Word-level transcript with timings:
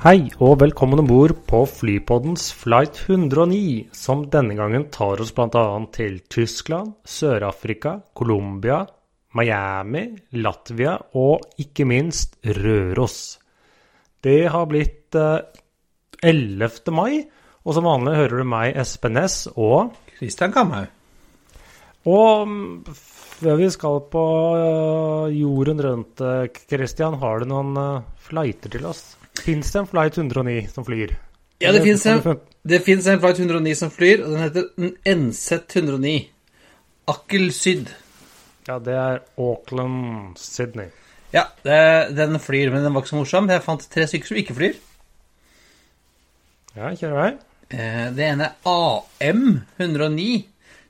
Hei 0.00 0.30
og 0.40 0.54
velkommen 0.62 1.02
om 1.02 1.08
bord 1.10 1.34
på 1.44 1.58
Flypoddens 1.68 2.46
flight 2.56 3.02
109, 3.02 3.90
som 3.92 4.22
denne 4.32 4.54
gangen 4.56 4.86
tar 4.88 5.20
oss 5.20 5.34
bl.a. 5.36 5.64
til 5.92 6.14
Tyskland, 6.24 6.94
Sør-Afrika, 7.04 7.98
Colombia, 8.16 8.78
Miami, 9.36 10.06
Latvia 10.40 10.94
og 11.20 11.44
ikke 11.60 11.84
minst 11.84 12.40
Røros. 12.48 13.18
Det 14.24 14.48
har 14.56 14.72
blitt 14.72 15.20
eh, 15.20 15.36
11. 16.24 16.80
mai, 16.96 17.20
og 17.60 17.76
som 17.76 17.92
vanlig 17.92 18.16
hører 18.22 18.40
du 18.40 18.48
meg, 18.56 18.72
Espen 18.80 19.18
Næss, 19.20 19.50
og 19.52 19.92
Kristian 20.16 20.56
Kamhaug. 20.56 20.88
Og 22.08 22.48
mm, 22.48 22.76
før 22.96 23.60
vi 23.60 23.72
skal 23.76 24.06
på 24.16 24.28
eh, 24.64 25.40
jorden 25.44 25.88
rundt, 25.90 26.28
Kristian, 26.64 27.20
har 27.20 27.44
du 27.44 27.52
noen 27.52 27.76
eh, 27.84 28.14
flighter 28.32 28.80
til 28.80 28.94
oss? 28.96 29.10
Fins 29.40 29.72
det 29.72 29.80
en 29.80 29.88
flight 29.90 30.18
109 30.18 30.68
som 30.72 30.84
flyr? 30.86 31.16
Ja, 31.60 31.72
det 31.72 31.82
fins 31.84 32.04
en, 32.08 32.20
en 32.20 33.20
flight 33.20 33.38
109 33.40 33.74
som 33.76 33.90
flyr, 33.92 34.22
og 34.24 34.32
den 34.32 34.42
heter 34.44 34.68
NZ109. 35.08 36.14
Akkel 37.10 37.50
Syd. 37.52 37.90
Ja, 38.68 38.78
det 38.78 38.94
er 38.94 39.20
Auckland, 39.40 40.38
Sydney. 40.38 40.88
Ja, 41.34 41.44
det, 41.64 41.80
den 42.18 42.38
flyr, 42.42 42.70
men 42.72 42.84
den 42.84 42.94
var 42.94 43.02
ikke 43.04 43.12
så 43.12 43.20
morsom. 43.20 43.50
Jeg 43.50 43.62
fant 43.64 43.84
tre 43.92 44.06
stykker 44.10 44.30
som 44.32 44.40
ikke 44.40 44.56
flyr. 44.56 44.78
Ja, 46.76 46.92
kjør 46.94 47.16
vei. 47.18 47.30
Eh, 47.70 48.08
Det 48.14 48.26
ene 48.26 48.48
er 48.50 48.70
AM109, 48.70 50.28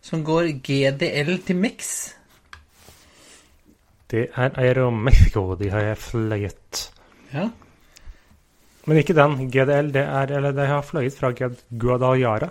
som 0.04 0.24
går 0.24 0.50
GDL 0.64 1.38
til 1.46 1.56
Mex. 1.60 1.90
Det 4.10 4.26
er 4.34 4.56
Aeromexico 4.58 5.54
de 5.60 5.68
har 5.70 5.84
jeg 5.92 5.98
fløyet. 6.02 6.86
Ja. 7.32 7.48
Men 8.90 8.98
ikke 8.98 9.14
den. 9.14 9.46
GDL, 9.54 9.92
det 9.94 10.02
er 10.02 10.32
Eller 10.34 10.54
det 10.56 10.66
har 10.66 10.82
fløyet 10.82 11.14
fra 11.14 11.30
Guadalajara. 11.30 12.50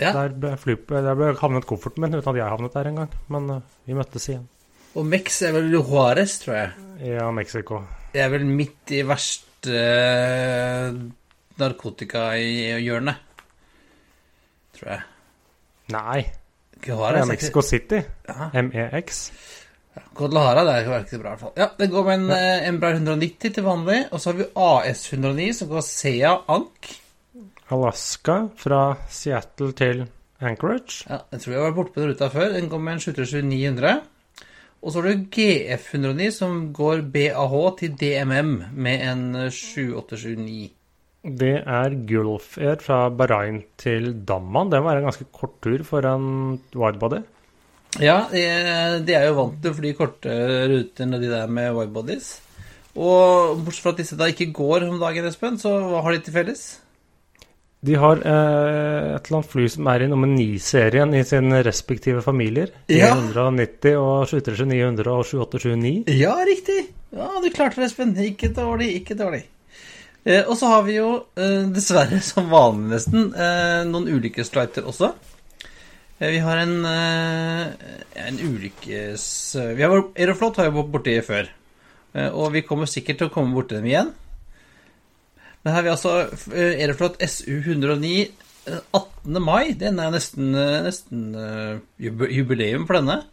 ja. 0.00 0.12
Der 0.28 0.56
fly, 0.56 0.74
der 0.88 1.14
ble 1.14 1.34
havnet 1.38 1.66
kofferten 1.68 2.00
min 2.02 2.14
uten 2.16 2.30
at 2.32 2.38
jeg 2.40 2.48
havnet 2.48 2.72
der 2.72 2.88
engang. 2.88 3.10
Men 3.28 3.50
uh, 3.50 3.60
vi 3.86 3.94
møttes 3.94 4.28
igjen. 4.28 4.48
Og 4.94 5.04
Mex 5.06 5.42
er 5.42 5.52
vel 5.52 5.68
Juárez, 5.74 6.38
tror 6.40 6.54
jeg. 6.54 6.70
Ja, 7.04 7.30
Mexico. 7.30 7.82
Det 8.14 8.22
er 8.22 8.30
vel 8.32 8.46
midt 8.46 8.94
i 8.94 9.02
verste 9.06 9.74
uh, 9.74 10.96
narkotikahjørnet. 11.60 13.20
Tror 14.78 14.90
jeg. 14.94 15.02
Nei, 15.92 16.20
det 16.80 16.88
Juárez 16.88 17.20
er 17.20 17.26
er 17.26 17.32
Mexico 17.34 17.60
City. 17.62 18.00
Ja. 18.28 18.62
MEX. 18.62 19.26
Guadalajara, 20.14 20.64
det 20.66 20.74
er 20.96 21.06
så 21.10 21.20
bra 21.20 21.30
i 21.30 21.34
hvert 21.34 21.42
fall. 21.42 21.54
Ja, 21.58 21.68
det 21.78 21.90
går 21.90 22.04
med 22.08 22.20
en 22.20 22.32
ja. 22.34 22.50
Embraer 22.68 22.98
190 22.98 23.54
til 23.54 23.66
vanlig. 23.66 24.00
Og 24.10 24.20
så 24.22 24.30
har 24.30 24.40
vi 24.40 24.50
AS109, 24.66 25.48
som 25.58 25.70
går 25.70 25.86
Sea 25.86 26.34
Ank. 26.54 26.90
Alaska 27.74 28.36
fra 28.60 28.82
Seattle 29.10 29.72
til 29.78 30.04
Anchorage. 30.44 31.04
Ja, 31.08 31.22
jeg 31.32 31.40
tror 31.40 31.54
jeg 31.54 31.62
var 31.64 31.76
borte 31.78 31.94
på 31.94 32.02
den 32.02 32.12
ruta 32.12 32.28
før. 32.32 32.52
Den 32.54 32.68
går 32.72 32.82
med 32.84 32.98
en 32.98 33.04
737-900. 33.06 33.94
Og 34.84 34.92
så 34.92 35.00
har 35.00 35.08
du 35.08 35.26
GF109, 35.32 36.30
som 36.36 36.56
går 36.76 37.06
BAH 37.14 37.54
til 37.80 37.94
DMM 38.00 38.56
med 38.76 39.04
en 39.08 39.22
7879. 39.48 40.72
Det 41.24 41.54
er 41.56 41.94
Gulf 42.04 42.58
Air 42.60 42.82
fra 42.84 43.06
Bahrain 43.08 43.62
til 43.80 44.10
Damman. 44.28 44.68
Det 44.68 44.82
være 44.84 45.00
en 45.00 45.08
ganske 45.08 45.24
kort 45.32 45.56
tur 45.64 45.80
for 45.88 46.04
en 46.04 46.58
widebody. 46.76 47.22
Ja, 48.02 48.24
de 48.32 49.14
er 49.14 49.28
jo 49.28 49.36
vant 49.38 49.60
til 49.62 49.70
å 49.70 49.76
fly 49.76 49.92
korte 49.98 50.32
ruter 50.70 51.12
de 51.14 51.28
der 51.30 51.50
med 51.50 51.74
widebodies. 51.76 52.32
Og 52.94 53.60
bortsett 53.64 53.84
fra 53.84 53.92
at 53.94 54.00
disse 54.02 54.18
da 54.18 54.30
ikke 54.30 54.52
går 54.54 54.86
om 54.88 54.98
dagen, 55.02 55.26
Espen, 55.26 55.58
så 55.58 55.76
hva 55.82 56.02
har 56.06 56.14
de 56.14 56.22
til 56.26 56.34
felles? 56.34 56.64
De 57.84 57.96
har 58.00 58.20
eh, 58.22 59.14
et 59.14 59.26
eller 59.26 59.38
annet 59.40 59.50
fly 59.50 59.64
som 59.68 59.88
er 59.92 60.04
i 60.04 60.08
nummer 60.08 60.30
9-serien 60.30 61.10
i 61.18 61.24
sine 61.26 61.60
respektive 61.66 62.22
familier. 62.24 62.72
Ja. 62.88 63.12
990 63.18 63.98
og 64.00 64.30
737-900 64.30 65.10
og 65.12 65.26
7879. 65.28 66.14
Ja, 66.16 66.36
riktig. 66.48 66.78
Ja, 67.14 67.28
du 67.42 67.50
klarte 67.52 67.82
det, 67.82 67.90
Espen. 67.90 68.14
Ikke 68.24 68.48
dårlig, 68.56 68.94
ikke 69.02 69.18
dårlig. 69.18 69.42
Eh, 70.24 70.46
og 70.46 70.56
så 70.56 70.70
har 70.72 70.86
vi 70.86 70.96
jo, 70.96 71.10
eh, 71.36 71.66
dessverre 71.74 72.22
som 72.24 72.48
vanlig 72.52 72.94
nesten, 72.94 73.28
eh, 73.34 73.82
noen 73.90 74.08
ulykkesflighter 74.16 74.88
også. 74.88 75.12
Eh, 76.18 76.30
vi 76.30 76.38
har 76.38 76.56
en, 76.56 76.84
eh, 76.84 77.66
en 78.26 78.38
ulykkes... 78.38 79.56
Vi 79.74 79.82
har, 79.82 80.04
Aeroflot 80.14 80.60
har 80.60 80.68
jo 80.68 80.76
vært 80.76 80.92
borti 80.92 81.16
før. 81.26 81.50
Eh, 82.14 82.30
og 82.30 82.52
vi 82.54 82.62
kommer 82.62 82.90
sikkert 82.90 83.18
til 83.18 83.30
å 83.30 83.34
komme 83.34 83.54
borti 83.56 83.74
dem 83.74 83.88
igjen. 83.90 84.12
Men 85.64 85.72
her 85.72 85.80
har 85.80 85.86
vi 85.86 85.94
altså 85.94 86.12
Aeroflot 86.54 87.18
SU109 87.18 88.12
eh, 88.70 88.80
18. 88.94 89.40
mai. 89.42 89.74
Den 89.80 89.98
er 89.98 90.14
nesten, 90.14 90.54
nesten 90.86 91.34
jubileum 91.98 92.86
for 92.86 93.00
denne. 93.00 93.24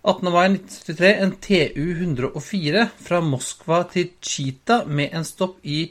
18. 0.00 0.30
mai 0.32 0.46
1973 0.54 1.10
en 1.20 1.34
TU-104 1.44 2.86
fra 3.04 3.18
Moskva 3.20 3.82
til 3.90 4.14
Chita 4.24 4.84
med 4.86 5.12
en 5.18 5.26
stopp 5.26 5.58
i 5.66 5.90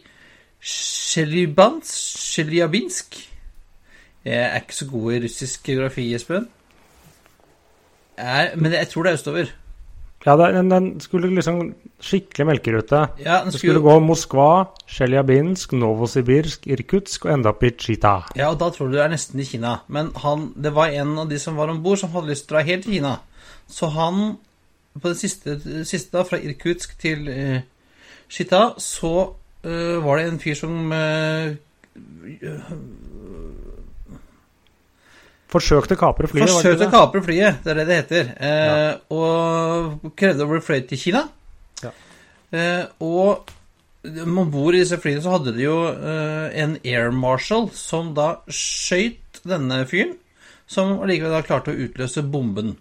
Sjelibans-. 0.63 1.99
Jeg 4.25 4.41
er 4.43 4.59
ikke 4.59 4.75
så 4.75 4.87
god 4.89 5.13
i 5.13 5.23
russisk 5.23 5.63
geografi, 5.63 6.13
Espen. 6.13 6.49
Er, 8.17 8.55
men 8.59 8.73
jeg 8.75 8.89
tror 8.91 9.03
det 9.03 9.13
er 9.13 9.19
østover. 9.19 9.51
Ja, 10.25 10.35
den, 10.35 10.71
den 10.71 10.87
skulle 10.99 11.29
liksom 11.31 11.75
skikkelig 12.03 12.45
melkerute. 12.45 13.05
Ja, 13.23 13.39
den 13.39 13.53
Det 13.53 13.59
skulle 13.59 13.79
skulle, 13.79 13.79
gå 13.79 13.99
Moskva, 13.99 14.65
Tsjeljabinsk, 14.87 15.71
Novosibirsk, 15.71 16.67
Irkutsk 16.67 17.25
og 17.25 17.33
enda 17.33 17.53
opp 17.53 17.63
i 17.63 17.71
Chita. 17.79 18.17
ja, 18.35 18.49
og 18.49 18.59
da 18.59 18.69
tror 18.69 18.87
du 18.87 18.97
det 18.97 19.03
er 19.05 19.13
nesten 19.13 19.39
i 19.39 19.47
Kina. 19.47 19.77
Men 19.87 20.11
han, 20.15 20.53
det 20.55 20.75
var 20.75 20.91
en 20.91 21.17
av 21.19 21.29
de 21.29 21.39
som 21.39 21.55
var 21.55 21.71
om 21.71 21.83
bord, 21.83 21.97
som 21.97 22.11
hadde 22.11 22.33
lyst 22.33 22.47
til 22.47 22.55
å 22.55 22.57
dra 22.57 22.65
helt 22.67 22.83
til 22.83 22.93
Kina. 22.97 23.15
Så 23.67 23.87
han, 23.95 24.37
på 25.01 25.07
det 25.07 25.17
siste, 25.17 25.59
siste 25.85 26.17
da, 26.17 26.25
fra 26.27 26.41
Irkutsk 26.43 26.99
til 26.99 27.29
uh, 27.29 27.61
Chita, 28.27 28.73
så 28.77 29.13
uh, 29.63 30.03
var 30.03 30.19
det 30.19 30.27
en 30.27 30.39
fyr 30.43 30.59
som 30.59 30.91
eh, 30.91 31.55
Forsøkte 35.49 35.95
å 35.97 35.99
kapre 35.99 36.29
flyet, 36.29 36.51
Forsøkte 36.51 36.87
å 36.87 36.93
kapre 36.93 37.21
flyet, 37.25 37.63
det 37.63 37.71
er 37.73 37.79
det 37.79 37.85
det 37.89 37.95
heter. 38.03 38.27
Eh, 38.37 38.91
Og 39.15 40.11
krevde 40.19 40.45
å 40.45 40.49
bli 40.51 40.59
fløyet 40.61 40.89
til 40.91 41.01
Kina. 41.01 41.23
Ja. 41.81 41.91
Eh, 42.53 42.83
og 43.01 43.49
om 44.05 44.51
bord 44.53 44.77
i 44.77 44.83
disse 44.83 44.99
flyene 45.01 45.23
så 45.25 45.33
hadde 45.35 45.55
de 45.57 45.65
jo 45.65 45.77
eh, 45.89 46.59
en 46.63 46.77
air 46.85 47.09
marshal 47.11 47.67
som 47.75 48.13
da 48.17 48.35
skøyt 48.45 49.41
denne 49.47 49.81
fyren, 49.89 50.13
som 50.69 50.99
allikevel 51.01 51.33
da 51.33 51.41
klarte 51.45 51.73
å 51.73 51.81
utløse 51.87 52.21
bomben. 52.29 52.75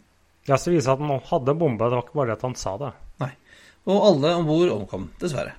Ja, 0.48 0.58
så 0.60 0.72
viser 0.72 0.92
at 0.94 1.00
han 1.00 1.24
hadde 1.30 1.56
bombe, 1.58 1.88
det 1.88 1.96
var 1.96 2.04
ikke 2.04 2.20
bare 2.20 2.30
det 2.34 2.36
at 2.38 2.44
han 2.46 2.58
sa 2.60 2.74
det. 2.80 2.92
Nei. 3.24 3.30
Og 3.88 4.04
alle 4.10 4.34
om 4.36 4.46
bord 4.48 4.74
omkom, 4.74 5.08
dessverre. 5.20 5.54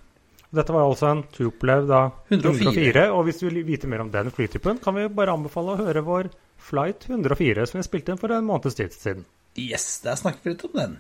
Dette 0.54 0.74
var 0.74 0.86
altså 0.88 1.10
en 1.12 1.24
Tupolev 1.34 1.86
da 1.90 2.04
104. 2.30 2.70
104. 2.70 3.04
Og 3.14 3.26
hvis 3.28 3.42
du 3.42 3.48
vil 3.50 3.60
vite 3.68 3.90
mer 3.90 4.02
om 4.02 4.10
den 4.14 4.32
flytypen, 4.34 4.80
kan 4.82 4.96
vi 4.98 5.10
bare 5.14 5.34
anbefale 5.36 5.76
å 5.76 5.82
høre 5.84 6.02
vår 6.06 6.30
Flight 6.60 7.08
104, 7.10 7.68
som 7.70 7.80
vi 7.80 7.86
spilte 7.88 8.14
inn 8.14 8.22
for 8.22 8.34
en 8.36 8.48
måneds 8.48 8.78
tid 8.78 8.96
siden. 8.96 9.28
Yes, 9.60 10.02
der 10.04 10.20
snakket 10.20 10.46
vi 10.46 10.54
litt 10.54 10.66
om 10.68 10.76
den. 10.78 10.98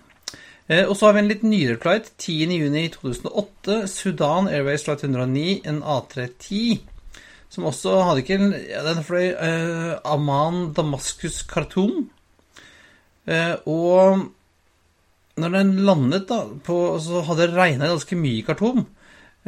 Eh, 0.69 0.85
og 0.85 0.95
så 0.97 1.07
har 1.07 1.17
vi 1.17 1.23
en 1.23 1.31
litt 1.31 1.45
nyere 1.45 1.79
flight. 1.81 2.11
10.6.2008. 2.21 3.81
Sudan 3.89 4.50
Airways 4.51 4.85
Flight 4.85 5.03
109, 5.06 5.61
en 5.69 5.81
A310. 5.81 6.79
Som 7.50 7.65
også 7.65 7.95
hadde 8.06 8.21
ikke 8.21 8.38
ja, 8.69 8.83
Den 8.85 9.06
fløy 9.06 9.31
eh, 9.33 9.94
Amman 10.06 10.69
Damaskus 10.77 11.41
Khartoum. 11.50 12.09
Eh, 13.25 13.55
og 13.69 14.29
når 15.39 15.55
den 15.55 15.75
landet, 15.88 16.27
da, 16.29 16.44
på, 16.65 16.77
så 17.01 17.23
hadde 17.25 17.47
det 17.47 17.57
regna 17.57 17.89
ganske 17.89 18.17
mye 18.19 18.41
i 18.41 18.45
Khartoum. 18.45 18.85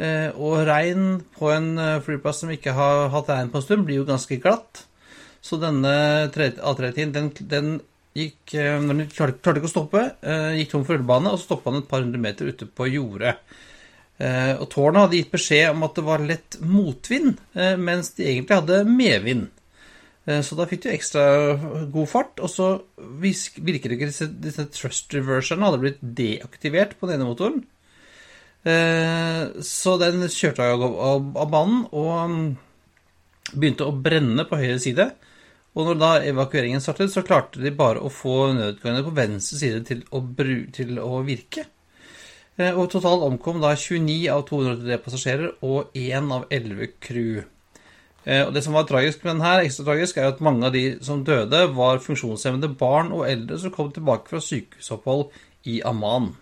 Eh, 0.02 0.30
og 0.34 0.64
regn 0.66 1.20
på 1.36 1.52
en 1.52 1.76
eh, 1.78 2.00
flyplass 2.02 2.42
som 2.42 2.50
ikke 2.50 2.74
har 2.74 3.10
hatt 3.12 3.30
regn 3.30 3.52
på 3.52 3.60
en 3.60 3.66
stund, 3.66 3.86
blir 3.86 4.00
jo 4.00 4.08
ganske 4.08 4.38
glatt. 4.42 4.86
Så 5.42 5.58
denne 5.58 5.92
A310 6.30 7.12
den, 7.12 7.32
den 7.50 7.72
gikk 8.16 8.54
eh, 8.54 8.76
Når 8.80 8.98
den 9.00 9.10
klarte, 9.12 9.40
klarte 9.42 9.62
ikke 9.62 9.70
å 9.70 9.72
stoppe, 9.72 10.04
eh, 10.22 10.58
gikk 10.60 10.74
tom 10.74 10.86
for 10.86 10.98
ølbane, 10.98 11.32
og 11.32 11.40
så 11.40 11.50
stoppa 11.50 11.72
den 11.72 11.82
et 11.82 11.90
par 11.90 12.04
hundre 12.04 12.20
meter 12.22 12.52
ute 12.52 12.68
på 12.68 12.88
jordet. 12.92 13.34
Eh, 14.22 14.52
og 14.54 14.68
tårnet 14.72 15.06
hadde 15.06 15.18
gitt 15.18 15.32
beskjed 15.32 15.72
om 15.72 15.82
at 15.86 15.98
det 15.98 16.06
var 16.06 16.26
lett 16.28 16.60
motvind, 16.62 17.40
mens 17.80 18.12
de 18.18 18.28
egentlig 18.28 18.60
hadde 18.60 18.84
medvind. 18.86 19.50
Så 20.22 20.54
da 20.54 20.68
fikk 20.70 20.84
du 20.84 20.92
ekstra 20.92 21.22
god 21.90 22.06
fart, 22.06 22.36
og 22.38 22.46
så 22.46 22.66
virker 23.18 23.64
det 23.66 23.96
ikke 23.96 24.06
disse, 24.06 24.28
disse 24.30 24.68
thrust 24.70 25.10
reverserne 25.16 25.66
hadde 25.66 25.80
blitt 25.82 26.04
deaktivert 26.20 26.92
på 27.00 27.08
den 27.10 27.16
ene 27.16 27.26
motoren. 27.26 27.64
Så 29.66 29.96
den 29.98 30.22
kjørte 30.30 30.68
av 30.70 31.50
banen 31.50 31.82
og 31.90 32.12
mm, 32.30 32.46
begynte 33.56 33.90
å 33.90 33.96
brenne 34.06 34.46
på 34.46 34.62
høyre 34.62 34.78
side. 34.84 35.08
Og 35.72 35.88
når 35.88 36.00
da 36.00 36.10
evakueringen 36.28 36.82
startet, 36.84 37.12
så 37.12 37.24
klarte 37.24 37.62
de 37.62 37.72
bare 37.72 38.02
å 38.02 38.10
få 38.12 38.52
nødutgangene 38.56 39.06
på 39.06 39.14
venstre 39.16 39.60
side 39.60 39.84
til 39.88 40.02
å, 40.12 40.20
til 40.76 40.98
å 41.00 41.22
virke. 41.24 41.64
Og 42.60 42.90
totalt 42.92 43.24
omkom 43.24 43.62
da 43.62 43.72
29 43.72 44.26
av 44.28 44.44
203 44.50 44.98
passasjerer 45.00 45.54
og 45.64 45.94
1 45.96 46.28
av 46.36 46.44
11 46.52 46.92
crew. 47.00 47.40
Eh, 48.24 48.44
og 48.46 48.52
Det 48.54 48.62
som 48.62 48.76
var 48.76 48.84
tragisk 48.86 49.24
med 49.24 49.34
den 49.34 49.46
her, 49.46 49.64
ekstra 49.64 49.88
tragisk, 49.88 50.16
er 50.16 50.30
at 50.30 50.44
mange 50.44 50.66
av 50.68 50.76
de 50.76 50.84
som 51.02 51.24
døde, 51.24 51.64
var 51.74 52.02
funksjonshemmede 52.04 52.74
barn 52.78 53.10
og 53.12 53.26
eldre 53.30 53.58
som 53.58 53.74
kom 53.74 53.90
tilbake 53.92 54.30
fra 54.30 54.40
sykehusopphold 54.40 55.30
i 55.66 55.80
Amman. 55.82 56.34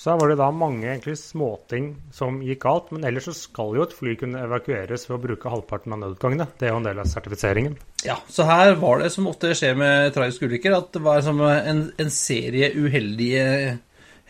Så 0.00 0.08
her 0.08 0.16
var 0.16 0.30
det 0.32 0.38
da 0.40 0.46
mange 0.48 0.86
egentlig 0.88 1.18
småting 1.20 1.90
som 2.16 2.38
gikk 2.40 2.62
galt, 2.62 2.86
men 2.94 3.02
ellers 3.04 3.26
så 3.28 3.34
skal 3.36 3.74
jo 3.76 3.82
et 3.84 3.92
fly 3.92 4.14
kunne 4.16 4.40
evakueres 4.46 5.04
ved 5.04 5.18
å 5.18 5.22
bruke 5.26 5.52
halvparten 5.52 5.92
av 5.92 6.00
nødutgangene. 6.00 6.46
Det 6.56 6.70
er 6.70 6.72
jo 6.72 6.78
en 6.80 6.86
del 6.88 7.02
av 7.02 7.10
sertifiseringen. 7.10 7.74
Ja, 8.06 8.16
så 8.32 8.46
her 8.48 8.72
var 8.80 9.04
det 9.04 9.10
som 9.12 9.28
ofte 9.28 9.52
skjer 9.52 9.76
med 9.76 10.14
tragiske 10.16 10.48
ulykker, 10.48 10.78
at 10.78 10.88
det 10.96 11.02
var 11.04 11.20
som 11.26 11.42
en, 11.44 11.82
en 12.00 12.12
serie 12.14 12.72
uheldige 12.72 13.76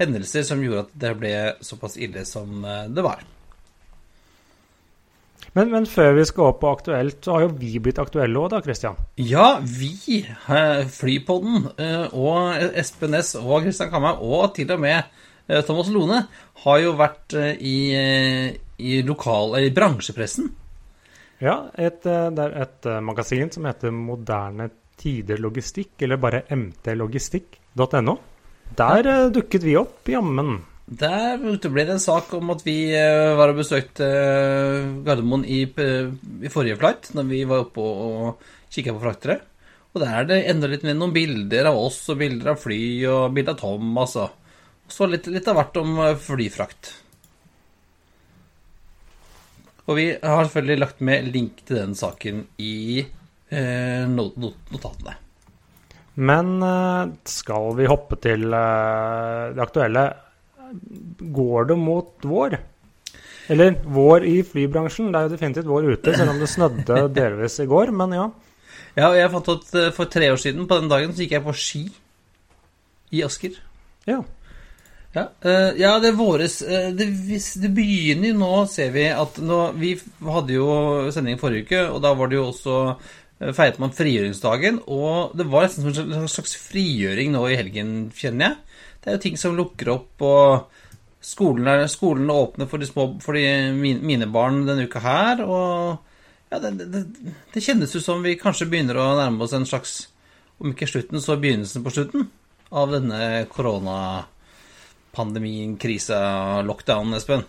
hendelser 0.00 0.48
som 0.50 0.64
gjorde 0.64 0.88
at 0.88 0.98
det 1.04 1.14
ble 1.22 1.34
såpass 1.62 1.94
ille 2.02 2.26
som 2.26 2.66
eh, 2.66 2.88
det 2.90 3.06
var. 3.06 3.22
Men, 5.54 5.70
men, 5.70 5.86
før 5.86 6.16
vi 6.18 6.26
skal 6.26 6.50
opp 6.50 6.60
på 6.64 6.74
aktuelt, 6.74 7.22
så 7.22 7.36
har 7.36 7.46
jo 7.46 7.54
vi 7.62 7.76
blitt 7.82 8.02
aktuelle 8.02 8.42
òg, 8.42 8.50
da, 8.56 8.60
Christian? 8.66 8.98
Ja, 9.22 9.52
vi, 9.62 10.24
eh, 10.26 10.82
Flypodden 10.98 11.70
eh, 11.78 12.06
og 12.10 12.58
Espen 12.74 13.14
Næss 13.14 13.36
og 13.38 13.60
Christian 13.62 13.94
Kammer, 13.94 14.18
og 14.18 14.56
til 14.58 14.70
og 14.74 14.82
med 14.82 15.06
Thomas 15.66 15.90
Lone, 15.90 16.22
har 16.64 16.80
jo 16.82 16.94
vært 16.98 17.34
i, 17.58 17.76
i, 17.96 19.00
lokal, 19.06 19.56
i 19.58 19.72
bransjepressen. 19.74 20.50
Ja, 21.40 21.56
et, 21.74 22.04
det 22.04 22.44
er 22.44 22.56
et 22.62 22.88
magasin 23.02 23.50
som 23.50 23.66
heter 23.66 23.94
Moderne 23.96 24.68
Tider 25.00 25.40
Logistikk, 25.40 25.94
eller 26.04 26.20
bare 26.20 26.42
mtlogistikk.no. 26.52 28.16
Der 28.76 29.08
dukket 29.34 29.64
vi 29.66 29.78
opp, 29.80 30.04
jammen. 30.12 30.60
Der 30.90 31.38
ble 31.38 31.84
det 31.86 31.94
en 31.94 32.02
sak 32.02 32.32
om 32.34 32.50
at 32.50 32.64
vi 32.66 32.90
eh, 32.98 33.36
var 33.38 33.52
og 33.52 33.60
besøkte 33.60 34.06
eh, 34.06 34.88
Gardermoen 35.06 35.44
i, 35.46 35.62
eh, 35.70 36.10
i 36.42 36.50
forrige 36.50 36.80
flight, 36.80 37.12
når 37.14 37.28
vi 37.28 37.44
var 37.46 37.62
oppe 37.62 37.84
og 37.84 38.42
kikka 38.74 38.96
på 38.96 39.04
fraktere. 39.04 39.36
Og 39.94 40.02
der 40.02 40.16
er 40.18 40.26
det 40.26 40.40
enda 40.50 40.70
litt 40.70 40.82
mer 40.86 40.98
noen 40.98 41.14
bilder 41.14 41.70
av 41.70 41.78
oss, 41.78 42.00
og 42.10 42.18
bilder 42.18 42.52
av 42.52 42.58
fly, 42.62 42.82
og 43.10 43.36
bilder 43.36 43.54
av 43.54 43.62
Thomas, 43.62 44.16
og 44.18 44.39
så 44.92 45.08
litt, 45.10 45.28
litt 45.30 45.48
av 45.50 45.58
hvert 45.58 45.80
om 45.80 45.98
flyfrakt. 46.20 46.92
Og 49.88 49.96
vi 49.98 50.06
har 50.14 50.44
selvfølgelig 50.44 50.80
lagt 50.80 51.02
med 51.02 51.30
link 51.34 51.64
til 51.66 51.80
den 51.80 51.96
saken 51.98 52.44
i 52.62 53.00
eh, 53.00 54.04
notatene. 54.06 55.16
Men 56.20 56.50
skal 57.26 57.70
vi 57.78 57.88
hoppe 57.88 58.18
til 58.20 58.50
det 58.50 59.62
aktuelle? 59.62 60.04
går 61.18 61.64
det 61.64 61.76
mot 61.76 62.12
vår? 62.22 62.58
Eller 63.50 63.74
vår 63.84 64.26
i 64.28 64.36
flybransjen. 64.46 65.10
Det 65.10 65.18
er 65.18 65.26
jo 65.26 65.34
definitivt 65.34 65.70
vår 65.70 65.88
ute, 65.94 66.14
selv 66.14 66.34
om 66.34 66.40
det 66.40 66.50
snødde 66.50 67.00
delvis 67.18 67.58
i 67.62 67.68
går, 67.70 67.94
men 67.96 68.14
ja. 68.16 68.28
Ja, 68.96 69.10
og 69.10 69.16
jeg 69.18 69.30
fant 69.32 69.74
eh, 69.78 69.90
for 69.94 70.10
tre 70.10 70.30
år 70.32 70.38
siden, 70.40 70.66
på 70.70 70.78
den 70.80 70.90
dagen, 70.90 71.14
så 71.14 71.24
gikk 71.24 71.36
jeg 71.38 71.46
på 71.46 71.56
ski 71.56 71.82
i 73.14 73.22
Asker. 73.26 73.58
Ja. 74.06 74.20
Ja, 75.10 75.24
uh, 75.42 75.70
ja 75.74 75.96
det 75.98 76.12
er 76.12 76.18
våres 76.18 76.60
uh, 76.62 76.92
det, 76.94 77.08
det, 77.58 77.70
begynner 77.74 78.30
jo 78.30 78.36
nå, 78.38 78.50
ser 78.70 78.92
vi, 78.94 79.08
at 79.10 79.40
nå 79.42 79.58
Vi 79.74 79.96
hadde 80.22 80.54
jo 80.54 80.68
sending 81.10 81.40
forrige 81.40 81.66
uke, 81.66 81.80
og 81.96 81.98
da 82.04 82.12
var 82.14 82.30
det 82.30 82.38
jo 82.38 82.44
også 82.52 82.76
uh, 82.94 83.50
feiret 83.56 83.80
man 83.82 83.94
frigjøringsdagen. 83.96 84.82
Og 84.86 85.34
det 85.38 85.48
var 85.50 85.66
nesten 85.66 85.88
som 85.90 86.14
en 86.14 86.30
slags 86.30 86.54
frigjøring 86.62 87.34
nå 87.34 87.42
i 87.48 87.58
helgen, 87.58 87.96
kjenner 88.14 88.52
jeg. 88.52 88.86
Det 89.00 89.10
er 89.10 89.18
jo 89.18 89.24
ting 89.24 89.40
som 89.40 89.58
lukker 89.58 89.90
opp, 89.96 90.22
og 90.22 90.80
skolen, 91.24 91.66
er, 91.68 91.86
skolen 91.90 92.30
åpner 92.32 92.68
for, 92.68 92.80
de 92.80 92.88
små, 92.88 93.10
for 93.24 93.36
de, 93.36 93.44
mine 93.74 94.28
barn 94.30 94.62
denne 94.68 94.86
uka 94.86 95.02
her. 95.04 95.42
Og 95.42 96.52
ja, 96.52 96.60
det, 96.62 96.86
det, 96.86 97.04
det 97.54 97.64
kjennes 97.64 97.94
ut 97.96 98.04
som 98.04 98.22
vi 98.22 98.38
kanskje 98.38 98.68
begynner 98.70 99.00
å 99.00 99.14
nærme 99.18 99.42
oss 99.46 99.56
en 99.56 99.68
slags, 99.68 100.04
om 100.60 100.70
ikke 100.70 100.88
slutten, 100.90 101.22
så 101.22 101.40
begynnelsen 101.40 101.82
på 101.82 101.92
slutten 101.94 102.28
av 102.70 102.92
denne 102.94 103.48
koronapandemien, 105.10 105.76
krisa, 105.76 106.62
lockdown, 106.62 107.14
Espen. 107.14 107.42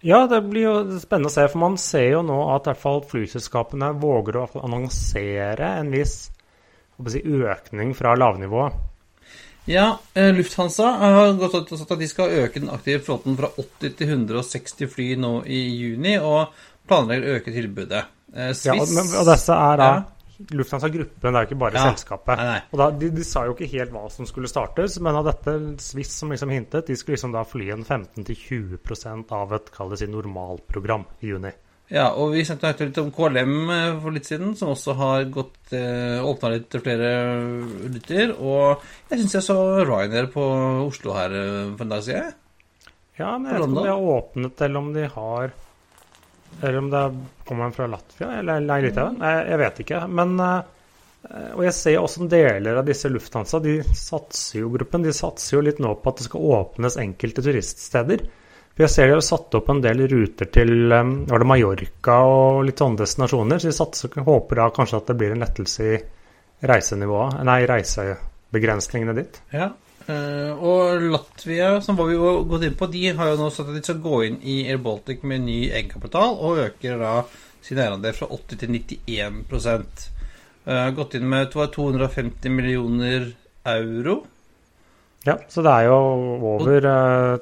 Ja, 0.00 0.26
det 0.26 0.42
blir 0.42 0.62
jo 0.62 1.00
spennende 1.00 1.28
å 1.28 1.32
se. 1.32 1.48
For 1.48 1.58
man 1.58 1.78
ser 1.78 2.10
jo 2.12 2.22
nå 2.22 2.54
at 2.54 2.66
i 2.66 2.70
hvert 2.70 2.82
fall 2.82 3.02
flyselskapene 3.04 3.92
våger 3.98 4.36
å 4.36 4.48
annonsere 4.62 5.78
en 5.80 5.90
viss 5.90 6.30
si, 7.08 7.22
økning 7.22 7.94
fra 7.94 8.14
lavnivået. 8.14 8.72
Ja, 9.66 9.98
eh, 10.14 10.32
Lufthansa 10.32 10.92
har 11.00 11.32
gått 11.32 11.54
ut 11.54 11.72
og 11.72 11.78
sagt 11.78 11.90
at 11.90 11.98
de 11.98 12.06
skal 12.06 12.30
øke 12.30 12.60
den 12.60 12.70
aktive 12.70 13.00
flåten 13.02 13.36
fra 13.36 13.48
80 13.58 13.96
til 13.98 14.08
160 14.08 14.86
fly 14.86 15.16
nå 15.18 15.40
i 15.42 15.58
juni, 15.74 16.18
og 16.22 16.54
planlegger 16.86 17.26
å 17.26 17.40
øke 17.40 17.50
tilbudet. 17.50 18.04
Eh, 18.32 18.52
Swiss, 18.54 18.68
ja, 18.68 18.76
og, 18.78 19.16
og 19.24 19.26
disse 19.32 19.56
er 19.56 19.80
da 19.80 19.88
ja. 19.90 20.04
Lufthansa-gruppen, 20.52 21.32
det 21.32 21.38
er 21.38 21.44
jo 21.44 21.48
ikke 21.50 21.60
bare 21.60 21.80
ja. 21.80 21.90
selskapet. 21.90 22.40
Nei, 22.40 22.46
nei. 22.50 22.62
Og 22.72 22.80
da, 22.82 22.88
de, 23.00 23.10
de, 23.16 23.26
sa 23.26 23.46
jo 23.48 23.54
ikke 23.56 23.70
helt 23.72 23.94
hva 23.94 24.06
som 24.12 24.28
skulle 24.28 24.50
startes, 24.50 24.98
men 25.04 25.16
av 25.16 25.28
dette 25.30 25.54
Swiss 25.82 26.12
som 26.20 26.32
liksom 26.32 26.52
hintet, 26.52 26.90
de 26.90 26.96
skulle 26.98 27.16
liksom 27.16 27.36
da 27.36 27.44
fly 27.48 27.70
en 27.74 27.86
15-20% 27.86 29.32
av 29.36 29.54
et 29.56 29.70
kall 29.74 29.94
det 29.94 30.02
si 30.02 30.10
normalprogram 30.12 31.06
i 31.24 31.32
juni. 31.32 31.54
Ja, 31.86 32.08
og 32.18 32.32
vi 32.34 32.42
snakket 32.42 32.88
litt 32.88 32.96
om 32.98 33.12
KLM 33.14 33.52
eh, 33.70 33.98
for 34.02 34.14
litt 34.14 34.26
siden, 34.26 34.56
som 34.58 34.72
også 34.72 34.96
har 34.98 35.28
gått 35.30 35.74
eh, 35.76 36.18
åpna 36.18 36.50
litt 36.56 36.74
flere 36.82 37.12
ruter. 37.94 38.32
Og 38.42 38.82
jeg 39.12 39.20
syns 39.20 39.36
jeg 39.38 39.46
så 39.46 39.58
Ryanair 39.86 40.26
på 40.34 40.46
Oslo 40.82 41.14
her 41.14 41.36
eh, 41.38 41.70
for 41.76 41.86
en 41.86 41.94
dag 41.94 42.02
siden. 42.02 42.34
Ja, 43.16 43.36
men 43.38 43.52
jeg 43.52 43.54
vet 43.54 43.62
ikke 43.62 43.70
om 43.70 43.78
de 43.78 43.92
har 43.92 44.10
åpnet, 44.16 44.66
eller 44.66 44.82
om 44.82 44.90
de 44.92 45.06
har 45.14 45.54
Eller 46.60 46.78
om 46.78 46.90
det 46.92 47.04
kommer 47.48 47.74
fra 47.74 47.88
Latvia, 47.90 48.30
eller 48.40 48.64
det. 48.82 49.04
Jeg 49.50 49.60
vet 49.62 49.78
ikke. 49.84 50.00
Men 50.08 50.34
eh, 50.42 51.52
Og 51.56 51.62
jeg 51.66 51.74
ser 51.74 52.00
også 52.00 52.28
deler 52.30 52.80
av 52.80 52.86
disse 52.86 53.10
Lufthansa, 53.10 53.60
de 53.62 53.80
satser 53.96 54.60
jo 54.60 54.72
gruppen, 54.74 55.06
de 55.06 55.14
satser 55.16 55.56
jo 55.56 55.62
litt 55.66 55.80
nå 55.82 55.94
på 55.98 56.12
at 56.12 56.20
det 56.20 56.28
skal 56.28 56.50
åpnes 56.60 56.98
enkelte 57.02 57.42
turiststeder. 57.46 58.26
For 58.76 58.84
jeg 58.84 58.92
ser 58.92 59.08
de 59.08 59.16
har 59.16 59.24
satt 59.24 59.56
opp 59.56 59.70
en 59.72 59.80
del 59.80 60.02
ruter 60.10 60.50
til 60.52 60.92
um, 60.92 61.14
var 61.30 61.40
det 61.40 61.48
Mallorca 61.48 62.18
og 62.28 62.66
litt 62.68 62.82
sånne 62.82 63.00
destinasjoner. 63.00 63.62
Så 63.62 63.70
de 63.70 63.78
satser, 63.78 64.12
håper 64.26 64.60
da 64.60 64.66
kanskje 64.76 65.00
at 65.00 65.08
det 65.08 65.16
blir 65.22 65.32
en 65.32 65.40
lettelse 65.40 65.86
i 65.86 65.96
reisenivået, 66.68 67.40
nei, 67.48 67.62
reisebegrensningene 67.68 69.16
ditt. 69.16 69.40
Ja, 69.56 69.70
uh, 70.08 70.52
og 70.56 71.02
Latvia, 71.12 71.76
som 71.84 71.98
var 71.98 72.10
vi 72.10 72.16
jo 72.16 72.32
gått 72.48 72.66
inn 72.66 72.76
på, 72.78 72.88
de 72.92 73.02
har 73.18 73.32
jo 73.32 73.40
nå 73.40 73.50
sagt 73.54 73.72
at 73.72 73.78
de 73.78 73.82
skal 73.84 74.02
gå 74.04 74.20
inn 74.26 74.38
i 74.42 74.60
Air 74.66 74.80
Baltic 74.82 75.24
med 75.26 75.44
ny 75.46 75.58
egenkapital, 75.68 76.38
og 76.38 76.62
øker 76.64 77.00
da 77.00 77.16
sin 77.64 77.80
eierandel 77.82 78.14
fra 78.14 78.28
80 78.30 78.60
til 78.62 78.76
91 78.76 80.06
uh, 80.66 80.88
Gått 80.96 81.18
inn 81.18 81.26
med 81.30 81.50
250 81.52 82.54
millioner 82.54 83.32
euro. 83.66 84.20
Ja, 85.26 85.40
så 85.50 85.62
det 85.66 85.72
er 85.72 85.88
jo 85.88 85.98
over 86.54 86.86
uh, 86.86 87.38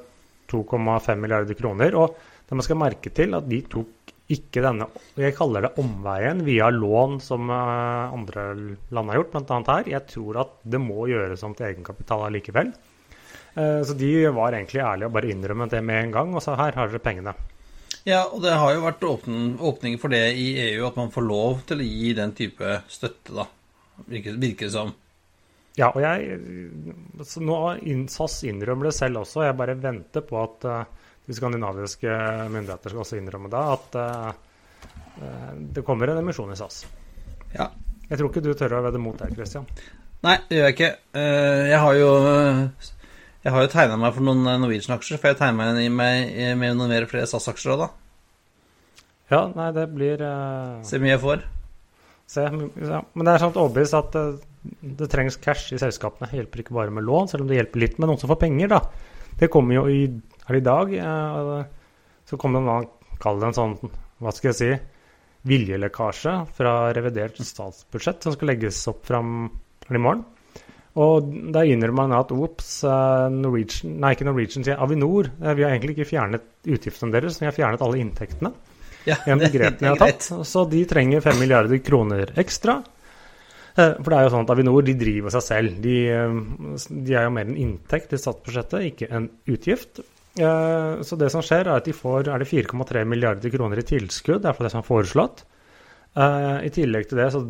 2,5 0.49 1.21
milliarder 1.21 1.57
kroner. 1.57 1.97
Og 2.01 2.17
det 2.49 2.57
man 2.57 2.65
skal 2.65 2.81
merke 2.81 3.11
til, 3.13 3.37
at 3.37 3.45
de 3.49 3.61
tok 3.69 4.14
ikke 4.31 4.63
denne 4.65 4.87
jeg 5.21 5.35
kaller 5.37 5.67
det 5.67 5.75
omveien 5.81 6.39
via 6.47 6.71
lån 6.73 7.19
som 7.21 7.49
eh, 7.53 8.13
andre 8.15 8.45
land 8.89 9.11
har 9.11 9.19
gjort, 9.19 9.35
bl.a. 9.35 9.59
her. 9.69 9.89
Jeg 9.91 10.09
tror 10.09 10.39
at 10.41 10.55
det 10.65 10.81
må 10.81 11.05
gjøres 11.11 11.43
om 11.45 11.53
til 11.57 11.69
egenkapital 11.69 12.25
allikevel. 12.25 12.71
Eh, 13.53 13.81
så 13.85 13.93
de 13.97 14.09
var 14.33 14.57
egentlig 14.57 14.81
ærlige 14.81 15.11
og 15.11 15.15
bare 15.19 15.29
innrømmet 15.29 15.77
det 15.77 15.83
med 15.85 16.07
en 16.07 16.15
gang. 16.17 16.33
Og 16.33 16.43
sa 16.43 16.57
her 16.57 16.73
har 16.77 16.89
dere 16.89 17.03
pengene. 17.05 17.35
Ja, 18.05 18.23
og 18.25 18.41
det 18.43 18.53
har 18.53 18.73
jo 18.73 18.83
vært 18.83 19.05
åpning, 19.05 19.55
åpning 19.61 19.95
for 20.01 20.13
det 20.13 20.25
i 20.37 20.51
EU, 20.67 20.83
at 20.89 20.97
man 20.99 21.13
får 21.13 21.25
lov 21.25 21.63
til 21.69 21.81
å 21.81 21.87
gi 21.87 22.11
den 22.17 22.35
type 22.37 22.81
støtte, 22.91 23.33
da. 23.33 23.47
Virker, 24.09 24.35
virker 24.41 24.67
det 24.67 24.73
som. 24.73 24.91
Ja, 25.75 25.89
og 25.89 26.01
jeg 26.03 26.37
nå 27.43 27.55
SAS 28.11 28.37
innrømmer 28.47 28.89
det 28.89 28.97
selv 28.97 29.23
også. 29.23 29.45
Jeg 29.45 29.57
bare 29.59 29.75
venter 29.79 30.23
på 30.23 30.37
at 30.39 30.67
uh, 30.69 31.04
de 31.25 31.35
skandinaviske 31.37 32.17
myndigheter 32.53 32.93
skal 32.93 33.03
også 33.03 33.19
innrømme 33.19 33.51
det. 33.51 33.63
At 33.75 33.97
uh, 33.99 35.59
det 35.75 35.85
kommer 35.87 36.11
en 36.11 36.21
emisjon 36.21 36.53
i 36.53 36.59
SAS. 36.59 36.83
Ja. 37.55 37.69
Jeg 38.09 38.19
tror 38.19 38.29
ikke 38.29 38.43
du 38.45 38.53
tør 38.57 38.77
å 38.77 38.83
vedde 38.85 39.01
mot 39.01 39.17
det, 39.17 39.31
Christian. 39.33 39.65
Nei, 40.25 40.37
det 40.49 40.59
gjør 40.59 40.69
jeg 40.69 40.75
ikke. 40.77 40.91
Uh, 41.17 41.63
jeg 41.71 41.81
har 41.81 41.99
jo 41.99 42.11
Jeg 43.45 43.53
har 43.53 43.61
jo 43.61 43.69
tegna 43.69 43.97
meg 44.01 44.15
for 44.15 44.25
noen 44.25 44.47
eh, 44.49 44.55
Norwegian-aksjer, 44.57 45.19
for 45.21 45.29
jeg 45.29 45.37
tegner 45.37 45.75
meg 45.75 45.91
med, 45.93 46.31
med 46.57 46.79
noen 46.79 46.89
mer 46.89 47.05
flere 47.05 47.27
SAS-aksjer 47.29 47.75
òg, 47.75 47.83
da. 47.83 47.89
Ja, 49.29 49.41
nei, 49.53 49.67
det 49.73 49.83
blir 49.93 50.21
uh, 50.21 50.81
Se 50.85 50.97
hvor 50.97 51.03
mye 51.05 51.13
jeg 51.13 51.21
får. 51.21 51.43
Se, 52.29 52.41
ja. 52.41 53.03
Men 53.13 53.27
det 53.27 53.35
er 53.35 53.43
sånn 53.43 53.53
overbevist 53.53 53.97
at 53.97 54.17
uh, 54.17 54.39
det 54.97 55.09
trengs 55.13 55.37
cash 55.41 55.75
i 55.75 55.81
selskapene. 55.81 56.29
Det 56.31 56.41
hjelper 56.41 56.63
ikke 56.63 56.77
bare 56.77 56.93
med 56.93 57.05
lån, 57.05 57.29
selv 57.29 57.45
om 57.45 57.51
det 57.51 57.59
hjelper 57.59 57.83
litt 57.83 57.99
med 57.99 58.09
noen 58.09 58.21
som 58.21 58.31
får 58.31 58.41
penger, 58.47 58.73
da. 58.73 58.81
Det 59.37 59.51
kommer 59.53 59.77
jo 59.77 59.85
i, 59.91 60.01
er 60.45 60.57
det 60.57 60.61
i 60.61 60.67
dag. 60.69 60.93
Uh, 60.99 62.21
så 62.25 62.39
kommer 62.41 62.61
det 62.61 62.69
man 62.69 62.87
kall 63.21 63.39
det 63.39 63.49
en 63.49 63.57
sånn, 63.57 63.75
hva 64.21 64.33
skal 64.35 64.51
jeg 64.51 64.59
si, 64.59 64.71
viljelekkasje 65.45 66.33
fra 66.57 66.73
revidert 66.95 67.37
statsbudsjett 67.37 68.25
som 68.25 68.33
skal 68.35 68.51
legges 68.51 68.79
opp 68.91 69.05
fram 69.07 69.45
i 69.89 70.01
morgen. 70.01 70.25
Og 70.95 71.27
der 71.51 71.67
innrømmer 71.67 72.07
man 72.07 72.15
at 72.15 72.31
ops, 72.31 72.77
Norwegian, 72.85 73.97
nei 73.99 74.13
ikke 74.15 74.27
Norwegian, 74.29 74.63
sier 74.63 74.79
Avinor. 74.81 75.27
Vi 75.43 75.65
har 75.65 75.73
egentlig 75.73 75.97
ikke 75.97 76.07
fjernet 76.13 76.45
utgiftene 76.63 77.11
deres, 77.17 77.41
vi 77.41 77.49
har 77.49 77.55
fjernet 77.55 77.83
alle 77.83 77.99
inntektene. 77.99 78.53
Ja, 79.05 79.19
en 79.29 79.43
det 79.43 79.51
er 79.53 79.99
tatt. 79.99 80.25
Så 80.47 80.63
de 80.71 80.81
trenger 80.89 81.21
5 81.21 81.41
milliarder 81.43 81.81
kroner 81.83 82.31
ekstra. 82.41 82.79
Eh, 83.75 83.91
for 83.99 84.07
det 84.07 84.17
er 84.17 84.25
jo 84.25 84.31
sånn 84.33 84.47
at 84.47 84.53
Avinor 84.55 84.85
de 84.87 84.95
driver 84.97 85.35
seg 85.35 85.43
selv. 85.45 85.77
De, 85.83 85.97
eh, 86.09 86.87
de 86.89 87.13
er 87.13 87.27
jo 87.27 87.35
mer 87.35 87.49
en 87.51 87.59
inntekt 87.59 88.15
i 88.15 88.21
statsbudsjettet, 88.21 88.87
ikke 88.93 89.11
en 89.11 89.27
utgift. 89.51 89.99
Eh, 90.39 91.01
så 91.01 91.15
det 91.15 91.29
som 91.31 91.43
skjer, 91.45 91.67
er 91.67 91.79
at 91.79 91.87
de 91.87 91.95
får 91.95 92.29
er 92.29 92.41
det 92.41 92.49
4,3 92.49 93.05
milliarder 93.07 93.53
kroner 93.53 93.79
i 93.79 93.85
tilskudd. 93.87 94.41
Det 94.43 94.51
er 94.51 94.57
for 94.57 94.67
det 94.67 94.73
som 94.73 94.83
er 94.83 94.89
foreslått. 94.89 95.45
I 96.15 96.69
tillegg 96.71 97.09
til 97.09 97.19
det 97.19 97.25
så 97.33 97.41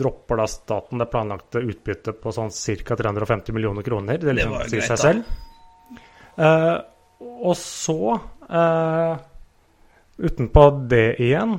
dropper 0.00 0.38
da 0.40 0.46
staten 0.48 1.02
det 1.02 1.06
planlagte 1.12 1.60
utbyttet 1.60 2.16
på 2.22 2.30
sånn 2.32 2.48
ca. 2.48 2.96
350 2.96 3.52
millioner 3.52 3.84
kroner. 3.84 4.16
Det, 4.16 4.32
liksom 4.38 4.54
det 4.56 4.70
sier 4.72 4.86
seg 4.86 5.02
selv. 5.02 5.34
Og 7.20 7.52
så 7.60 7.98
Utenpå 10.16 10.64
det 10.88 11.20
igjen 11.26 11.58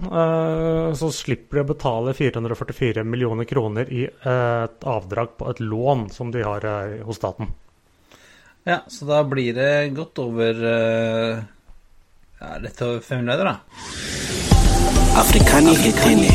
så 0.98 1.12
slipper 1.13 1.60
de 1.60 1.65
å 1.67 1.69
betale 1.75 2.17
444 2.17 3.05
millioner 3.05 3.46
kroner 3.46 3.93
i 3.93 4.07
et 4.10 4.89
avdrag 4.98 5.38
på 5.38 5.53
et 5.53 5.62
lån 5.62 6.07
som 6.10 6.34
de 6.34 6.41
har 6.41 6.65
hos 7.05 7.22
staten. 7.22 7.53
Ja, 8.68 8.82
så 8.88 9.06
da 9.08 9.22
blir 9.24 9.54
det 9.56 9.94
godt 9.96 10.20
over 10.20 10.58
ja, 12.40 12.48
rett 12.60 12.82
over 12.84 13.00
500, 13.00 13.38
da. 13.48 13.54
Afrikani 15.22 15.76
hetene. 15.80 16.34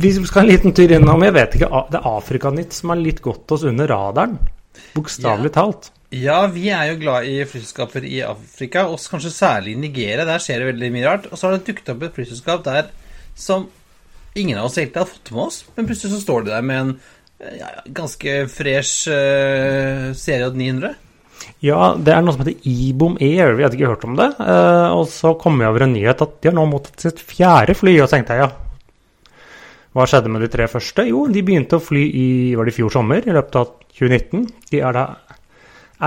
vi 0.00 0.12
skal 0.16 0.42
en 0.42 0.48
liten 0.48 0.72
tur 0.74 0.90
innom 0.90 1.22
Jeg 1.22 1.34
vet 1.36 1.52
ikke, 1.54 1.68
det 1.92 2.00
er 2.00 2.08
Afrikanytt 2.16 2.72
som 2.74 2.94
har 2.94 2.98
litt 3.04 3.20
gått 3.22 3.52
oss 3.52 3.68
under 3.68 3.92
radaren. 3.92 4.38
Bokstavelig 4.96 5.52
ja. 5.52 5.56
talt. 5.60 5.92
Ja, 6.16 6.42
vi 6.48 6.70
er 6.72 6.94
jo 6.94 7.00
glad 7.04 7.28
i 7.28 7.42
flyselskaper 7.44 8.08
i 8.08 8.22
Afrika, 8.24 8.88
og 8.88 8.96
kanskje 9.04 9.36
særlig 9.36 9.76
i 9.76 9.82
Nigeria. 9.84 10.24
Der 10.24 10.40
skjer 10.40 10.64
det 10.64 10.72
veldig 10.72 10.94
mye 10.96 11.10
rart. 11.10 11.28
Og 11.28 11.36
så 11.36 11.50
har 11.50 11.58
det 11.58 11.66
dukket 11.68 11.92
opp 11.92 12.08
et 12.08 12.16
flyselskap 12.16 12.64
der 12.64 12.88
som 13.38 13.68
ingen 14.38 14.58
av 14.60 14.68
oss 14.68 14.78
egentlig 14.78 15.02
har 15.02 15.10
fått 15.10 15.32
med 15.34 15.44
oss, 15.48 15.60
men 15.76 15.88
plutselig 15.88 16.14
så 16.14 16.22
står 16.22 16.46
de 16.46 16.54
der 16.54 16.64
med 16.66 16.80
en 16.82 16.94
ja, 17.58 17.68
ganske 17.94 18.38
fresh 18.50 19.10
uh, 19.10 20.14
serie 20.18 20.48
900. 20.54 20.94
Ja, 21.62 21.92
det 21.94 22.14
er 22.14 22.22
noe 22.22 22.34
som 22.34 22.42
heter 22.42 22.66
Ibom 22.70 23.18
Air. 23.22 23.54
Vi 23.58 23.64
hadde 23.64 23.78
ikke 23.78 23.92
hørt 23.92 24.06
om 24.06 24.16
det. 24.18 24.30
Uh, 24.38 24.94
og 24.98 25.06
så 25.10 25.34
kom 25.38 25.60
jeg 25.62 25.70
over 25.70 25.86
en 25.86 25.94
nyhet 25.94 26.24
at 26.24 26.40
de 26.42 26.50
har 26.50 26.56
nå 26.58 26.66
mottatt 26.70 27.06
sitt 27.06 27.22
fjerde 27.22 27.76
fly. 27.78 27.94
Og 27.98 28.08
så 28.08 28.16
tenkte 28.16 28.38
jeg 28.38 28.46
ja, 28.46 28.50
hva 29.96 30.06
skjedde 30.06 30.30
med 30.30 30.44
de 30.44 30.50
tre 30.52 30.68
første? 30.70 31.06
Jo, 31.08 31.24
de 31.32 31.44
begynte 31.46 31.78
å 31.78 31.82
fly 31.82 32.04
i 32.04 32.28
var 32.58 32.68
det 32.68 32.76
fjor 32.76 32.92
sommer, 32.94 33.24
i 33.24 33.34
løpet 33.34 33.58
av 33.58 33.72
2019. 33.98 34.44
De 34.70 34.82
er 34.84 34.94
da 34.94 35.06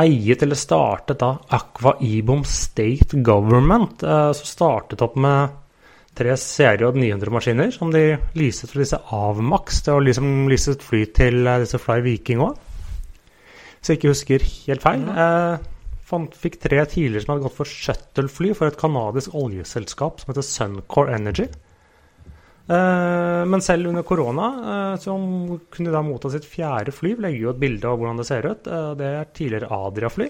eiet 0.02 0.44
eller 0.46 0.56
startet 0.56 1.20
da 1.20 1.34
Aqua 1.58 1.98
Ibom 2.08 2.46
State 2.48 3.20
Government, 3.26 4.04
eh, 4.04 4.30
som 4.38 4.48
startet 4.48 5.04
opp 5.04 5.18
med 5.20 5.58
tre 6.22 6.36
CRJ900-maskiner 6.38 7.74
som 7.74 7.92
de 7.94 8.18
lyset 8.38 8.70
fra 8.70 8.84
disse 8.84 9.00
Avmax. 9.16 9.82
Det 9.86 9.96
var 9.96 10.06
liksom 10.06 10.30
lyset 10.52 10.86
fly 10.86 11.06
til 11.18 11.42
eh, 11.48 11.62
disse 11.64 11.80
Fly 11.82 12.02
Viking 12.06 12.44
òg. 12.46 12.60
Så 13.82 13.94
jeg 13.94 14.02
ikke 14.02 14.14
husker 14.14 14.46
helt 14.68 14.84
feil. 14.84 15.06
Mm. 15.08 16.30
Fikk 16.38 16.60
tre 16.62 16.84
tidligere 16.92 17.24
som 17.24 17.34
hadde 17.34 17.46
gått 17.46 17.56
for 17.58 17.70
shuttlefly 17.70 18.52
for 18.58 18.68
et 18.68 18.78
canadisk 18.78 19.34
oljeselskap 19.38 20.20
som 20.22 20.34
heter 20.34 20.46
Suncore 20.46 21.16
Energy. 21.16 21.48
Eh, 22.68 23.42
men 23.50 23.64
selv 23.66 23.90
under 23.90 24.06
korona 24.06 24.52
som 25.02 25.24
kunne 25.72 25.90
de 25.90 25.96
da 25.96 26.04
motta 26.06 26.30
sitt 26.34 26.46
fjerde 26.46 26.94
fly. 26.94 27.16
Legger 27.18 27.48
jo 27.48 27.56
et 27.56 27.64
bilde 27.64 27.90
av 27.90 27.98
hvordan 27.98 28.22
det 28.22 28.28
ser 28.30 28.46
ut. 28.52 28.70
Det 29.00 29.10
er 29.10 29.34
tidligere 29.34 29.72
Adria-fly, 29.74 30.30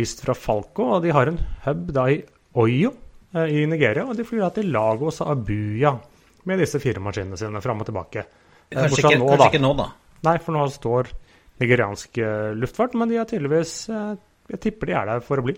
lyst 0.00 0.24
fra 0.24 0.34
Falco. 0.34 0.88
Og 0.96 1.06
de 1.06 1.14
har 1.14 1.30
en 1.30 1.38
hub 1.68 1.86
da 1.94 2.08
i 2.10 2.18
Oyo 2.58 2.90
i 3.32 3.64
Nigeria. 3.70 4.06
Og 4.08 4.18
de 4.18 4.26
flyr 4.26 4.44
da 4.46 4.50
til 4.56 4.70
Lagos 4.74 5.20
og 5.24 5.32
Abuya 5.36 5.94
med 6.48 6.62
disse 6.62 6.80
fire 6.82 7.02
maskinene 7.04 7.38
sine 7.38 7.62
fram 7.62 7.82
og 7.82 7.88
tilbake. 7.90 8.26
Kanskje, 8.70 9.02
ikke 9.02 9.18
nå, 9.20 9.28
kanskje 9.32 9.50
ikke 9.52 9.64
nå, 9.64 9.72
da? 9.78 9.88
Nei, 10.26 10.36
for 10.42 10.56
nå 10.56 10.66
står 10.72 11.10
nigeriansk 11.62 12.20
luftfart. 12.58 12.96
Men 12.98 13.10
de 13.10 13.18
er 13.20 13.28
tydeligvis 13.28 13.74
Jeg 13.90 14.62
tipper 14.62 14.90
de 14.90 14.96
er 14.98 15.10
der 15.10 15.22
for 15.26 15.42
å 15.42 15.46
bli. 15.46 15.54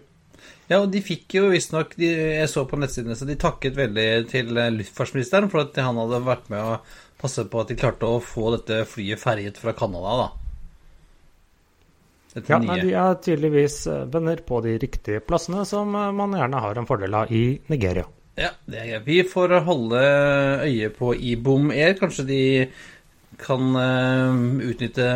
Ja, 0.71 0.81
og 0.81 0.91
de 0.93 1.03
fikk 1.05 1.37
jo 1.37 1.49
visstnok 1.53 1.97
Jeg 2.01 2.49
så 2.51 2.65
på 2.69 2.79
nettsidene 2.81 3.17
så 3.19 3.29
de 3.29 3.39
takket 3.41 3.77
veldig 3.79 4.07
til 4.33 4.53
eh, 4.59 4.73
luftfartsministeren 4.75 5.51
for 5.53 5.67
at 5.67 5.81
han 5.83 5.99
hadde 6.01 6.23
vært 6.27 6.49
med 6.53 6.63
å 6.63 6.79
passe 7.21 7.45
på 7.51 7.61
at 7.63 7.71
de 7.71 7.79
klarte 7.79 8.09
å 8.09 8.23
få 8.25 8.55
dette 8.57 8.83
flyet 8.89 9.21
ferjet 9.21 9.61
fra 9.61 9.75
Canada, 9.79 10.15
da. 10.25 10.42
Dette 12.33 12.53
ja, 12.53 12.59
nye. 12.63 12.81
de 12.81 12.95
er 12.97 13.19
tydeligvis 13.21 13.83
eh, 13.93 14.05
venner 14.13 14.41
på 14.47 14.63
de 14.65 14.79
riktige 14.81 15.21
plassene, 15.25 15.67
som 15.69 15.93
eh, 15.95 16.13
man 16.17 16.33
gjerne 16.37 16.63
har 16.65 16.81
en 16.81 16.89
fordel 16.89 17.17
av 17.19 17.33
i 17.33 17.45
Nigeria. 17.73 18.07
Ja, 18.41 18.55
det 18.65 18.79
er 18.81 18.87
greit. 18.89 19.05
Vi 19.05 19.19
får 19.29 19.59
holde 19.67 20.01
øye 20.65 20.89
på 20.97 21.13
Ibom 21.13 21.69
Air. 21.75 21.93
Kanskje 21.99 22.25
de 22.31 22.45
kan 23.43 23.75
utnytte 24.63 25.09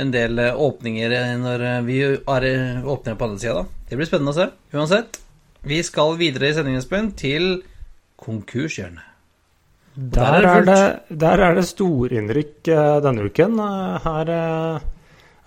en 0.00 0.12
del 0.12 0.40
åpninger 0.40 1.14
når 1.40 1.64
vi 1.86 1.98
er 2.04 2.46
åpner 2.84 3.16
på 3.16 3.28
andre 3.28 3.40
sida, 3.40 3.62
da. 3.62 3.84
Det 3.88 3.96
blir 3.96 4.08
spennende 4.08 4.34
å 4.34 4.36
se. 4.36 4.46
Uansett, 4.76 5.20
vi 5.64 5.80
skal 5.86 6.16
videre 6.20 6.50
i 6.50 6.56
sendingen, 6.56 6.82
Espen, 6.82 7.12
til 7.16 7.62
konkurshjørnet. 8.20 9.06
Der, 9.94 10.44
er 10.44 10.64
det, 10.68 10.80
der 11.24 11.44
er 11.46 11.56
det 11.56 11.66
storinnrykk 11.70 12.68
denne 13.04 13.28
uken. 13.30 13.60
Her 14.04 14.34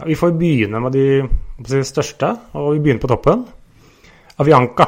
uh, 0.03 0.07
Vi 0.07 0.19
får 0.19 0.35
begynne 0.37 0.83
med 0.83 0.93
de, 0.93 1.81
største, 1.87 2.35
og 2.53 2.75
vi 2.75 2.83
begynner 2.83 3.01
på 3.01 3.11
toppen. 3.11 3.47
Avianca. 4.43 4.87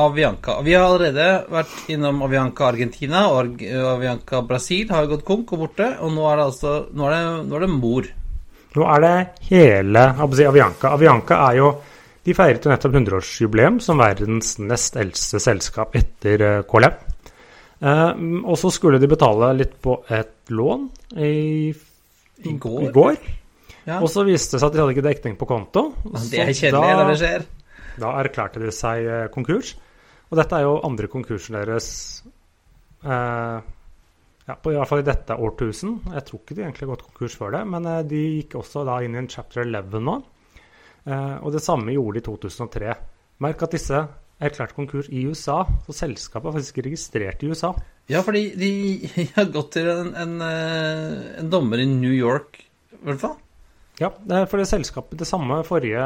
Avianca. 0.00 0.60
Vi 0.62 0.74
har 0.74 0.86
allerede 0.86 1.26
vært 1.50 1.90
innom 1.90 2.22
Avianca 2.22 2.68
Argentina 2.68 3.24
og 3.34 3.62
Avianca 3.62 4.42
Brasil 4.46 4.90
har 4.94 5.08
gått 5.10 5.26
konk 5.26 5.50
og 5.56 5.64
borte. 5.64 5.88
Og 6.04 6.14
nå 6.14 6.28
er 6.30 6.38
det 6.38 6.46
altså 6.52 6.74
nå 6.94 7.08
er 7.08 7.16
det, 7.16 7.22
nå 7.48 7.58
er 7.58 7.64
det 7.66 7.70
mor. 7.74 8.10
Nå 8.70 8.86
er 8.86 9.02
det 9.02 9.14
hele 9.48 10.04
si, 10.36 10.46
Avianca. 10.46 10.92
Avianca 10.94 11.40
er 11.48 11.62
jo 11.62 11.72
De 12.20 12.34
feiret 12.36 12.66
jo 12.66 12.68
nettopp 12.68 12.92
100-årsjubileum 12.98 13.78
som 13.80 13.96
verdens 13.98 14.58
nest 14.60 14.98
eldste 15.00 15.38
selskap 15.40 15.94
etter 15.96 16.42
eh, 16.44 16.58
KLM. 16.68 16.98
Eh, 17.80 18.10
og 18.44 18.58
så 18.60 18.68
skulle 18.70 19.00
de 19.00 19.08
betale 19.08 19.48
litt 19.56 19.78
på 19.80 19.94
et 20.12 20.52
lån 20.52 20.84
i, 21.16 21.72
I 22.46 22.56
går. 22.60 22.82
I 22.88 22.92
går. 22.94 23.20
Ja. 23.86 23.98
Og 24.00 24.10
så 24.12 24.24
viste 24.26 24.56
det 24.56 24.62
seg 24.62 24.68
at 24.70 24.76
de 24.76 24.82
hadde 24.82 24.94
ikke 24.94 25.06
dekning 25.06 25.36
på 25.40 25.48
konto. 25.48 25.86
Det 26.04 26.42
er 26.42 26.52
kjedelig 26.52 26.96
når 27.00 27.12
det 27.12 27.18
skjer. 27.22 27.46
Da 28.00 28.12
erklærte 28.20 28.62
de 28.62 28.72
seg 28.74 29.06
eh, 29.06 29.26
konkurs. 29.34 29.74
Og 30.30 30.38
dette 30.38 30.56
er 30.56 30.66
jo 30.66 30.78
andre 30.86 31.08
konkursen 31.10 31.58
deres 31.58 31.88
eh, 33.02 33.58
ja, 34.46 34.56
på, 34.56 34.72
I 34.72 34.78
hvert 34.78 34.90
fall 34.90 35.02
i 35.02 35.06
dette 35.06 35.36
årtusen. 35.36 35.96
Jeg 36.14 36.26
tror 36.26 36.42
ikke 36.42 36.56
de 36.56 36.64
egentlig 36.64 36.86
har 36.86 36.92
gått 36.94 37.06
konkurs 37.08 37.36
før 37.38 37.56
det, 37.56 37.62
men 37.72 37.88
eh, 37.90 38.02
de 38.08 38.22
gikk 38.40 38.58
også 38.60 38.84
da 38.88 39.00
inn 39.04 39.16
i 39.16 39.22
en 39.22 39.30
chapter 39.30 39.64
11 39.64 40.06
nå. 40.06 40.16
Eh, 41.04 41.36
og 41.40 41.54
det 41.54 41.62
samme 41.64 41.94
gjorde 41.96 42.18
de 42.18 42.22
i 42.22 42.28
2003. 42.28 42.96
Merk 43.44 43.64
at 43.66 43.76
disse 43.76 44.02
erklærte 44.40 44.76
konkurs 44.76 45.10
i 45.12 45.26
USA, 45.28 45.62
så 45.86 45.96
selskapet 45.96 46.48
er 46.48 46.56
faktisk 46.58 46.80
registrert 46.86 47.42
i 47.44 47.50
USA. 47.50 47.72
Ja, 48.10 48.22
fordi 48.26 48.44
de 48.58 48.70
har 49.36 49.50
gått 49.52 49.74
til 49.76 49.90
en, 49.92 50.14
en, 50.18 50.38
eh, 50.44 51.40
en 51.42 51.50
dommer 51.52 51.82
i 51.82 51.88
New 51.90 52.14
York, 52.14 52.62
i 52.96 53.02
hvert 53.08 53.22
fall. 53.22 53.36
Ja, 54.00 54.08
for 54.48 54.56
det 54.56 54.70
selskapet 54.70 55.20
det 55.20 55.28
samme 55.28 55.60
forrige, 55.66 56.00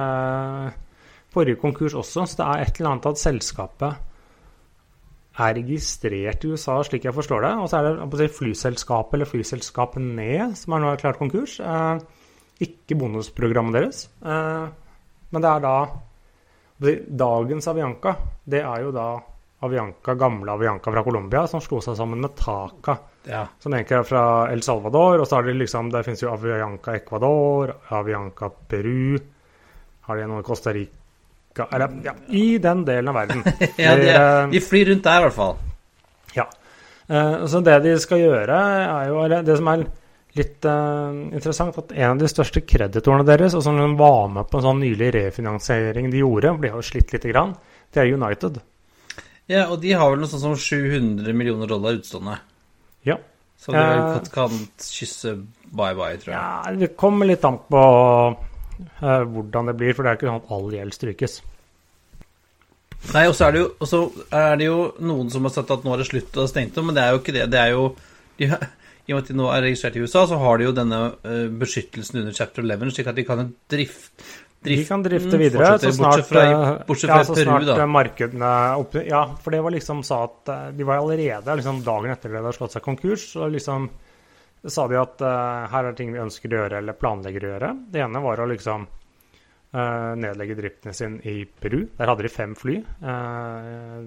forrige 1.30 1.60
konkurs 1.62 1.94
også, 1.94 2.26
så 2.26 2.40
det 2.40 2.48
er 2.48 2.64
et 2.64 2.80
eller 2.80 2.96
annet 2.96 3.06
at 3.12 3.22
selskapet 3.22 4.02
er 5.34 5.56
registrert 5.58 6.44
i 6.44 6.50
USA, 6.54 6.76
slik 6.86 7.06
jeg 7.06 7.14
forstår 7.14 7.42
det. 7.46 7.52
Og 7.58 7.70
så 7.70 7.80
er 7.80 8.02
det 8.06 8.30
flyselskapet 8.34 9.18
eller 9.18 9.30
flyselskapene 9.30 10.50
som 10.58 10.74
har 10.74 10.82
nå 10.82 10.92
erklært 10.94 11.18
konkurs. 11.18 11.58
Eh, 11.60 12.02
ikke 12.62 12.98
bonusprogrammet 12.98 13.78
deres. 13.78 14.04
Eh, 14.22 14.66
men 15.34 15.42
det 15.42 15.50
er 15.50 15.64
da 15.64 15.76
Dagens 16.78 17.68
Avianca, 17.70 18.16
det 18.44 18.60
er 18.60 18.82
jo 18.82 18.90
da 18.94 19.08
Avianca, 19.64 20.14
gamle 20.18 20.52
Avianca 20.52 20.92
fra 20.92 21.02
Colombia, 21.06 21.46
som 21.48 21.62
slo 21.62 21.78
seg 21.80 21.96
sammen 21.96 22.20
med 22.20 22.34
Taka 22.36 22.96
Ja. 23.24 23.46
som 23.58 23.72
egentlig 23.72 23.96
er 23.96 24.02
fra 24.04 24.24
El 24.52 24.60
Salvador. 24.62 25.20
Og 25.22 25.26
så 25.26 25.36
har 25.38 25.46
de 25.46 25.54
liksom 25.56 25.88
der 25.92 26.02
fins 26.04 26.20
jo 26.20 26.32
Avianca 26.32 26.96
Ecuador, 26.98 27.72
Avianca 27.88 28.50
Peru. 28.50 29.16
Har 30.04 30.16
de 30.20 30.26
noe 30.28 30.42
Costa 30.44 30.72
Rica 30.74 31.64
Eller 31.72 31.94
ja, 32.04 32.12
i 32.28 32.58
den 32.58 32.84
delen 32.84 33.08
av 33.08 33.14
verden. 33.14 33.44
ja 33.80 33.94
de, 33.96 34.10
er, 34.10 34.50
de 34.52 34.60
flyr 34.60 34.90
rundt 34.90 35.06
der, 35.06 35.22
i 35.22 35.24
hvert 35.28 35.38
fall. 35.38 35.56
Ja. 36.36 36.44
Eh, 37.08 37.46
så 37.48 37.62
det 37.64 37.78
de 37.86 37.94
skal 38.02 38.20
gjøre, 38.20 38.58
er 38.84 39.08
jo 39.08 39.22
eller 39.24 39.46
Det 39.46 39.56
som 39.56 39.70
er 39.72 39.86
litt 40.38 40.66
uh, 40.66 41.14
interessant, 41.30 41.76
at 41.78 41.92
en 41.94 42.14
av 42.14 42.20
de 42.20 42.28
største 42.30 42.62
kreditorene 42.66 43.26
deres, 43.28 43.54
og 43.54 43.62
som 43.66 43.78
var 43.98 44.30
med 44.32 44.48
på 44.50 44.58
en 44.58 44.66
sånn 44.68 44.82
nylig 44.82 45.12
refinansiering 45.14 46.10
de 46.10 46.22
gjorde, 46.24 46.54
for 46.54 46.64
de 46.64 46.72
har 46.72 46.80
jo 46.80 46.88
slitt 46.90 47.14
lite 47.14 47.30
grann, 47.30 47.54
det 47.94 48.02
er 48.02 48.14
United. 48.14 48.58
Ja, 49.50 49.66
og 49.68 49.78
de 49.82 49.92
har 49.92 50.10
vel 50.10 50.22
noe 50.22 50.30
sånt 50.32 50.42
som 50.42 50.56
700 50.58 51.36
millioner 51.36 51.70
dollar 51.70 51.98
utstående. 51.98 52.38
Ja. 53.06 53.18
Så 53.60 53.72
de 53.72 53.78
Eh. 53.78 54.18
kan, 54.18 54.30
kan 54.34 54.68
kysse 54.80 55.36
bye-bye, 55.70 56.18
tror 56.20 56.32
jeg. 56.34 56.36
ja 56.36 56.72
det 56.80 56.96
kommer 57.00 57.28
litt 57.28 57.44
an 57.44 57.58
på 57.70 57.80
uh, 57.80 59.24
hvordan 59.24 59.70
det 59.70 59.76
blir, 59.78 59.94
for 59.94 60.02
det 60.04 60.10
er 60.10 60.18
ikke 60.18 60.30
sånn 60.30 60.42
at 60.42 60.54
all 60.56 60.72
gjeld 60.74 60.96
strykes. 60.96 61.42
Nei, 63.12 63.26
og 63.28 63.34
så 63.36 63.50
er 63.50 63.58
er 64.32 64.56
det 64.56 64.66
jo 64.66 64.94
noen 65.04 65.30
som 65.30 65.44
har 65.44 65.52
sagt 65.52 65.70
at 65.70 65.84
nå 65.84 65.92
er 65.92 66.00
det 66.00 66.08
slutt 66.08 66.36
og 66.40 66.48
stengt 66.48 66.78
om, 66.80 66.88
men 66.88 66.96
det 66.96 67.04
er 67.04 67.12
jo 67.12 67.20
ikke 67.20 67.36
det. 67.36 67.50
Det 67.52 67.60
er 67.60 67.74
jo 67.74 67.84
de, 68.40 68.48
I 69.04 69.12
og 69.12 69.18
med 69.18 69.24
at 69.24 69.30
de 69.30 69.36
nå 69.36 69.50
er 69.52 69.66
registrert 69.66 69.98
i 69.98 70.04
USA, 70.04 70.24
så 70.30 70.38
har 70.40 70.58
de 70.58 70.68
jo 70.68 70.72
denne 70.76 71.00
eh, 71.28 71.44
beskyttelsen 71.60 72.22
under 72.22 72.36
chapter 72.36 72.64
11, 72.64 72.94
slik 72.96 73.10
at 73.10 73.18
de 73.18 73.26
kan 73.28 73.42
jo 73.42 73.50
drift, 73.74 74.24
De 74.64 74.78
kan 74.88 75.04
drifte 75.04 75.40
videre, 75.40 75.74
så 75.76 75.92
snart, 75.92 76.22
bortsett 76.22 76.30
fra, 76.30 76.44
bortsett 76.88 77.10
fra 77.10 77.18
ja, 77.20 77.26
så 77.28 77.36
Peru, 77.36 77.44
snart 77.50 77.66
da. 77.68 77.76
eh, 77.82 77.92
markedene 77.98 78.54
opp, 78.80 78.96
Ja, 79.04 79.26
for 79.44 79.52
det 79.52 79.60
var 79.66 79.76
liksom 79.76 80.00
sa 80.08 80.22
at 80.24 80.54
eh, 80.54 80.64
de 80.78 80.88
var 80.88 81.02
allerede 81.02 81.58
liksom 81.60 81.82
dagen 81.84 82.14
etter 82.14 82.32
det 82.32 82.40
hadde 82.40 82.56
slått 82.56 82.78
seg 82.78 82.86
konkurs, 82.86 83.28
så 83.34 83.50
liksom 83.52 83.90
sa 84.64 84.86
de 84.88 84.96
at 84.96 85.20
uh, 85.20 85.66
her 85.68 85.90
er 85.90 85.96
ting 85.96 86.12
vi 86.14 86.22
ønsker 86.22 86.48
å 86.48 86.62
gjøre 86.62 86.78
eller 86.80 86.96
planlegger 86.96 87.44
å 87.44 87.48
gjøre. 87.50 87.72
Det 87.92 88.00
ene 88.00 88.22
var 88.24 88.40
å 88.40 88.46
liksom 88.48 88.86
uh, 88.88 90.12
nedlegge 90.16 90.56
driften 90.56 90.96
sin 90.96 91.18
i 91.28 91.42
Peru. 91.44 91.82
Der 91.98 92.08
hadde 92.08 92.24
de 92.24 92.32
fem 92.32 92.54
fly. 92.56 92.78
Uh, 93.04 94.06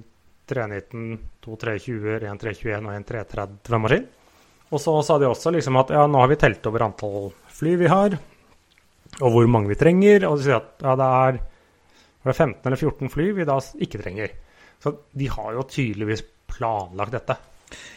319, 0.49 1.19
to 1.43 1.57
320, 1.61 2.25
en 2.25 2.41
321 2.41 2.87
og 2.87 2.95
en 2.95 3.05
330-maskin. 3.11 4.07
Og 4.67 4.81
så 4.83 4.93
sa 5.05 5.17
de 5.19 5.29
også 5.29 5.53
liksom 5.55 5.79
at 5.79 5.93
ja, 5.95 6.03
nå 6.09 6.19
har 6.19 6.31
vi 6.31 6.39
telt 6.39 6.65
over 6.67 6.87
antall 6.89 7.29
fly 7.57 7.75
vi 7.79 7.91
har, 7.91 8.17
og 9.17 9.33
hvor 9.33 9.47
mange 9.49 9.71
vi 9.71 9.79
trenger. 9.79 10.27
Og 10.29 10.39
de 10.39 10.47
sier 10.47 10.59
at 10.59 10.83
ja, 10.83 10.95
det 10.99 11.11
er, 11.19 11.37
det 12.23 12.33
er 12.33 12.39
15 12.45 12.67
eller 12.67 12.81
14 12.81 13.13
fly 13.13 13.27
vi 13.37 13.47
da 13.47 13.59
ikke 13.87 14.01
trenger. 14.03 14.33
Så 14.83 14.93
de 15.17 15.29
har 15.31 15.53
jo 15.55 15.67
tydeligvis 15.71 16.25
planlagt 16.51 17.15
dette. 17.15 17.37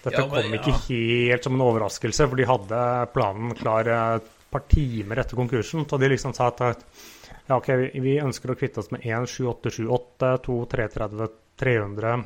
Dette 0.04 0.16
Ja, 0.16 0.26
men 0.26 0.30
kom 0.34 0.56
ikke 0.58 0.74
ja. 0.74 0.82
helt 0.88 1.46
som 1.46 1.56
en 1.56 1.66
overraskelse, 1.66 2.26
for 2.30 2.40
de 2.40 2.48
hadde 2.48 2.84
planen 3.14 3.54
klar 3.58 3.90
eh, 3.90 4.14
et 4.20 4.30
par 4.50 4.64
timer 4.70 5.20
etter 5.22 5.38
konkursen. 5.38 5.84
Så 5.90 5.98
de 6.00 6.10
liksom 6.10 6.34
sa 6.34 6.48
at 6.50 6.62
ja, 6.64 7.58
ok, 7.58 7.68
vi, 7.82 7.90
vi 8.06 8.16
ønsker 8.22 8.52
å 8.52 8.58
kvitte 8.58 8.82
oss 8.82 8.90
med 8.94 9.04
1 9.06 9.26
7878, 9.26 10.32
2 10.46 10.58
330 10.70 11.38
300, 11.60 12.22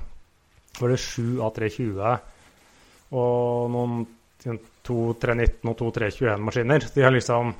var 0.79 0.93
det 0.93 1.01
7 1.03 1.41
A320 1.43 2.03
og 3.15 3.71
noen 3.75 4.05
to 4.85 4.97
319 5.21 5.71
og 5.71 5.77
to 5.79 5.91
321-maskiner. 5.99 6.89
De 6.95 7.05
har 7.05 7.15
liksom 7.15 7.55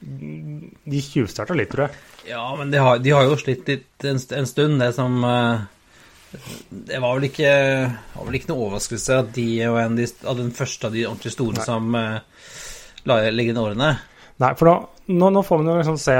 De 0.00 1.00
tjuvstarta 1.02 1.56
litt, 1.58 1.72
tror 1.72 1.88
jeg. 1.88 1.96
Ja, 2.30 2.44
men 2.58 2.70
de 2.70 2.78
har, 2.82 3.00
de 3.02 3.10
har 3.16 3.26
jo 3.26 3.38
slitt 3.40 3.66
litt 3.68 4.06
en, 4.06 4.20
en 4.38 4.46
stund, 4.46 4.78
det 4.78 4.92
som 4.94 5.16
eh, 5.26 5.64
Det 6.70 7.00
var 7.02 7.16
vel 7.18 7.26
ikke 7.30 7.50
var 8.14 8.28
vel 8.28 8.38
ikke 8.38 8.52
noe 8.52 8.68
overraskelse 8.68 9.18
at 9.24 9.32
de 9.34 9.46
er 9.64 9.80
en 9.82 9.96
av 9.98 9.98
de- 9.98 10.36
den 10.44 10.52
første 10.54 10.86
av 10.86 10.94
de 10.94 11.06
ordentlig 11.08 11.34
store 11.34 11.58
Nei. 11.58 11.66
som 11.66 11.98
uh, 11.98 12.20
la 13.10 13.18
ligge 13.32 13.56
årene. 13.58 13.90
Nei, 14.38 14.52
for 14.54 14.70
da, 14.70 14.76
nå, 15.18 15.30
nå 15.34 15.42
får 15.42 15.62
vi 15.62 15.70
jo 15.72 15.76
liksom 15.80 15.98
se 15.98 16.14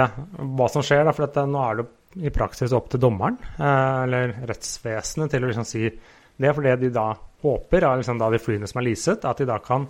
hva 0.58 0.68
som 0.72 0.82
skjer, 0.82 1.04
da, 1.06 1.14
for 1.14 1.28
dette, 1.28 1.44
nå 1.46 1.62
er 1.62 1.80
det 1.82 1.86
i 2.26 2.32
praksis 2.34 2.72
opp 2.74 2.88
til 2.90 3.02
dommeren, 3.04 3.36
eh, 3.60 3.98
eller 4.06 4.32
rettsvesenet, 4.48 5.30
til 5.30 5.44
å 5.44 5.50
liksom 5.52 5.66
si 5.68 5.84
det. 5.86 6.50
Fordi 6.56 6.72
de 6.80 6.90
da 6.94 7.12
håper, 7.42 7.84
er 7.84 8.00
liksom 8.00 8.20
da 8.20 8.30
de 8.32 8.40
flyene 8.42 8.68
som 8.68 8.80
er 8.80 8.88
leaset, 8.88 9.26
at 9.28 9.40
de 9.40 9.46
da 9.48 9.58
kan 9.62 9.86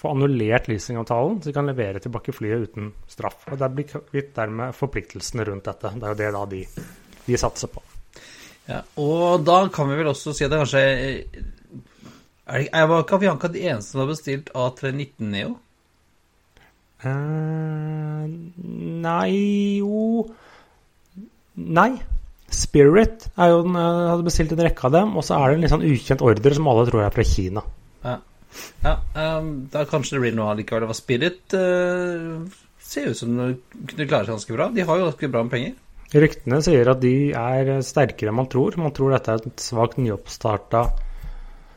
få 0.00 0.14
annullert 0.14 0.68
leasingavtalen, 0.68 1.40
så 1.40 1.50
de 1.50 1.54
kan 1.56 1.68
levere 1.68 2.00
tilbake 2.00 2.32
flyet 2.32 2.70
uten 2.70 2.90
straff. 3.08 3.44
Og 3.52 3.58
det 3.60 3.68
blir 3.76 3.88
kvitt 3.90 4.34
dermed 4.36 4.76
forpliktelsene 4.76 5.44
rundt 5.48 5.68
dette. 5.68 5.92
Det 5.96 6.08
er 6.08 6.14
jo 6.14 6.20
det 6.20 6.30
da 6.36 6.44
de, 6.54 6.60
de 7.26 7.40
satser 7.40 7.72
på. 7.72 7.82
Ja, 8.70 8.80
og 9.02 9.44
da 9.44 9.64
kan 9.72 9.90
vi 9.90 9.98
vel 9.98 10.12
også 10.12 10.32
si 10.36 10.46
at 10.46 10.52
det 10.52 10.60
kanskje 10.62 10.80
er 10.84 11.24
det, 12.50 12.68
Var 12.70 13.02
ikke 13.02 13.18
Avianca 13.18 13.48
de 13.48 13.64
eneste 13.66 13.94
som 13.94 14.02
har 14.02 14.10
bestilt 14.10 14.50
A319 14.54 15.28
Neo? 15.32 15.56
Eh, 17.00 18.24
nei 19.04 19.30
Jo 19.80 20.26
Nei. 21.60 21.90
Spirit 22.50 23.28
er 23.36 23.52
jo 23.52 23.60
den, 23.64 23.76
eh, 23.78 24.08
hadde 24.10 24.26
bestilt 24.26 24.52
en 24.56 24.64
rekke 24.66 24.88
av 24.88 24.96
dem, 24.96 25.12
og 25.16 25.26
så 25.26 25.38
er 25.38 25.50
det 25.50 25.58
en 25.58 25.64
litt 25.64 25.74
sånn 25.74 25.86
ukjent 25.86 26.24
ordre 26.26 26.54
som 26.56 26.70
alle 26.70 26.88
tror 26.88 27.04
er 27.04 27.14
fra 27.14 27.26
Kina. 27.26 27.62
Ja, 28.84 28.96
ehm, 29.14 29.52
da 29.72 29.84
kanskje 29.88 30.16
det 30.16 30.24
blir 30.24 30.34
noe 30.38 30.54
allikevel. 30.54 30.84
Det 30.84 30.90
var 30.90 30.98
Spirit 30.98 31.54
uh, 31.56 32.40
Ser 32.90 33.12
ut 33.12 33.18
som 33.20 33.36
de 33.36 33.52
kunne 33.86 34.08
klare 34.08 34.26
seg 34.26 34.34
ganske 34.34 34.56
bra. 34.56 34.66
De 34.74 34.86
har 34.86 34.98
jo 34.98 35.06
ganske 35.06 35.30
bra 35.30 35.44
med 35.46 35.52
penger. 35.52 35.76
Ryktene 36.10 36.58
sier 36.66 36.88
at 36.90 37.02
de 37.04 37.14
er 37.38 37.68
sterkere 37.86 38.32
enn 38.32 38.38
man 38.40 38.48
tror. 38.50 38.74
Man 38.80 38.94
tror 38.96 39.14
dette 39.14 39.36
er 39.36 39.44
et 39.46 39.62
svakt 39.62 40.00
nyoppstarta 40.00 40.80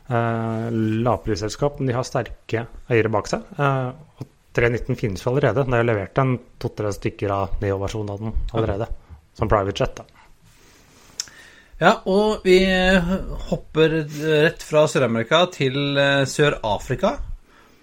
uh, 0.08 0.66
lavprisselskap, 0.72 1.78
men 1.78 1.92
de 1.92 1.94
har 1.94 2.08
sterke 2.08 2.64
eiere 2.90 3.12
bak 3.14 3.30
seg. 3.30 3.46
Uh, 3.60 3.92
og 4.18 4.32
319 4.58 4.98
finnes 4.98 5.22
jo 5.22 5.30
allerede. 5.30 5.68
Er 5.68 5.84
jo 5.84 5.90
levert 5.92 6.18
en 6.24 6.34
to-tre 6.62 6.90
stykker 6.96 7.36
av 7.36 7.54
Neo-versjonen 7.62 8.10
av 8.16 8.24
den 8.24 8.34
allerede. 8.56 8.90
Som 9.38 9.50
private 9.50 9.76
jet, 9.84 10.00
da. 10.00 10.13
Ja, 11.84 11.98
og 12.08 12.46
vi 12.46 12.62
hopper 13.50 13.98
rett 14.24 14.62
fra 14.64 14.86
Sør-Amerika 14.88 15.42
til 15.52 15.98
eh, 16.00 16.22
Sør-Afrika. 16.24 17.10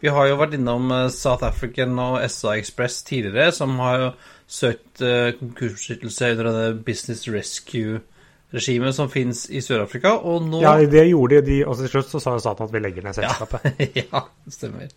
Vi 0.02 0.10
har 0.10 0.26
jo 0.32 0.40
vært 0.40 0.56
innom 0.58 0.88
eh, 0.96 1.10
South 1.14 1.46
African 1.46 2.00
og 2.02 2.16
SA 2.34 2.56
Express 2.58 3.04
tidligere, 3.06 3.52
som 3.54 3.76
har 3.84 4.00
jo 4.02 4.08
søkt 4.50 5.04
eh, 5.06 5.36
konkursbeskyttelse 5.38 6.32
under 6.34 6.50
denne 6.50 6.80
Business 6.88 7.28
Rescue-regimet 7.30 8.98
som 8.98 9.12
fins 9.14 9.44
i 9.54 9.62
Sør-Afrika, 9.62 10.16
og 10.18 10.50
nå 10.50 10.64
Ja, 10.66 10.74
det 10.82 11.06
gjorde 11.12 11.44
de, 11.46 11.60
og 11.68 11.78
til 11.84 11.94
slutt 11.94 12.10
så 12.16 12.24
sa 12.26 12.34
staten 12.42 12.66
at 12.66 12.74
vi 12.74 12.82
legger 12.82 13.06
ned 13.06 13.20
selskapet. 13.20 13.86
ja, 14.02 14.24
det 14.48 14.56
stemmer. 14.58 14.90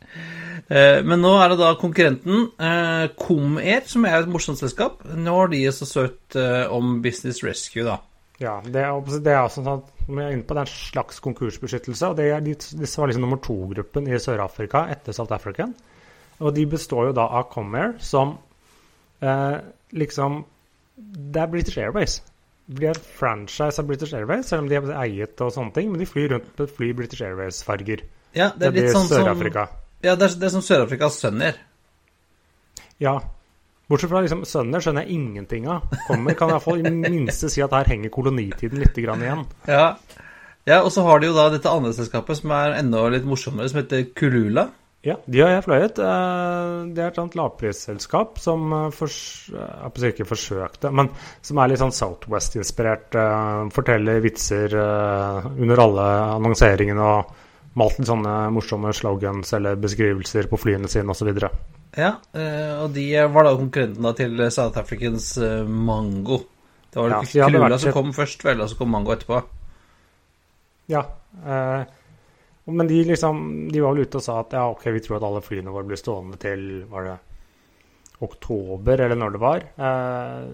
Eh, 0.65 1.03
Men 1.05 1.21
nå 1.21 1.35
er 1.43 1.53
det 1.53 1.61
da 1.61 1.75
konkurrenten 1.83 2.49
eh, 2.57 3.05
Comair, 3.21 3.85
som 3.93 4.09
er 4.09 4.23
et 4.23 4.33
morsomt 4.33 4.65
selskap. 4.65 5.05
Nå 5.13 5.37
har 5.43 5.53
de 5.53 5.63
også 5.69 5.93
søkt 5.93 6.41
eh, 6.41 6.65
om 6.73 7.03
Business 7.05 7.45
Rescue, 7.45 7.85
da. 7.85 8.01
Ja, 8.43 8.59
det 8.67 8.81
er, 8.83 8.97
det 9.23 9.31
er 9.31 9.45
også 9.45 9.63
sånn 9.63 9.71
at 9.77 9.91
vi 10.09 10.19
er 10.19 10.33
inne 10.35 10.47
på 10.47 10.57
den 10.59 10.69
slags 10.69 11.21
konkursbeskyttelse. 11.23 12.09
og 12.11 12.17
det 12.19 12.29
er, 12.33 12.43
Disse 12.43 13.01
var 13.01 13.11
liksom 13.11 13.23
nummer 13.25 13.39
to-gruppen 13.43 14.09
i 14.11 14.19
Sør-Afrika 14.21 14.89
etter 14.91 15.15
South 15.15 15.35
African. 15.37 15.75
Og 16.43 16.55
de 16.57 16.65
består 16.67 17.11
jo 17.11 17.17
da 17.17 17.29
av 17.39 17.47
Comair, 17.53 17.95
som 18.03 18.35
eh, 19.23 19.59
liksom 19.95 20.43
Det 20.97 21.41
er 21.43 21.51
British 21.51 21.79
Airways. 21.79 22.21
De 22.67 22.87
er 22.87 22.99
franchise 23.19 23.81
av 23.81 23.87
British 23.87 24.15
Airways, 24.15 24.47
selv 24.49 24.65
om 24.65 24.69
de 24.71 24.77
er 24.79 24.93
eiet 24.99 25.41
og 25.45 25.53
sånne 25.55 25.75
ting. 25.75 25.91
Men 25.93 26.03
de 26.03 26.09
flyr 26.09 26.35
rundt 26.35 26.51
på 26.57 26.67
fly 26.71 26.93
British 26.97 27.23
Airways-farger. 27.23 28.05
Ja, 28.35 28.51
det 28.57 28.69
er 28.69 28.77
litt 28.77 28.91
sånn 28.95 29.07
som 29.07 29.23
Sør-Afrika. 29.23 29.69
Ja, 30.05 30.15
det 30.19 30.27
er, 30.31 30.37
det 30.41 30.49
er 30.49 30.55
som 30.55 30.65
Sør-Afrikas 30.65 31.19
sønner. 31.23 31.59
Ja. 33.03 33.19
Bortsett 33.91 34.09
fra 34.11 34.23
liksom, 34.25 34.45
sønner 34.49 34.81
skjønner 34.81 35.05
jeg 35.05 35.19
ingenting 35.19 35.67
av. 35.69 35.83
Kommer 36.09 36.37
kan 36.39 36.55
jeg 36.55 36.63
i 36.81 36.93
minste 37.05 37.51
si 37.53 37.61
at 37.65 37.75
her 37.77 37.91
henger 37.91 38.13
kolonitiden 38.15 38.81
litt 38.81 38.97
grann 39.05 39.21
igjen. 39.25 39.43
Ja. 39.69 39.91
ja, 40.65 40.79
og 40.81 40.89
så 40.95 41.05
har 41.05 41.21
de 41.21 41.29
jo 41.29 41.35
da 41.37 41.51
dette 41.53 41.69
andre 41.69 41.93
selskapet 41.93 42.41
som 42.41 42.55
er 42.57 42.79
enda 42.81 43.03
litt 43.13 43.27
morsommere, 43.29 43.69
som 43.69 43.83
heter 43.83 44.07
Kulula. 44.17 44.71
Ja, 45.05 45.19
de 45.29 45.43
har 45.45 45.51
jeg 45.53 45.65
fløyet. 45.67 45.99
Eh, 46.01 46.77
Det 46.97 47.03
er 47.05 47.11
et 47.11 47.19
sånt 47.21 47.35
lavprisselskap 47.37 48.39
som 48.41 48.73
eh, 48.73 48.87
fors 48.97 49.19
jeg 49.53 49.91
si 50.01 50.15
ikke 50.15 50.29
forsøkte, 50.31 50.89
men 50.97 51.11
som 51.45 51.61
er 51.61 51.69
litt 51.75 51.83
sånn 51.83 51.93
Southwest-inspirert. 51.93 53.13
eh, 53.21 53.69
Forteller 53.77 54.23
vitser 54.25 54.73
eh, 54.81 55.51
under 55.61 55.83
alle 55.85 56.07
annonseringene 56.39 57.05
og 57.19 57.35
malt 57.77 58.01
litt 58.01 58.09
sånne 58.09 58.33
morsomme 58.55 58.95
slogans 58.97 59.53
eller 59.59 59.77
beskrivelser 59.77 60.49
på 60.49 60.57
flyene 60.63 60.89
sine 60.89 61.13
osv. 61.13 61.35
Ja, 61.95 62.17
eh, 62.35 62.73
og 62.83 62.95
de 62.95 63.05
var 63.31 63.47
da 63.47 63.53
konkurrenten 63.59 64.09
til 64.19 64.41
South 64.51 64.79
Africans 64.81 65.29
eh, 65.39 65.63
Mango. 65.67 66.41
Det 66.91 66.99
var 66.99 67.11
vel 67.11 67.37
ja, 67.39 67.49
Krula 67.51 67.79
som 67.79 67.95
kom 67.95 68.11
først, 68.15 68.43
vel, 68.47 68.63
og 68.63 68.71
så 68.71 68.79
kom 68.79 68.91
Mango 68.95 69.15
etterpå. 69.15 69.41
Ja. 70.91 71.05
eh, 71.47 71.85
Men 72.67 72.89
de 72.89 72.99
liksom 73.09 73.39
De 73.73 73.81
var 73.81 73.95
vel 73.95 74.05
ute 74.05 74.19
og 74.21 74.25
sa 74.25 74.41
at 74.43 74.53
ja, 74.53 74.67
ok, 74.69 74.85
vi 74.93 75.01
tror 75.05 75.17
at 75.17 75.25
alle 75.29 75.41
flyene 75.45 75.73
våre 75.73 75.89
blir 75.89 75.97
stående 76.01 76.37
til 76.41 76.85
Var 76.91 77.07
det 77.09 77.15
oktober, 78.25 79.01
eller 79.05 79.19
når 79.19 79.35
det 79.35 79.41
var? 79.43 79.65
Eh, 79.77 80.45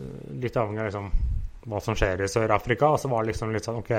litt 0.42 0.56
avhengig 0.58 0.80
av 0.80 0.88
liksom 0.88 1.10
hva 1.70 1.80
som 1.84 1.94
skjer 1.94 2.22
i 2.24 2.28
Sør-Afrika. 2.30 2.88
Og 2.94 2.98
så 2.98 3.10
var 3.12 3.22
det 3.22 3.32
liksom 3.34 3.52
litt 3.54 3.66
sånn 3.68 3.78
OK, 3.82 3.92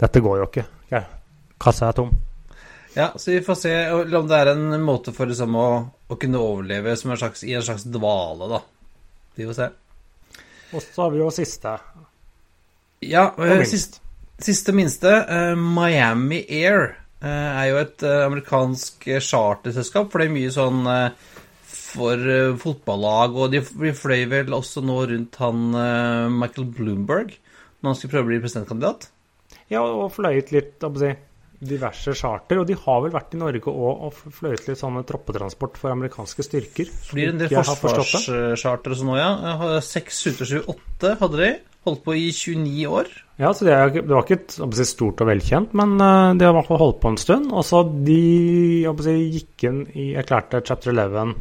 dette 0.00 0.22
går 0.24 0.38
jo 0.38 0.46
ikke. 0.46 0.64
Ok, 0.86 1.16
Kassa 1.60 1.90
er 1.90 1.96
tom. 1.98 2.12
Ja, 2.94 3.12
så 3.16 3.30
vi 3.30 3.40
får 3.44 3.58
se 3.60 3.74
om 3.92 4.28
det 4.28 4.38
er 4.38 4.52
en 4.54 4.82
måte 4.82 5.12
for 5.14 5.30
liksom 5.30 5.56
å, 5.58 5.68
å 6.08 6.18
kunne 6.20 6.40
overleve 6.40 6.96
som 6.98 7.12
en 7.12 7.20
slags, 7.20 7.44
i 7.44 7.54
en 7.54 7.64
slags 7.64 7.84
dvale, 7.88 8.48
da. 8.50 8.62
Vi 9.38 9.46
får 9.46 9.58
se. 9.58 9.68
Og 10.74 10.84
så 10.84 11.04
har 11.04 11.12
vi 11.14 11.20
jo 11.20 11.30
siste. 11.32 11.74
Ja, 13.04 13.28
Og 13.36 13.44
eh, 13.44 13.58
minst. 13.60 13.74
sist, 13.74 14.00
siste 14.42 14.74
minste. 14.76 15.12
Uh, 15.28 15.54
Miami 15.54 16.42
Air 16.48 16.96
uh, 17.22 17.28
er 17.28 17.66
jo 17.70 17.82
et 17.82 18.06
uh, 18.06 18.24
amerikansk 18.26 19.08
charterselskap. 19.24 20.10
For 20.10 20.20
det 20.20 20.28
er 20.28 20.36
mye 20.36 20.54
sånn 20.54 20.82
for 21.88 22.20
fotballag, 22.60 23.36
og 23.40 23.52
de, 23.54 23.62
de 23.64 23.94
fløy 23.96 24.26
vel 24.28 24.52
også 24.52 24.82
nå 24.84 24.96
rundt 25.08 25.38
han 25.40 25.70
Michael 26.34 26.66
Bloomberg 26.76 27.30
når 27.80 27.88
han 27.88 27.96
skulle 27.96 28.12
prøve 28.12 28.26
å 28.26 28.28
bli 28.28 28.40
presidentkandidat. 28.42 29.06
Ja, 29.72 29.80
og 29.80 30.10
fløyet 30.12 30.52
litt, 30.52 30.74
hva 30.82 30.90
skal 30.92 31.06
jeg 31.06 31.16
si, 31.16 31.27
diverse 31.58 32.14
charter. 32.14 32.60
Og 32.60 32.66
de 32.68 32.76
har 32.78 33.00
vel 33.04 33.14
vært 33.14 33.34
i 33.34 33.40
Norge 33.40 33.72
òg 33.72 34.04
og 34.08 34.18
fløyet 34.34 34.68
litt 34.68 34.80
sånn 34.80 35.00
troppetransport 35.06 35.78
for 35.80 35.94
amerikanske 35.94 36.46
styrker. 36.46 36.92
Blir 37.12 37.32
en 37.32 37.40
del 37.42 37.50
forsvarscharter 37.52 38.94
og 38.94 39.00
sånn 39.00 39.10
nå, 39.10 39.16
ja. 39.18 39.32
Jeg 39.48 39.58
har 39.62 39.80
Seks 39.88 40.20
ute 40.28 40.46
av 40.46 40.70
åtte 40.76 41.16
hadde 41.22 41.42
de. 41.42 41.50
Holdt 41.88 42.02
på 42.04 42.14
i 42.18 42.28
29 42.34 42.86
år. 42.90 43.10
Ja, 43.38 43.52
så 43.54 43.64
det, 43.64 43.74
er, 43.74 43.92
det 43.94 44.10
var 44.10 44.24
ikke 44.26 44.72
si, 44.76 44.86
stort 44.88 45.22
og 45.22 45.28
velkjent, 45.30 45.74
men 45.78 45.94
eh, 46.02 46.32
de 46.36 46.44
har 46.44 46.52
i 46.52 46.56
hvert 46.58 46.68
fall 46.68 46.80
holdt 46.82 46.98
på 47.00 47.12
en 47.12 47.20
stund. 47.20 47.52
Og 47.54 47.64
så 47.64 47.84
de 47.86 48.22
si, 49.06 49.14
gikk 49.38 49.68
inn 49.70 49.84
i 49.94 50.08
erklærte 50.18 50.60
chapter 50.66 50.92
11, 50.92 51.36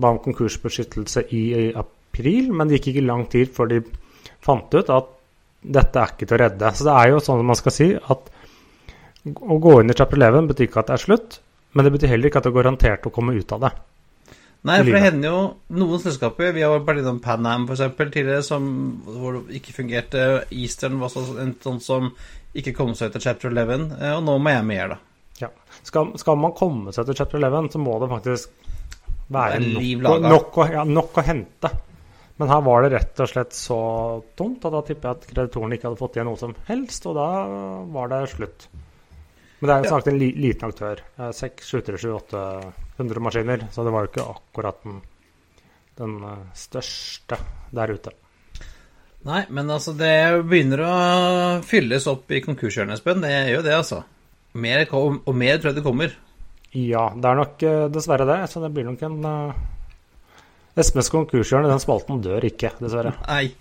ba 0.00 0.12
om 0.14 0.22
konkursbeskyttelse 0.22 1.26
i, 1.34 1.42
i 1.66 1.66
april, 1.76 2.52
men 2.54 2.70
det 2.70 2.78
gikk 2.78 2.94
ikke 2.94 3.08
lang 3.08 3.26
tid 3.32 3.52
før 3.52 3.74
de 3.74 3.82
fant 4.42 4.78
ut 4.78 4.94
at 4.94 5.10
dette 5.62 5.98
er 5.98 6.14
ikke 6.14 6.26
til 6.26 6.38
å 6.38 6.42
redde. 6.46 6.72
Så 6.74 6.86
det 6.88 6.94
er 6.94 7.12
jo 7.12 7.20
sånn 7.22 7.44
man 7.46 7.58
skal 7.58 7.74
si 7.74 7.90
at 7.94 8.32
å 9.30 9.58
gå 9.62 9.78
inn 9.80 9.92
i 9.92 9.96
chapter 9.96 10.18
11 10.18 10.50
betyr 10.50 10.68
ikke 10.68 10.82
at 10.82 10.90
det 10.90 10.98
er 10.98 11.04
slutt, 11.06 11.38
men 11.72 11.86
det 11.86 11.92
betyr 11.94 12.12
heller 12.12 12.30
ikke 12.30 12.40
at 12.42 12.46
det 12.46 12.52
er 12.52 12.58
garantert 12.58 13.08
å 13.08 13.14
komme 13.14 13.34
ut 13.38 13.54
av 13.54 13.66
det. 13.66 13.72
Nei, 14.62 14.76
for 14.78 14.94
det 14.94 15.02
hender 15.02 15.26
jo 15.26 15.38
noen 15.74 15.98
selskaper 15.98 16.52
Vi 16.54 16.62
har 16.62 16.84
vært 16.86 17.00
innom 17.00 17.16
Pan 17.22 17.46
Am 17.50 17.64
eksempel 17.66 18.12
tidligere, 18.14 18.44
som, 18.46 18.66
hvor 19.02 19.40
det 19.40 19.58
ikke 19.58 19.74
fungerte. 19.74 20.26
Eastern 20.54 21.00
var 21.00 21.16
en 21.42 21.56
sånn 21.64 21.80
som 21.82 22.12
ikke 22.54 22.74
kom 22.76 22.92
seg 22.94 23.10
ut 23.10 23.18
av 23.18 23.24
chapter 23.24 23.50
11. 23.50 23.88
eh, 23.98 24.12
Og 24.14 24.22
nå 24.26 24.36
Miami 24.38 24.76
Air, 24.78 24.94
da. 24.94 25.00
Ja. 25.40 25.48
Skal, 25.82 26.12
skal 26.20 26.38
man 26.38 26.54
komme 26.54 26.94
seg 26.94 27.08
til 27.08 27.18
chapter 27.18 27.42
11, 27.42 27.72
så 27.74 27.82
må 27.82 27.96
det 28.02 28.10
faktisk 28.12 28.70
være 29.32 29.58
er 29.58 29.66
nok, 30.04 30.28
nok, 30.28 30.60
å, 30.60 30.68
ja, 30.70 30.84
nok 30.86 31.18
å 31.18 31.26
hente. 31.26 31.72
Men 32.38 32.50
her 32.52 32.62
var 32.64 32.84
det 32.84 32.92
rett 32.94 33.20
og 33.24 33.30
slett 33.32 33.56
så 33.56 33.80
tungt, 34.38 34.62
og 34.68 34.76
da 34.76 34.84
tipper 34.86 35.08
jeg 35.08 35.18
at 35.18 35.28
kreditorene 35.32 35.76
ikke 35.78 35.90
hadde 35.90 36.00
fått 36.00 36.16
igjen 36.18 36.30
noe 36.30 36.40
som 36.40 36.54
helst, 36.68 37.06
og 37.10 37.18
da 37.18 37.28
var 37.92 38.12
det 38.12 38.22
slutt. 38.36 38.68
Men 39.62 39.68
det 39.70 39.74
er 39.76 39.84
jo 39.86 39.94
Ja. 39.94 40.00
en 40.10 40.18
li, 40.18 40.28
liten 40.42 40.68
aktør. 40.68 41.00
6, 41.38 41.68
7, 41.70 41.82
7, 42.02 42.08
800 42.18 43.22
maskiner, 43.22 43.68
så 43.70 43.84
det 43.86 43.92
var 43.94 44.04
jo 44.04 44.10
ikke 44.10 44.24
akkurat 44.34 44.80
den, 44.82 44.96
den 46.00 46.16
eh, 46.26 46.40
største 46.58 47.38
der 47.72 47.92
ute. 47.94 48.10
Nei, 49.22 49.44
men 49.54 49.70
altså, 49.70 49.94
det 49.94 50.42
begynner 50.50 50.82
å 50.82 50.94
fylles 51.62 52.08
opp 52.10 52.32
i 52.34 52.40
konkurshjørnet, 52.42 52.98
Espen. 52.98 53.22
Det 53.22 53.30
gjør 53.30 53.52
jo 53.54 53.62
det, 53.68 53.76
altså. 53.78 54.00
Mer, 54.58 54.82
kom- 54.90 55.20
og 55.24 55.34
mer 55.38 55.58
tror 55.62 55.70
jeg 55.70 55.78
det 55.78 55.84
kommer. 55.86 56.10
Ja, 56.74 57.06
det 57.14 57.30
er 57.30 57.38
nok 57.38 57.62
eh, 57.62 57.86
dessverre 57.94 58.26
det, 58.26 58.40
så 58.50 58.60
det 58.64 58.72
blir 58.74 58.84
nok 58.90 59.02
en 59.06 59.22
uh, 59.24 59.54
Espens 60.74 61.10
konkurshjørne, 61.12 61.68
den 61.70 61.80
spalten 61.84 62.20
dør 62.24 62.42
ikke, 62.48 62.70
dessverre. 62.80 63.12
Nei. 63.28 63.52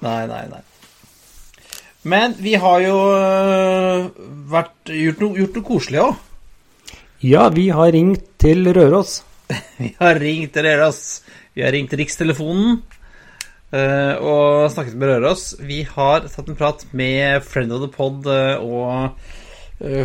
Nei, 0.00 0.20
nei, 0.30 0.42
nei. 0.54 0.60
Men 2.06 2.34
vi 2.38 2.54
har 2.54 2.82
jo 2.84 2.98
øh, 3.10 4.04
vært, 4.50 4.76
gjort, 4.86 5.22
noe, 5.24 5.38
gjort 5.40 5.56
noe 5.58 5.66
koselig 5.66 6.02
òg. 6.04 6.20
Ja, 7.26 7.48
vi 7.58 7.68
har 7.74 7.90
ringt 7.94 8.28
til 8.38 8.70
Røros. 8.70 9.22
Vi 9.78 9.90
har 9.98 10.20
ringt 10.22 10.54
til 10.54 10.68
Røros. 10.68 11.02
Vi 11.56 11.64
har 11.64 11.74
ringt 11.74 11.96
Rikstelefonen 11.98 12.78
eh, 13.74 14.14
og 14.22 14.68
snakket 14.70 14.94
med 14.94 15.10
Røros. 15.10 15.56
Vi 15.58 15.82
har 15.88 16.28
tatt 16.30 16.46
en 16.46 16.58
prat 16.58 16.86
med 16.94 17.42
friend 17.42 17.74
of 17.74 17.82
the 17.82 17.90
pod 17.90 18.28
eh, 18.30 18.62
og 18.62 19.18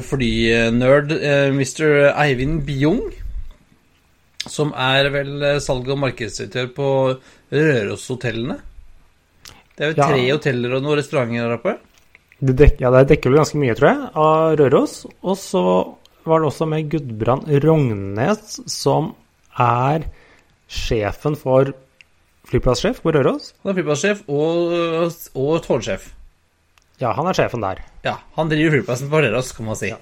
flynerd 0.06 1.10
Mr. 1.54 2.10
Eivind 2.14 2.64
Bjung. 2.66 3.06
Som 4.50 4.74
er 4.74 5.10
vel 5.14 5.46
salg- 5.64 5.90
og 5.94 6.02
markedsdirektør 6.02 6.74
på 6.74 6.90
Røros-hotellene. 7.54 8.60
Det 9.74 9.86
er 9.86 9.92
jo 9.92 9.98
Ja. 9.98 10.08
tre 10.08 10.32
hoteller 10.32 10.76
og 10.78 10.84
noen 10.86 10.98
restauranter 11.00 11.48
der 11.48 11.58
oppe. 11.58 11.78
Det, 12.44 12.56
dek, 12.60 12.82
ja, 12.82 12.92
det 12.92 13.08
dekker 13.10 13.32
vel 13.32 13.40
ganske 13.40 13.60
mye, 13.62 13.76
tror 13.78 13.90
jeg, 13.90 14.10
av 14.16 14.58
Røros. 14.60 14.96
Og 15.24 15.38
så 15.40 15.64
var 16.28 16.40
det 16.42 16.50
også 16.50 16.68
med 16.68 16.90
Gudbrand 16.92 17.48
Rognes, 17.64 18.60
som 18.70 19.14
er 19.60 20.08
sjefen 20.68 21.38
for 21.40 21.74
flyplasssjef 22.50 23.02
på 23.04 23.14
Røros. 23.16 23.54
Han 23.64 23.72
er 23.72 23.80
flyplasssjef 23.80 24.24
og, 24.28 25.14
og 25.34 25.54
tårnsjef. 25.66 26.10
Ja, 27.02 27.14
han 27.18 27.28
er 27.28 27.38
sjefen 27.38 27.64
der. 27.64 27.82
Ja, 28.06 28.18
han 28.38 28.52
driver 28.52 28.78
flyplassen 28.78 29.10
på 29.12 29.22
Røros, 29.24 29.54
kan 29.56 29.66
man 29.70 29.80
si. 29.80 29.94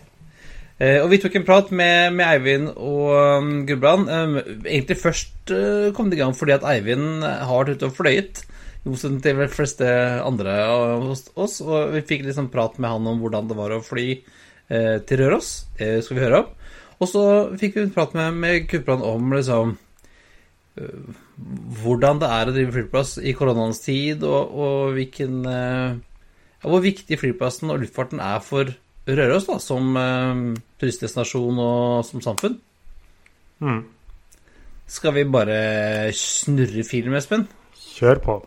Eh, 0.82 0.98
og 1.04 1.12
vi 1.12 1.20
tok 1.22 1.36
en 1.38 1.46
prat 1.46 1.70
med, 1.72 2.16
med 2.18 2.26
Eivind 2.26 2.72
og 2.74 3.12
um, 3.14 3.52
Gudbrand. 3.70 4.10
Um, 4.10 4.38
egentlig 4.66 4.98
først 4.98 5.54
uh, 5.54 5.92
kom 5.94 6.10
det 6.10 6.18
i 6.18 6.24
gang 6.24 6.34
fordi 6.38 6.56
at 6.58 6.66
Eivind 6.66 7.22
har 7.24 7.52
vært 7.54 7.78
ute 7.78 7.92
og 7.92 7.96
fløyet. 8.00 8.42
I 8.82 8.90
motsetning 8.90 9.22
til 9.22 9.38
de 9.38 9.48
fleste 9.52 9.88
andre 10.26 10.56
hos 11.04 11.28
oss. 11.36 11.60
Og 11.62 11.94
vi 11.96 12.06
fikk 12.08 12.26
liksom 12.26 12.50
prat 12.54 12.80
med 12.82 12.90
han 12.90 13.12
om 13.12 13.22
hvordan 13.22 13.50
det 13.52 13.58
var 13.60 13.76
å 13.76 13.84
fly 13.86 14.08
eh, 14.16 14.98
til 15.06 15.22
Røros. 15.22 15.52
Det 15.78 16.00
skal 16.06 16.18
vi 16.18 16.26
høre 16.26 16.42
om. 16.44 16.52
Og 17.02 17.10
så 17.10 17.24
fikk 17.58 17.78
vi 17.78 17.86
en 17.88 17.94
prat 17.94 18.14
med, 18.18 18.38
med 18.42 18.68
Kupran 18.70 19.02
om 19.06 19.34
liksom 19.34 19.76
øh, 20.78 21.20
hvordan 21.82 22.22
det 22.22 22.30
er 22.30 22.50
å 22.50 22.56
drive 22.56 22.76
flyplass 22.76 23.16
i 23.18 23.34
koronaens 23.38 23.82
tid, 23.82 24.26
og, 24.28 24.54
og 24.54 24.98
hvilken 24.98 25.46
eh, 25.50 26.00
Hvor 26.62 26.84
viktig 26.84 27.18
flyplassen 27.18 27.74
og 27.74 27.82
luftfarten 27.82 28.20
er 28.22 28.38
for 28.46 28.70
Røros 29.10 29.48
da, 29.50 29.58
som 29.58 29.96
øh, 29.98 30.44
turistdestinasjon 30.82 31.58
og 31.62 32.06
som 32.06 32.22
samfunn. 32.22 32.60
Mm. 33.62 33.82
Skal 34.92 35.16
vi 35.16 35.26
bare 35.26 36.12
snurre 36.14 36.84
film, 36.86 37.16
Espen? 37.18 37.48
Kjør 37.96 38.22
på. 38.22 38.38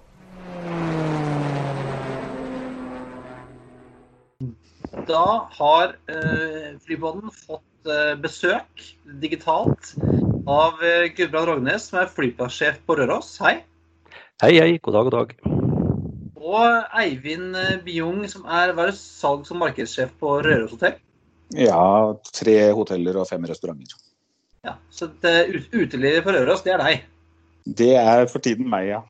Da 5.08 5.48
har 5.50 5.96
eh, 6.08 6.74
Flypodden 6.86 7.30
fått 7.34 7.90
eh, 7.90 8.14
besøk 8.20 8.84
digitalt 9.20 9.94
av 10.46 10.78
eh, 10.84 11.08
Gudbrand 11.16 11.50
Rognes, 11.50 11.88
som 11.90 11.98
er 12.00 12.12
flyplassjef 12.12 12.78
på 12.86 12.96
Røros. 13.00 13.34
Hei. 13.42 13.56
Hei, 14.42 14.52
hei. 14.60 14.70
God 14.82 14.96
dag, 14.96 15.08
god 15.10 15.16
dag. 15.18 15.34
Og 16.44 16.96
Eivind 17.00 17.56
Biung, 17.56 17.84
Bjung, 17.86 18.24
som 18.30 18.46
er 18.46 18.72
er 18.72 18.94
salgs- 18.96 19.50
og 19.52 19.60
markedssjef 19.62 20.14
på 20.20 20.38
Røros 20.44 20.76
hotell. 20.76 20.96
Ja, 21.54 22.14
tre 22.32 22.58
hoteller 22.74 23.18
og 23.20 23.28
fem 23.28 23.44
restauranter. 23.48 23.98
Ja, 24.64 24.78
så 24.90 25.10
det 25.20 25.34
ut- 25.52 25.74
utelivet 25.74 26.24
på 26.24 26.32
Røros, 26.32 26.62
det 26.64 26.72
er 26.72 26.84
deg. 26.84 27.02
Det 27.64 27.94
er 27.96 28.26
for 28.30 28.44
tiden 28.44 28.68
meg, 28.70 28.88
ja. 28.94 29.02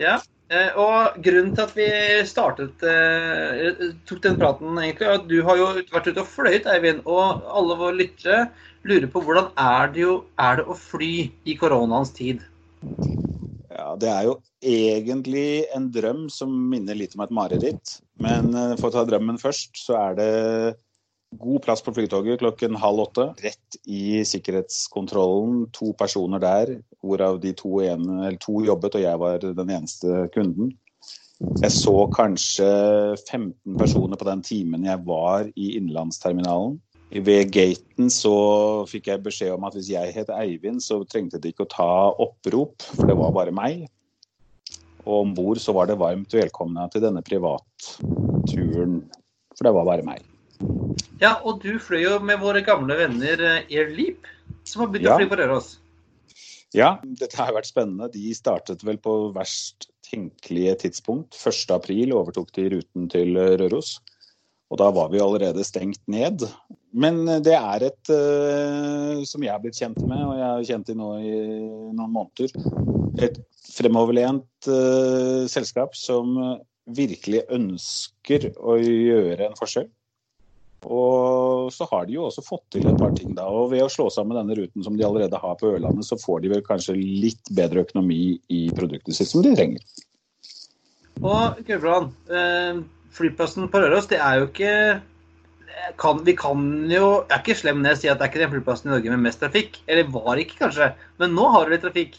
Ja, 0.00 0.16
eh, 0.16 0.35
og 0.78 1.16
grunnen 1.24 1.52
til 1.56 1.64
at 1.64 1.72
vi 1.74 1.86
startet 2.28 2.84
eh, 2.86 3.86
tok 4.06 4.20
den 4.22 4.36
praten 4.38 4.78
egentlig, 4.78 5.08
er 5.08 5.16
at 5.18 5.26
du 5.26 5.40
har 5.46 5.58
jo 5.58 5.70
vært 5.90 6.10
ute 6.12 6.22
og 6.22 6.28
fløyet, 6.30 6.68
Eivind, 6.70 7.02
og 7.02 7.48
alle 7.50 7.78
våre 7.80 7.96
lyttere 7.98 8.44
lurer 8.86 9.08
på 9.10 9.24
hvordan 9.26 9.50
er 9.58 9.90
det, 9.90 10.04
jo, 10.04 10.20
er 10.38 10.60
det 10.60 10.68
å 10.70 10.78
fly 10.78 11.14
i 11.46 11.56
koronaens 11.58 12.14
tid? 12.14 12.44
ja. 13.76 13.92
Det 14.00 14.10
er 14.10 14.26
jo 14.28 14.36
egentlig 14.62 15.66
en 15.74 15.90
drøm 15.92 16.26
som 16.32 16.52
minner 16.70 16.98
litt 16.98 17.16
om 17.16 17.24
et 17.26 17.34
mareritt. 17.34 17.98
Men 18.22 18.52
eh, 18.54 18.74
for 18.80 18.90
å 18.90 18.96
ta 18.96 19.06
drømmen 19.08 19.40
først, 19.40 19.74
så 19.78 19.98
er 20.00 20.18
det 20.20 20.32
god 21.32 21.62
plass 21.62 21.82
på 21.82 21.94
flytoget 21.94 22.40
klokken 22.40 22.76
halv 22.80 23.06
åtte. 23.08 23.28
Rett 23.42 23.78
i 23.86 24.24
sikkerhetskontrollen. 24.24 25.66
To 25.76 25.92
personer 25.98 26.42
der, 26.42 26.76
hvorav 27.02 27.40
de 27.42 27.52
to, 27.56 27.80
ene, 27.84 28.36
to 28.42 28.62
jobbet, 28.64 28.98
og 28.98 29.06
jeg 29.06 29.22
var 29.22 29.46
den 29.46 29.70
eneste 29.70 30.26
kunden. 30.34 30.74
Jeg 31.60 31.72
så 31.74 32.06
kanskje 32.14 32.66
15 33.28 33.76
personer 33.76 34.16
på 34.16 34.24
den 34.28 34.42
timen 34.42 34.86
jeg 34.88 35.02
var 35.04 35.50
i 35.52 35.74
innenlandsterminalen. 35.76 36.78
Ved 37.10 37.52
gaten 37.54 38.08
så 38.10 38.32
fikk 38.90 39.10
jeg 39.12 39.22
beskjed 39.22 39.52
om 39.54 39.66
at 39.68 39.76
hvis 39.76 39.92
jeg 39.92 40.14
het 40.16 40.32
Eivind, 40.32 40.80
så 40.82 41.02
trengte 41.04 41.38
de 41.38 41.52
ikke 41.52 41.66
å 41.66 41.70
ta 41.70 41.90
opprop, 42.10 42.82
for 42.96 43.06
det 43.06 43.18
var 43.20 43.36
bare 43.36 43.54
meg. 43.54 43.84
Og 45.04 45.20
om 45.20 45.36
bord 45.36 45.60
så 45.62 45.76
var 45.76 45.86
det 45.86 46.00
varmt 46.00 46.34
velkomne 46.34 46.88
til 46.90 47.04
denne 47.04 47.22
privatturen, 47.22 48.98
for 49.54 49.68
det 49.68 49.74
var 49.76 49.86
bare 49.86 50.08
meg. 50.08 50.24
Ja, 51.20 51.38
og 51.44 51.62
du 51.64 51.76
fløy 51.80 52.02
jo 52.04 52.16
med 52.24 52.40
våre 52.42 52.62
gamle 52.64 52.96
venner 52.98 53.40
eh, 53.40 53.68
Air 53.72 53.92
Leap, 53.96 54.28
som 54.68 54.84
har 54.84 54.92
begynt 54.92 55.08
Ja. 55.08 55.16
å 55.16 55.20
fly 55.22 55.28
på 55.30 55.38
Røros. 55.40 55.76
Ja, 56.76 56.88
dette 57.02 57.38
har 57.38 57.54
vært 57.56 57.70
spennende. 57.70 58.10
De 58.12 58.34
startet 58.36 58.82
vel 58.84 58.98
på 59.00 59.32
verst 59.32 59.88
tenkelige 60.04 60.74
tidspunkt. 60.84 61.38
1.4 61.38 62.12
overtok 62.12 62.52
de 62.56 62.68
ruten 62.74 63.08
til 63.08 63.38
Røros. 63.38 63.96
Og 64.68 64.80
da 64.80 64.90
var 64.90 65.12
vi 65.12 65.22
allerede 65.22 65.64
stengt 65.64 66.02
ned. 66.10 66.42
Men 66.92 67.22
det 67.44 67.54
er 67.54 67.86
et 67.86 68.10
uh, 68.10 69.22
som 69.28 69.44
jeg 69.44 69.52
har 69.54 69.62
blitt 69.62 69.78
kjent 69.78 70.00
med, 70.02 70.20
og 70.26 70.34
jeg 70.36 70.46
har 70.46 70.68
kjent 70.70 70.90
i 70.90 70.96
nå 70.98 71.10
i 71.22 71.34
noen 71.94 72.12
måneder, 72.12 72.56
et 73.22 73.38
fremoverlent 73.76 74.68
uh, 74.68 75.46
selskap 75.50 75.94
som 75.96 76.34
virkelig 76.96 77.44
ønsker 77.52 78.50
å 78.58 78.76
gjøre 78.80 79.48
en 79.48 79.58
forskjell. 79.58 79.88
Og 80.86 81.72
så 81.74 81.86
har 81.90 82.06
de 82.06 82.14
jo 82.14 82.28
også 82.28 82.44
fått 82.46 82.76
til 82.76 82.86
et 82.86 82.98
par 83.00 83.14
ting, 83.18 83.32
da. 83.34 83.48
Og 83.50 83.72
ved 83.72 83.82
å 83.82 83.90
slå 83.90 84.06
sammen 84.12 84.38
denne 84.38 84.54
ruten 84.58 84.84
som 84.86 84.94
de 84.94 85.06
allerede 85.06 85.40
har 85.42 85.56
på 85.58 85.72
Ørlandet, 85.72 86.06
så 86.06 86.18
får 86.20 86.44
de 86.44 86.52
vel 86.54 86.62
kanskje 86.66 86.94
litt 86.96 87.50
bedre 87.56 87.82
økonomi 87.82 88.36
i 88.54 88.60
produktet 88.76 89.18
sitt 89.18 89.32
som 89.32 89.42
de 89.42 89.54
trenger. 89.56 89.82
Og 91.24 91.58
Gudbrand, 91.66 92.12
eh, 92.30 92.82
flyplassen 93.16 93.66
på 93.72 93.82
Røros, 93.82 94.06
det 94.12 94.20
er 94.22 94.40
jo 94.40 94.48
ikke 94.50 94.74
kan, 96.00 96.24
Vi 96.24 96.32
kan 96.36 96.90
jo 96.90 97.24
Jeg 97.28 97.34
er 97.34 97.42
ikke 97.42 97.56
slem 97.58 97.82
når 97.82 97.94
jeg 97.94 98.00
sier 98.00 98.12
at 98.12 98.18
det 98.18 98.26
er 98.26 98.30
ikke 98.32 98.44
den 98.44 98.54
flyplassen 98.54 98.90
i 98.90 98.94
Norge 98.94 99.10
med 99.12 99.26
mest 99.26 99.42
trafikk. 99.42 99.80
Eller 99.86 100.08
var 100.12 100.40
ikke, 100.40 100.58
kanskje. 100.62 100.94
Men 101.18 101.34
nå 101.36 101.50
har 101.52 101.66
du 101.66 101.74
litt 101.74 101.84
trafikk. 101.84 102.16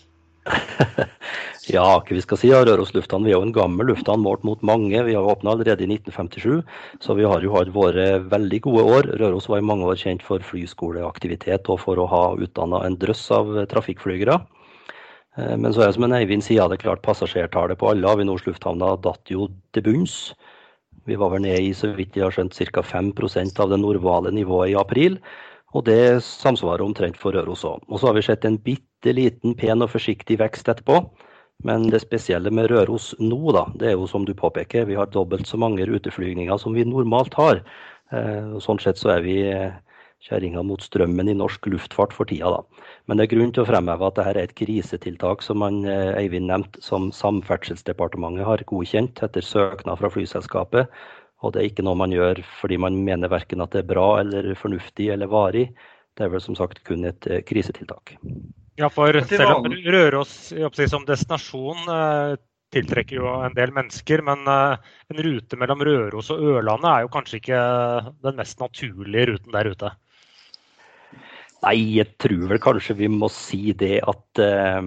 ja, 1.67 1.86
hva 1.99 2.15
vi 2.15 2.21
skal 2.23 2.39
si. 2.39 2.49
Ja, 2.51 2.62
Røros 2.63 2.93
lufthavn 2.95 3.25
vi 3.27 3.34
er 3.34 3.41
jo 3.41 3.45
en 3.45 3.56
gammel 3.56 3.89
lufthavn 3.91 4.21
målt 4.23 4.45
mot 4.47 4.62
mange. 4.65 5.01
Vi 5.03 5.15
har 5.17 5.25
åpna 5.27 5.51
allerede 5.51 5.84
i 5.84 5.89
1957, 5.89 6.62
så 7.03 7.15
vi 7.17 7.25
har 7.27 7.43
jo 7.43 7.51
hatt 7.56 7.73
våre 7.75 8.06
veldig 8.32 8.60
gode 8.63 8.86
år. 8.97 9.10
Røros 9.19 9.49
var 9.51 9.60
i 9.60 9.67
mange 9.67 9.88
år 9.89 9.99
kjent 9.99 10.23
for 10.23 10.43
flyskoleaktivitet 10.43 11.67
og 11.73 11.82
for 11.84 11.99
å 11.99 12.08
ha 12.12 12.21
utdanna 12.39 12.86
en 12.88 12.95
drøss 13.01 13.25
av 13.36 13.51
trafikkflygere. 13.73 14.39
Eh, 15.38 15.56
men 15.60 15.73
så 15.73 15.84
er 15.84 15.91
det 15.91 15.97
som 15.99 16.08
en 16.08 16.15
Eivind 16.17 16.45
sier, 16.45 16.69
det 16.71 16.80
er 16.80 16.86
klart 16.88 17.03
passasjertallet 17.06 17.80
på 17.82 17.91
alle 17.91 18.15
Avinors 18.15 18.47
lufthavner 18.47 19.01
datt 19.03 19.34
jo 19.34 19.49
til 19.75 19.86
bunns. 19.89 20.17
Vi 21.08 21.19
var 21.19 21.36
vel 21.36 21.45
nede 21.45 21.62
i 21.63 21.75
så 21.75 21.91
vidt 21.95 22.15
jeg 22.15 22.27
har 22.27 22.36
skjønt, 22.36 22.56
ca. 22.71 22.84
5 22.84 23.13
av 23.60 23.69
det 23.71 23.80
normale 23.84 24.32
nivået 24.32 24.71
i 24.71 24.80
april. 24.80 25.19
Og 25.75 25.84
det 25.86 26.23
samsvarer 26.23 26.84
omtrent 26.84 27.17
for 27.19 27.36
Røros 27.36 27.63
òg. 27.67 27.84
Og 27.88 27.99
så 27.99 28.08
har 28.08 28.15
vi 28.15 28.23
sett 28.23 28.45
en 28.47 28.58
bitte 28.58 29.12
liten, 29.12 29.56
pen 29.56 29.84
og 29.84 29.91
forsiktig 29.91 30.39
vekst 30.39 30.69
etterpå. 30.71 31.03
Men 31.65 31.87
det 31.89 32.03
spesielle 32.03 32.51
med 32.53 32.69
Røros 32.69 33.15
nå, 33.17 33.39
da, 33.55 33.65
det 33.81 33.89
er 33.89 33.95
jo 33.97 34.05
som 34.09 34.25
du 34.27 34.33
påpeker, 34.37 34.85
vi 34.85 34.97
har 34.97 35.09
dobbelt 35.09 35.49
så 35.49 35.57
mange 35.57 35.87
ruteflygninger 35.89 36.59
som 36.61 36.75
vi 36.77 36.85
normalt 36.85 37.33
har. 37.33 37.63
Eh, 38.13 38.57
sånn 38.61 38.81
sett 38.83 39.01
så 39.01 39.15
er 39.15 39.23
vi 39.25 39.39
eh, 39.49 39.73
kjerringa 40.27 40.61
mot 40.63 40.85
strømmen 40.85 41.31
i 41.31 41.35
norsk 41.37 41.65
luftfart 41.73 42.13
for 42.13 42.29
tida, 42.29 42.51
da. 42.53 42.91
Men 43.09 43.17
det 43.17 43.25
er 43.25 43.33
grunn 43.33 43.55
til 43.55 43.65
å 43.65 43.69
fremheve 43.71 44.05
at 44.05 44.19
dette 44.19 44.35
er 44.35 44.39
et 44.43 44.53
krisetiltak 44.59 45.41
som 45.45 45.63
man, 45.63 45.81
eh, 45.89 46.13
Eivind 46.21 46.51
nevnte, 46.51 46.83
som 46.85 47.09
Samferdselsdepartementet 47.15 48.45
har 48.45 48.65
godkjent 48.69 49.23
etter 49.25 49.41
søknad 49.41 49.97
fra 49.97 50.13
flyselskapet. 50.13 50.93
Og 51.41 51.53
det 51.53 51.63
er 51.63 51.71
ikke 51.71 51.85
noe 51.89 51.97
man 51.97 52.13
gjør 52.13 52.43
fordi 52.61 52.77
man 52.81 53.01
mener 53.01 53.33
verken 53.33 53.65
at 53.65 53.73
det 53.73 53.81
er 53.81 53.91
bra 53.95 54.07
eller 54.21 54.53
fornuftig 54.57 55.09
eller 55.13 55.33
varig. 55.33 55.67
Det 56.17 56.25
er 56.25 56.33
vel 56.33 56.41
som 56.41 56.57
sagt 56.57 56.83
kun 56.85 57.05
et 57.05 57.29
krisetiltak. 57.49 58.15
Ja, 58.77 58.89
for 58.93 59.15
selv 59.25 59.55
om 59.55 59.65
Røros 59.89 60.33
som 60.91 61.05
destinasjon 61.07 61.89
eh, 61.89 62.35
tiltrekker 62.75 63.17
jo 63.17 63.31
en 63.41 63.55
del 63.57 63.71
mennesker, 63.73 64.21
men 64.25 64.43
eh, 64.51 64.91
en 65.13 65.21
rute 65.25 65.57
mellom 65.57 65.81
Røros 65.87 66.29
og 66.33 66.43
Ørlandet 66.51 66.89
er 66.91 67.05
jo 67.05 67.13
kanskje 67.15 67.39
ikke 67.41 67.61
den 68.27 68.37
mest 68.37 68.61
naturlige 68.61 69.31
ruten 69.31 69.55
der 69.55 69.71
ute? 69.73 69.91
Nei, 71.67 71.97
jeg 71.97 72.13
tror 72.21 72.45
vel 72.47 72.60
kanskje 72.63 72.93
vi 72.95 73.08
må 73.12 73.27
si 73.34 73.73
det 73.75 73.97
at 74.08 74.39
eh, 74.39 74.77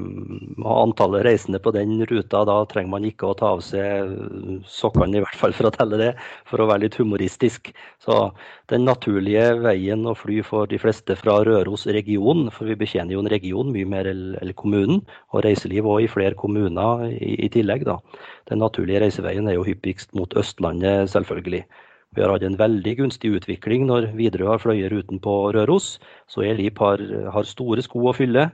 antallet 0.70 1.26
reisende 1.26 1.58
på 1.60 1.74
den 1.76 1.98
ruta, 2.08 2.40
da 2.48 2.54
trenger 2.70 2.92
man 2.94 3.04
ikke 3.04 3.28
å 3.28 3.34
ta 3.36 3.50
av 3.52 3.60
seg 3.66 4.14
sokkene, 4.64 5.18
i 5.18 5.20
hvert 5.20 5.36
fall 5.36 5.52
for 5.58 5.68
å 5.68 5.72
telle 5.74 5.98
det, 6.00 6.08
for 6.48 6.62
å 6.62 6.68
være 6.70 6.86
litt 6.86 6.96
humoristisk. 6.96 7.68
Så 8.00 8.16
den 8.72 8.86
naturlige 8.88 9.58
veien 9.60 10.08
å 10.08 10.16
fly 10.16 10.38
for 10.46 10.70
de 10.70 10.80
fleste 10.80 11.18
fra 11.20 11.36
Røros 11.44 11.84
region, 11.98 12.48
for 12.54 12.70
vi 12.70 12.78
betjener 12.80 13.18
jo 13.18 13.26
en 13.26 13.32
region 13.34 13.74
mye 13.74 13.92
mer 13.96 14.08
enn 14.14 14.54
kommunen, 14.56 15.04
og 15.34 15.44
reiseliv 15.44 15.90
òg 15.90 16.06
i 16.06 16.10
flere 16.14 16.38
kommuner 16.38 17.04
i, 17.10 17.34
i 17.44 17.52
tillegg, 17.52 17.84
da. 17.90 17.98
Den 18.48 18.64
naturlige 18.64 19.04
reiseveien 19.04 19.52
er 19.52 19.58
jo 19.58 19.68
hyppigst 19.68 20.16
mot 20.16 20.32
Østlandet, 20.40 21.12
selvfølgelig. 21.12 21.66
Vi 22.16 22.22
har 22.24 22.32
hatt 22.32 22.42
en 22.42 22.58
veldig 22.58 22.96
gunstig 22.98 23.30
utvikling 23.38 23.84
når 23.86 24.08
Widerøe 24.18 24.48
har 24.56 24.62
fløyet 24.62 24.90
ruten 24.90 25.20
på 25.22 25.34
Røros. 25.54 25.92
Så 26.26 26.42
Elip 26.42 26.80
har, 26.82 27.02
har, 27.30 27.46
store 27.46 27.84
sko 27.86 28.08
å 28.10 28.14
fylle. 28.16 28.48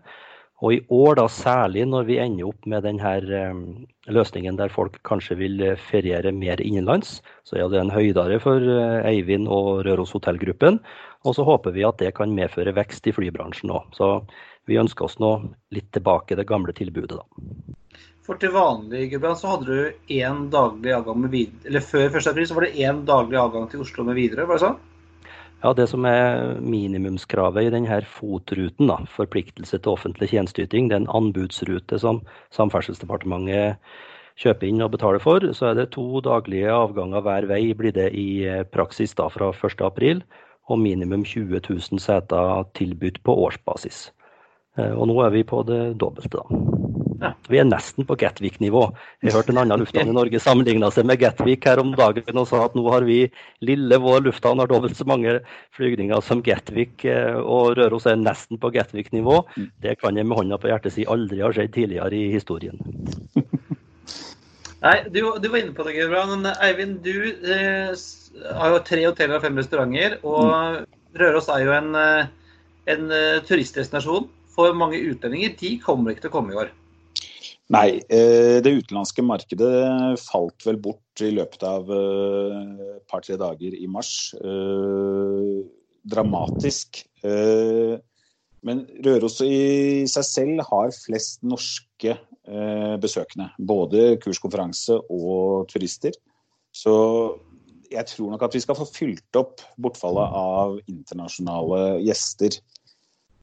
Og 0.60 0.74
i 0.74 0.80
år 0.92 1.16
da 1.16 1.24
særlig 1.32 1.86
når 1.88 2.04
vi 2.08 2.18
ender 2.20 2.50
opp 2.50 2.68
med 2.68 2.84
denne 2.84 3.14
um, 3.48 3.62
løsningen 4.12 4.60
der 4.60 4.72
folk 4.72 4.98
kanskje 5.08 5.38
vil 5.40 5.64
feriere 5.88 6.32
mer 6.36 6.60
innenlands, 6.64 7.22
så 7.48 7.56
er 7.60 7.72
det 7.72 7.80
en 7.80 7.92
høydare 7.92 8.38
for 8.44 8.60
uh, 8.60 9.00
Eivind 9.08 9.48
og 9.52 9.86
Røros 9.88 10.12
hotellgruppen. 10.16 10.76
Og 11.24 11.36
så 11.36 11.44
håper 11.48 11.72
vi 11.76 11.84
at 11.88 12.00
det 12.00 12.12
kan 12.16 12.36
medføre 12.36 12.76
vekst 12.76 13.08
i 13.08 13.16
flybransjen 13.16 13.72
òg. 13.72 13.88
Så 13.96 14.10
vi 14.68 14.80
ønsker 14.80 15.08
oss 15.08 15.16
nå 15.22 15.32
litt 15.72 15.88
tilbake 15.96 16.36
det 16.36 16.48
gamle 16.48 16.76
tilbudet, 16.76 17.20
da. 17.20 17.76
For 18.26 18.38
til 18.42 18.50
vanlig 18.50 19.04
Gudbrand, 19.12 19.38
så 19.38 19.52
hadde 19.52 19.70
du 19.70 20.12
én 20.18 20.48
daglig 20.50 20.90
avgang 20.96 21.20
med 21.22 21.30
videre, 21.30 21.62
eller 21.70 21.84
Før 21.84 22.08
1. 22.08 22.26
april 22.32 22.48
så 22.48 22.56
var 22.56 22.66
det 22.66 22.82
én 22.82 23.04
daglig 23.06 23.38
avgang 23.38 23.68
til 23.70 23.84
Oslo 23.84 24.06
med 24.08 24.18
Widerøe, 24.18 24.48
var 24.48 24.58
det 24.58 24.64
sånn? 24.66 24.80
Ja, 25.62 25.72
Det 25.72 25.86
som 25.88 26.04
er 26.04 26.58
minimumskravet 26.60 27.68
i 27.68 27.70
denne 27.72 28.00
FOT-ruten, 28.02 28.90
forpliktelse 29.14 29.78
til 29.78 29.94
offentlig 29.94 30.28
tjenesteyting, 30.34 30.88
det 30.88 30.98
er 30.98 31.04
en 31.04 31.14
anbudsrute 31.16 31.98
som 32.02 32.20
Samferdselsdepartementet 32.54 33.78
kjøper 34.36 34.68
inn 34.68 34.82
og 34.84 34.92
betaler 34.92 35.22
for. 35.22 35.40
Så 35.56 35.70
er 35.70 35.78
det 35.78 35.92
to 35.94 36.20
daglige 36.20 36.74
avganger 36.74 37.24
hver 37.24 37.48
vei, 37.48 37.62
blir 37.78 37.94
det 37.96 38.10
i 38.12 38.44
praksis 38.74 39.16
da 39.16 39.30
fra 39.32 39.52
1.4. 39.54 40.20
Og 40.68 40.82
minimum 40.82 41.24
20 41.24 41.62
000 41.62 42.02
seter 42.02 42.66
tilbudt 42.74 43.22
på 43.22 43.38
årsbasis. 43.46 44.10
Eh, 44.76 44.92
og 44.92 45.06
nå 45.08 45.20
er 45.24 45.30
vi 45.30 45.46
på 45.46 45.62
det 45.66 45.96
dobbelte, 46.00 46.42
da. 46.42 46.85
Ja. 47.20 47.32
Vi 47.48 47.58
er 47.60 47.66
nesten 47.68 48.04
på 48.06 48.16
Gatwick-nivå. 48.20 48.82
Jeg 49.24 49.32
hørte 49.32 49.52
en 49.54 49.60
annen 49.62 49.80
lufthavn 49.80 50.10
i 50.10 50.16
Norge 50.16 50.40
sammenligna 50.42 50.90
seg 50.92 51.06
med 51.08 51.20
Gatwick 51.22 51.64
her 51.68 51.80
om 51.80 51.94
dagen 51.96 52.40
og 52.40 52.48
sa 52.50 52.64
at 52.66 52.76
nå 52.76 52.84
har 52.92 53.06
vi 53.08 53.22
lille 53.64 53.98
vår 54.02 54.26
lufthavn 54.26 54.60
har 54.60 54.70
dobbelt 54.70 54.98
så 54.98 55.06
mange 55.08 55.38
flygninger 55.76 56.20
som 56.24 56.42
Gatwick, 56.44 57.06
eh, 57.08 57.38
og 57.40 57.76
Røros 57.78 58.08
er 58.10 58.20
nesten 58.20 58.60
på 58.60 58.70
Gatwick-nivå. 58.74 59.40
Mm. 59.56 59.68
Det 59.82 59.96
kan 60.02 60.18
jeg 60.18 60.28
med 60.28 60.40
hånda 60.40 60.60
på 60.60 60.70
hjertet 60.72 60.96
si 60.96 61.08
aldri 61.08 61.40
har 61.44 61.56
skjedd 61.56 61.72
tidligere 61.76 62.12
i 62.18 62.30
historien. 62.34 62.80
Nei, 64.86 64.96
du, 65.08 65.22
du, 65.40 65.48
var 65.48 65.62
inne 65.62 65.74
på 65.74 65.86
det, 65.86 65.96
Gebra. 65.96 66.26
Men 66.30 66.52
Eivind, 66.52 67.00
du 67.06 67.30
eh, 67.32 67.92
har 68.60 68.74
jo 68.74 68.82
tre 68.86 69.06
hoteller 69.08 69.40
og 69.40 69.46
fem 69.46 69.56
restauranter. 69.56 70.18
Og 70.26 70.50
mm. 70.52 70.82
Røros 71.16 71.48
er 71.54 71.64
jo 71.64 71.76
en, 71.78 71.94
eh, 71.96 72.58
en 72.92 73.12
turistdestinasjon 73.48 74.28
for 74.56 74.76
mange 74.76 75.00
utlendinger. 75.00 75.56
De 75.56 75.78
kommer 75.80 76.12
ikke 76.12 76.26
til 76.26 76.34
å 76.34 76.36
komme 76.36 76.52
i 76.52 76.60
år. 76.60 76.76
Nei, 77.74 77.98
eh, 78.06 78.60
det 78.62 78.76
utenlandske 78.78 79.24
markedet 79.26 80.20
falt 80.22 80.62
vel 80.68 80.76
bort 80.78 81.22
i 81.24 81.32
løpet 81.34 81.64
av 81.66 81.88
eh, 81.90 82.60
et 82.94 83.06
par-tre 83.10 83.34
dager 83.40 83.74
i 83.74 83.88
mars. 83.90 84.12
Eh, 84.38 85.64
dramatisk. 86.06 87.02
Men 88.66 88.84
Røros 89.02 89.40
i 89.42 90.06
seg 90.06 90.26
selv 90.28 90.62
har 90.68 90.92
flest 90.94 91.42
norske 91.42 92.12
besøkende. 93.02 93.48
Både 93.58 94.12
kurskonferanse 94.22 95.00
og 95.10 95.66
turister. 95.72 96.14
Så 96.70 96.94
jeg 97.90 98.06
tror 98.12 98.30
nok 98.30 98.44
at 98.46 98.54
vi 98.54 98.62
skal 98.62 98.78
få 98.78 98.86
fylt 98.86 99.40
opp 99.40 99.64
bortfallet 99.82 100.38
av 100.38 100.78
internasjonale 100.86 101.82
gjester. 102.06 102.60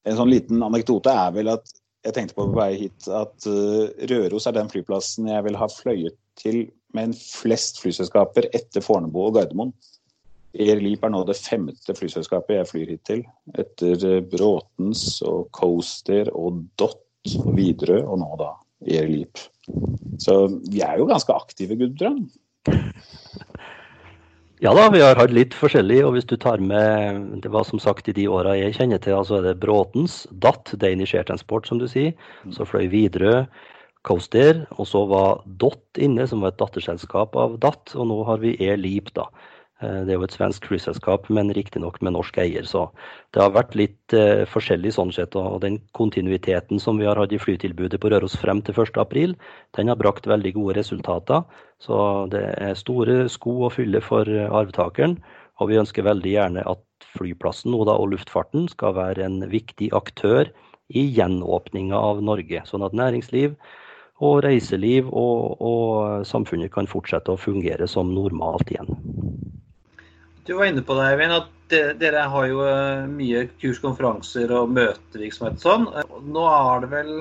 En 0.08 0.16
sånn 0.22 0.32
liten 0.32 0.64
anekdote 0.64 1.12
er 1.12 1.36
vel 1.36 1.52
at 1.58 1.76
jeg 2.04 2.16
tenkte 2.16 2.36
på 2.38 2.50
på 2.52 2.60
vei 2.60 2.74
hit 2.86 3.08
at 3.08 3.48
uh, 3.48 3.88
Røros 4.12 4.48
er 4.50 4.58
den 4.58 4.72
flyplassen 4.72 5.30
jeg 5.32 5.46
vil 5.48 5.58
ha 5.60 5.70
fløyet 5.72 6.18
til 6.40 6.66
med 6.94 7.16
flest 7.18 7.80
flyselskaper 7.82 8.50
etter 8.54 8.84
Fornebu 8.84 9.22
og 9.24 9.38
Gardermoen. 9.38 9.72
Air 10.54 10.82
Leap 10.84 11.06
er 11.06 11.14
nå 11.14 11.24
det 11.26 11.40
femte 11.40 11.96
flyselskapet 11.98 12.60
jeg 12.60 12.70
flyr 12.70 12.92
hit 12.94 13.06
til. 13.10 13.24
Etter 13.58 14.04
uh, 14.06 14.20
Bråtens 14.34 15.22
og 15.26 15.48
Coaster 15.56 16.30
og 16.38 16.62
Dot 16.78 17.00
og 17.40 17.54
Widerøe, 17.56 18.04
og 18.04 18.20
nå 18.20 18.30
da 18.42 18.52
Air 18.84 19.08
Leap. 19.10 19.40
Så 20.22 20.36
vi 20.68 20.84
er 20.84 21.00
jo 21.00 21.08
ganske 21.10 21.34
aktive, 21.34 21.80
Gudbrand. 21.80 22.28
Ja 24.64 24.72
da, 24.72 24.86
vi 24.88 25.02
har 25.04 25.18
hatt 25.20 25.34
litt 25.36 25.52
forskjellig. 25.60 25.98
Og 26.08 26.14
hvis 26.16 26.28
du 26.30 26.38
tar 26.40 26.62
med 26.64 27.42
Det 27.44 27.50
var 27.52 27.66
som 27.68 27.82
sagt 27.84 28.08
i 28.08 28.14
de 28.16 28.30
åra 28.32 28.54
jeg 28.56 28.78
kjenner 28.78 29.02
til, 29.04 29.18
altså 29.18 29.42
er 29.42 29.50
det 29.50 29.58
Bråtens, 29.60 30.22
DAT, 30.40 30.72
Danish 30.80 31.18
Air 31.18 31.26
Transport, 31.28 31.68
som 31.68 31.82
du 31.82 31.88
sier. 31.92 32.14
Så 32.56 32.64
fløy 32.64 32.88
Widerøe, 32.94 33.42
Coaster, 34.08 34.62
og 34.80 34.88
så 34.88 35.02
var 35.12 35.44
DOT 35.60 36.00
inne, 36.00 36.24
som 36.32 36.40
var 36.40 36.54
et 36.54 36.62
datterselskap 36.64 37.36
av 37.36 37.58
DAT. 37.60 37.92
Og 37.98 38.08
nå 38.08 38.22
har 38.30 38.40
vi 38.40 38.56
Air 38.64 38.80
Leap, 38.80 39.12
da. 39.20 39.28
Eh, 39.84 40.00
det 40.08 40.14
er 40.14 40.20
jo 40.20 40.28
et 40.28 40.36
svensk 40.36 40.66
flyselskap, 40.70 41.28
men 41.34 41.52
riktignok 41.56 42.00
med 42.06 42.16
norsk 42.16 42.40
eier. 42.44 42.66
Så 42.68 42.86
det 43.36 43.44
har 43.44 43.54
vært 43.56 43.76
litt 43.80 44.16
eh, 44.18 44.46
forskjellig 44.50 44.94
sånn 44.96 45.14
sett. 45.16 45.36
Og 45.40 45.60
den 45.66 45.80
kontinuiteten 45.98 46.82
som 46.82 47.02
vi 47.02 47.08
har 47.10 47.20
hatt 47.20 47.36
i 47.36 47.42
flytilbudet 47.42 48.00
på 48.02 48.14
Røros 48.14 48.38
frem 48.40 48.64
til 48.66 48.78
1.4, 48.78 49.36
den 49.78 49.92
har 49.92 50.00
brakt 50.00 50.30
veldig 50.30 50.56
gode 50.58 50.78
resultater. 50.80 51.44
Så 51.84 51.98
det 52.32 52.46
er 52.64 52.80
store 52.80 53.24
sko 53.32 53.66
å 53.68 53.74
fylle 53.74 54.02
for 54.04 54.30
arvtakeren. 54.30 55.18
Og 55.62 55.70
vi 55.70 55.80
ønsker 55.82 56.06
veldig 56.08 56.32
gjerne 56.34 56.66
at 56.70 56.84
flyplassen 57.14 57.74
nå 57.74 57.84
da, 57.88 57.98
og 58.00 58.14
luftfarten 58.16 58.68
skal 58.72 58.96
være 58.98 59.28
en 59.28 59.44
viktig 59.52 59.92
aktør 59.94 60.50
i 60.94 61.06
gjenåpninga 61.14 61.98
av 61.98 62.24
Norge. 62.26 62.64
Sånn 62.70 62.86
at 62.86 62.96
næringsliv 62.98 63.56
og 64.24 64.44
reiseliv 64.46 65.10
og, 65.10 65.62
og 65.62 66.28
samfunnet 66.28 66.72
kan 66.74 66.90
fortsette 66.90 67.34
å 67.34 67.40
fungere 67.40 67.88
som 67.90 68.14
normalt 68.16 68.72
igjen. 68.72 68.98
Du 70.44 70.54
var 70.58 70.68
inne 70.68 70.84
på 70.84 70.96
det, 70.98 71.06
Eivind, 71.08 71.36
at 71.38 72.00
dere 72.02 72.26
har 72.30 72.50
jo 72.50 72.66
eh, 72.68 73.06
mye 73.08 73.46
kurs, 73.62 73.80
konferanser 73.84 74.52
og 74.56 74.74
møtevirksomhet 74.76 75.56
og 75.56 75.64
sånn. 75.64 75.88
Nå 76.36 76.44
er 76.50 76.84
det 76.84 76.90
vel 76.92 77.14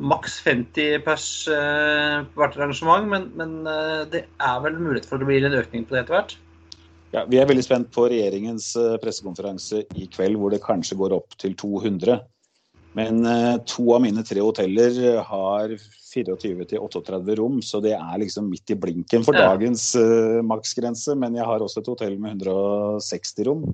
maks 0.00 0.38
50 0.46 1.02
pers 1.04 1.26
eh, 1.52 2.22
på 2.32 2.40
hvert 2.40 2.56
arrangement, 2.56 3.08
men, 3.12 3.28
men, 3.36 3.58
eh, 3.68 4.06
det 4.12 4.24
er 4.24 4.64
vel 4.64 4.80
mulighet 4.80 5.08
for 5.08 5.18
at 5.18 5.26
det 5.26 5.30
blir 5.30 5.48
en 5.48 5.58
økning 5.60 5.84
på 5.84 5.96
det 5.96 6.04
etter 6.04 6.18
hvert? 6.18 6.36
Ja, 7.12 7.26
Vi 7.28 7.38
er 7.40 7.48
veldig 7.48 7.64
spent 7.64 7.92
på 7.94 8.08
regjeringens 8.10 8.72
pressekonferanse 9.02 9.84
i 9.96 10.08
kveld, 10.12 10.40
hvor 10.40 10.52
det 10.52 10.64
kanskje 10.64 10.98
går 10.98 11.14
opp 11.16 11.36
til 11.40 11.54
200. 11.58 12.16
Men 12.96 13.20
to 13.68 13.90
av 13.92 14.00
mine 14.00 14.22
tre 14.24 14.40
hoteller 14.40 15.18
har 15.28 15.74
24-38 16.24 17.36
rom, 17.36 17.60
så 17.62 17.80
det 17.84 17.94
er 17.96 18.18
liksom 18.22 18.48
midt 18.50 18.72
i 18.72 18.78
blinken 18.78 19.24
for 19.26 19.36
dagens 19.36 19.90
uh, 19.98 20.40
maksgrense. 20.46 21.16
Men 21.18 21.36
jeg 21.36 21.46
har 21.46 21.62
også 21.62 21.82
et 21.82 21.90
hotell 21.92 22.18
med 22.20 22.40
160 22.40 23.46
rom, 23.48 23.64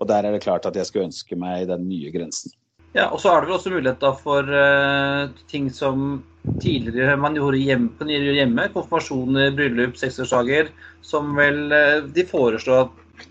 og 0.00 0.08
der 0.08 0.26
er 0.26 0.36
det 0.36 0.44
klart 0.44 0.68
at 0.68 0.78
jeg 0.78 0.88
skulle 0.88 1.08
ønske 1.10 1.38
meg 1.38 1.68
den 1.70 1.88
nye 1.90 2.12
grensen. 2.14 2.54
Ja, 2.94 3.06
og 3.14 3.20
så 3.22 3.30
er 3.30 3.42
det 3.42 3.50
vel 3.50 3.56
også 3.56 3.70
mulighet 3.70 4.00
da 4.02 4.10
for 4.18 4.46
uh, 4.50 5.30
ting 5.50 5.68
som 5.74 6.22
tidligere 6.62 7.18
man 7.20 7.36
gjorde 7.38 7.60
hjemme, 7.62 8.08
hjemme. 8.08 8.70
Konfirmasjoner, 8.74 9.52
bryllup, 9.54 9.98
seksårsdager. 9.98 10.72
Som 11.06 11.36
vel 11.38 11.68
uh, 11.70 12.08
de 12.10 12.26
foreslår 12.26 12.88
at, 12.88 13.28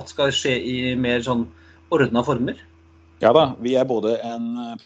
at 0.00 0.12
skal 0.12 0.32
skje 0.32 0.56
i 0.56 0.78
mer 0.96 1.24
sånn 1.24 1.46
ordna 1.92 2.24
former. 2.26 2.56
Ja 3.24 3.32
da, 3.32 3.54
vi 3.64 3.72
er 3.80 3.88
både 3.88 4.18
en 4.20 4.76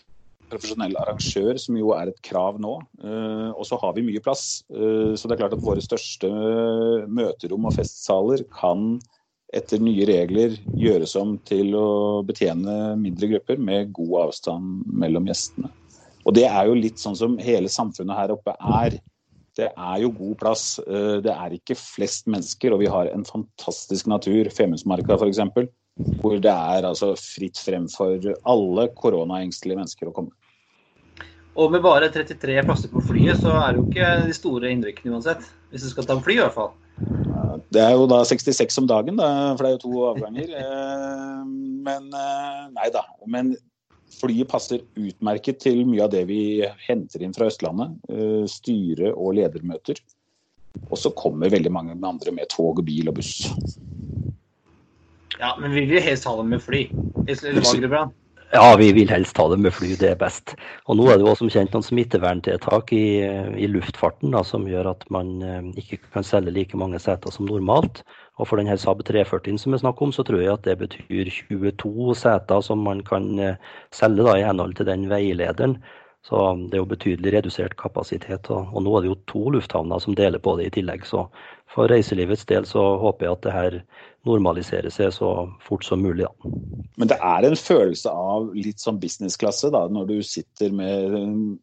profesjonell 0.49 0.97
arrangør, 0.99 1.59
som 1.61 1.77
jo 1.79 1.93
er 1.97 2.11
et 2.11 2.21
krav 2.25 2.59
nå. 2.63 2.79
Eh, 3.03 3.51
og 3.51 3.65
så 3.69 3.79
har 3.83 3.95
vi 3.97 4.05
mye 4.07 4.23
plass. 4.25 4.63
Eh, 4.73 5.15
så 5.19 5.29
det 5.29 5.37
er 5.37 5.43
klart 5.43 5.57
at 5.57 5.65
våre 5.65 5.85
største 5.85 6.31
møterom 7.11 7.69
og 7.69 7.77
festsaler 7.77 8.45
kan 8.55 8.97
etter 9.57 9.81
nye 9.81 10.05
regler 10.09 10.59
gjøres 10.77 11.15
om 11.17 11.37
til 11.49 11.73
å 11.79 11.89
betjene 12.29 12.95
mindre 13.01 13.31
grupper 13.33 13.61
med 13.65 13.95
god 13.97 14.29
avstand 14.29 14.89
mellom 15.03 15.29
gjestene. 15.31 15.71
Og 16.29 16.35
det 16.37 16.45
er 16.51 16.69
jo 16.69 16.77
litt 16.77 17.01
sånn 17.01 17.17
som 17.17 17.39
hele 17.41 17.71
samfunnet 17.73 18.19
her 18.19 18.35
oppe 18.35 18.53
er. 18.59 18.99
Det 19.57 19.71
er 19.73 20.03
jo 20.05 20.13
god 20.15 20.37
plass. 20.43 20.65
Eh, 20.85 21.19
det 21.25 21.35
er 21.35 21.57
ikke 21.57 21.79
flest 21.81 22.29
mennesker, 22.31 22.75
og 22.75 22.85
vi 22.85 22.93
har 22.93 23.11
en 23.11 23.27
fantastisk 23.27 24.11
natur. 24.11 24.53
Femundsmarka 24.55 25.17
f.eks. 25.19 25.43
Hvor 26.19 26.39
det 26.43 26.51
er 26.51 26.89
altså 26.89 27.13
fritt 27.19 27.61
frem 27.63 27.87
for 27.93 28.23
alle 28.49 28.89
koronaengstelige 28.99 29.79
mennesker 29.79 30.11
å 30.11 30.15
komme. 30.17 30.35
Og 31.59 31.73
med 31.75 31.83
bare 31.83 32.11
33 32.15 32.61
plasser 32.67 32.91
på 32.93 33.03
flyet, 33.03 33.41
så 33.41 33.57
er 33.59 33.73
det 33.73 33.81
jo 33.81 33.87
ikke 33.89 34.11
de 34.29 34.35
store 34.37 34.71
innrykkene 34.71 35.17
uansett. 35.17 35.47
Hvis 35.73 35.87
du 35.87 35.91
skal 35.91 36.07
ta 36.07 36.15
en 36.15 36.23
fly, 36.23 36.37
i 36.39 36.43
hvert 36.45 36.55
fall. 36.55 36.75
Det 37.73 37.83
er 37.83 37.95
jo 37.97 38.07
da 38.11 38.21
66 38.27 38.79
om 38.83 38.87
dagen, 38.89 39.19
da, 39.19 39.31
for 39.57 39.65
det 39.65 39.71
er 39.71 39.77
jo 39.77 39.83
to 39.87 40.05
avganger. 40.13 40.53
Eh, 40.59 41.43
men 41.89 42.11
eh, 42.13 42.65
nei 42.75 42.89
da. 42.93 43.01
Men 43.31 43.53
flyet 44.19 44.51
passer 44.51 44.83
utmerket 44.99 45.61
til 45.63 45.85
mye 45.89 46.03
av 46.05 46.11
det 46.13 46.25
vi 46.29 46.41
henter 46.85 47.23
inn 47.25 47.33
fra 47.37 47.49
Østlandet. 47.49 47.95
Eh, 48.13 48.45
styre- 48.51 49.15
og 49.15 49.39
ledermøter. 49.39 50.03
Og 50.89 51.01
så 51.01 51.13
kommer 51.17 51.53
veldig 51.53 51.73
mange 51.73 51.97
andre 51.97 52.35
med 52.35 52.51
tog, 52.53 52.83
bil 52.85 53.09
og 53.09 53.17
buss. 53.21 53.49
Ja, 55.39 55.57
men 55.61 55.75
vi 55.75 55.85
vil 55.87 56.03
helst 56.03 56.27
ha 56.27 56.37
dem 56.37 56.51
med 56.51 56.63
fly. 56.63 56.89
Ja, 58.49 58.77
vi 58.81 58.93
vil 58.97 59.11
helst 59.13 59.37
ta 59.37 59.45
det 59.53 59.59
med 59.61 59.75
fly, 59.77 59.91
det 60.01 60.09
er 60.09 60.17
best. 60.19 60.55
Og 60.89 60.97
nå 60.97 61.11
er 61.13 61.19
det 61.21 61.27
jo 61.27 61.35
som 61.37 61.51
kjent 61.53 61.75
noen 61.77 61.85
smitteverntiltak 61.85 62.95
i, 62.97 63.21
i 63.61 63.69
luftfarten 63.69 64.33
da, 64.33 64.41
som 64.47 64.65
gjør 64.71 64.89
at 64.95 65.05
man 65.13 65.35
eh, 65.45 65.69
ikke 65.83 66.01
kan 66.15 66.25
selge 66.25 66.55
like 66.57 66.81
mange 66.81 66.97
seter 67.03 67.35
som 67.35 67.45
normalt. 67.51 68.01
Og 68.41 68.49
for 68.49 68.57
denne 68.57 68.79
Saab 68.81 69.05
340 69.05 69.61
som 69.61 69.77
er 69.77 69.83
snakker 69.83 70.09
om, 70.09 70.15
så 70.17 70.25
tror 70.25 70.41
jeg 70.41 70.55
at 70.55 70.65
det 70.65 70.79
betyr 70.81 71.29
22 71.51 72.17
seter 72.17 72.65
som 72.65 72.81
man 72.89 73.05
kan 73.05 73.29
eh, 73.37 73.61
selge 73.93 74.25
da, 74.25 74.39
i 74.41 74.47
henhold 74.49 74.79
til 74.79 74.89
den 74.89 75.07
veilederen. 75.13 75.77
Så 76.25 76.41
det 76.69 76.77
er 76.77 76.83
jo 76.83 76.89
betydelig 76.89 77.37
redusert 77.37 77.77
kapasitet. 77.77 78.49
Og, 78.49 78.73
og 78.73 78.85
nå 78.85 78.97
er 78.97 79.05
det 79.05 79.13
jo 79.13 79.21
to 79.31 79.45
lufthavner 79.55 80.01
som 80.03 80.17
deler 80.17 80.41
på 80.41 80.57
det 80.57 80.71
i 80.71 80.75
tillegg. 80.81 81.05
Så 81.09 81.27
for 81.69 81.93
reiselivets 81.93 82.49
del 82.49 82.67
så 82.69 82.95
håper 83.01 83.29
jeg 83.29 83.37
at 83.37 83.45
det 83.45 83.55
her 83.55 83.79
normalisere 84.29 84.91
seg 84.93 85.11
så 85.15 85.31
fort 85.65 85.87
som 85.87 86.03
mulig. 86.05 86.27
Da. 86.27 86.53
Men 87.01 87.11
det 87.11 87.19
er 87.25 87.47
en 87.49 87.57
følelse 87.59 88.13
av 88.13 88.51
litt 88.57 88.83
sånn 88.83 89.01
businessklasse 89.03 89.71
da, 89.75 89.87
når 89.93 90.09
du 90.11 90.17
sitter 90.27 90.75
med 90.75 91.17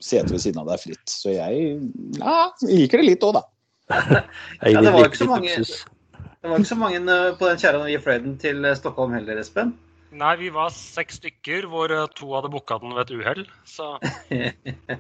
setet 0.04 0.34
ved 0.34 0.44
siden 0.44 0.64
av 0.64 0.72
deg 0.72 0.84
fritt. 0.84 1.06
Så 1.12 1.36
jeg 1.36 1.78
ja, 2.20 2.38
liker 2.66 3.02
det 3.02 3.10
litt 3.10 3.26
òg, 3.28 3.40
da. 3.40 3.46
ja, 4.66 4.82
det 4.82 4.94
var 4.96 5.06
ikke 5.06 5.22
så 5.22 5.30
mange, 5.30 5.56
det 5.62 6.50
var 6.50 6.62
ikke 6.62 6.72
så 6.72 6.80
mange 6.82 7.02
eh, 7.02 7.32
på 7.38 7.50
den 7.52 7.60
kjerra 7.62 7.82
når 7.82 7.92
vi 7.92 8.00
fløy 8.02 8.16
den 8.24 8.38
til 8.42 8.66
eh, 8.66 8.78
Stockholm 8.80 9.14
heller, 9.14 9.42
Espen. 9.42 9.76
Nei, 10.16 10.34
vi 10.40 10.50
var 10.56 10.72
seks 10.74 11.20
stykker 11.20 11.68
hvor 11.70 11.92
eh, 11.94 12.08
to 12.18 12.32
hadde 12.34 12.50
booka 12.54 12.80
den 12.82 12.96
ved 12.98 13.06
et 13.06 13.16
uhell, 13.20 13.46
så 13.70 13.96
Eh, 14.34 14.54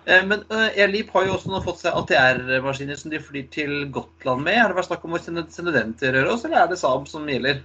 men 0.06 0.44
Airleap 0.54 1.08
har 1.16 1.24
jo 1.26 1.32
også 1.34 1.50
nå 1.50 1.60
fått 1.64 1.80
seg 1.82 1.96
ATR-maskiner 1.98 2.98
som 2.98 3.10
de 3.10 3.18
flyr 3.22 3.48
til 3.50 3.72
Gotland 3.94 4.44
med. 4.46 4.60
Har 4.60 4.70
det 4.70 4.78
vært 4.78 4.90
snakk 4.92 5.06
om 5.08 5.16
å 5.18 5.22
sende, 5.22 5.74
den 5.74 5.96
til 5.98 6.14
Røros, 6.14 6.44
eller 6.46 6.62
er 6.62 6.70
det 6.70 6.78
Saab 6.78 7.08
som 7.10 7.26
gjelder? 7.26 7.58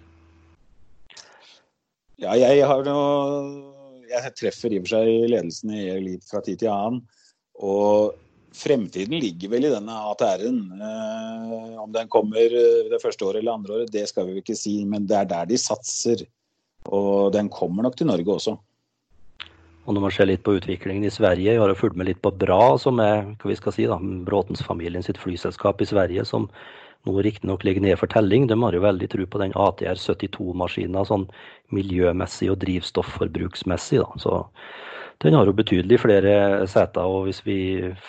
Ja, 2.21 2.33
jeg 2.37 2.65
har 2.69 2.83
noe 2.85 3.69
Jeg 4.11 4.33
treffer 4.37 4.73
i 4.73 4.81
og 4.81 4.85
for 4.85 4.97
seg 4.97 5.29
ledelsen 5.31 5.71
i 5.73 5.85
Airleap 5.93 6.25
fra 6.27 6.41
tid 6.45 6.59
til 6.61 6.73
annen. 6.73 6.99
Og 7.61 8.17
fremtiden 8.57 9.15
ligger 9.21 9.53
vel 9.53 9.69
i 9.69 9.71
denne 9.71 9.95
ATR-en. 10.11 10.59
Eh, 10.81 11.77
om 11.81 11.93
den 11.93 12.09
kommer 12.11 12.57
det 12.91 12.99
første 13.03 13.25
året 13.27 13.39
eller 13.41 13.55
andre 13.55 13.77
året, 13.77 13.93
det 13.93 14.07
skal 14.09 14.27
vi 14.27 14.41
ikke 14.41 14.57
si. 14.57 14.81
Men 14.85 15.07
det 15.07 15.17
er 15.21 15.29
der 15.29 15.47
de 15.53 15.61
satser. 15.61 16.25
Og 16.89 17.31
den 17.35 17.49
kommer 17.53 17.85
nok 17.85 17.95
til 17.97 18.09
Norge 18.09 18.35
også. 18.35 18.57
Og 19.91 19.97
når 19.97 20.05
man 20.05 20.13
ser 20.15 20.29
litt 20.29 20.43
på 20.45 20.53
utviklingen 20.55 21.03
i 21.03 21.11
Sverige, 21.11 21.51
jeg 21.51 21.59
har 21.59 21.73
fulgt 21.75 21.97
med 21.99 22.07
litt 22.07 22.21
på 22.23 22.31
Bra, 22.39 22.77
som 22.79 23.01
er 23.03 23.25
hva 23.41 23.49
vi 23.49 23.57
skal 23.59 23.73
si 23.75 23.87
da, 23.91 23.97
Bråtens-familien 23.99 25.03
sitt 25.03 25.19
flyselskap 25.19 25.83
i 25.83 25.87
Sverige, 25.89 26.23
som 26.23 26.45
nå 27.07 27.17
riktignok 27.25 27.63
ligger 27.65 27.81
ned 27.85 27.99
for 27.99 28.11
telling. 28.11 28.47
De 28.47 28.57
har 28.61 28.77
jo 28.77 28.83
veldig 28.83 29.09
tro 29.11 29.25
på 29.25 29.41
den 29.41 29.55
ATR 29.57 29.97
72-maskina 29.97 31.03
sånn 31.07 31.27
miljømessig 31.73 32.51
og 32.53 32.61
drivstofforbruksmessig. 32.63 34.01
da, 34.03 34.09
så 34.21 34.45
den 35.21 35.35
har 35.37 35.45
jo 35.45 35.53
betydelig 35.53 35.99
flere 36.01 36.33
seter, 36.69 37.05
og 37.05 37.27
hvis 37.27 37.43
vi 37.45 37.57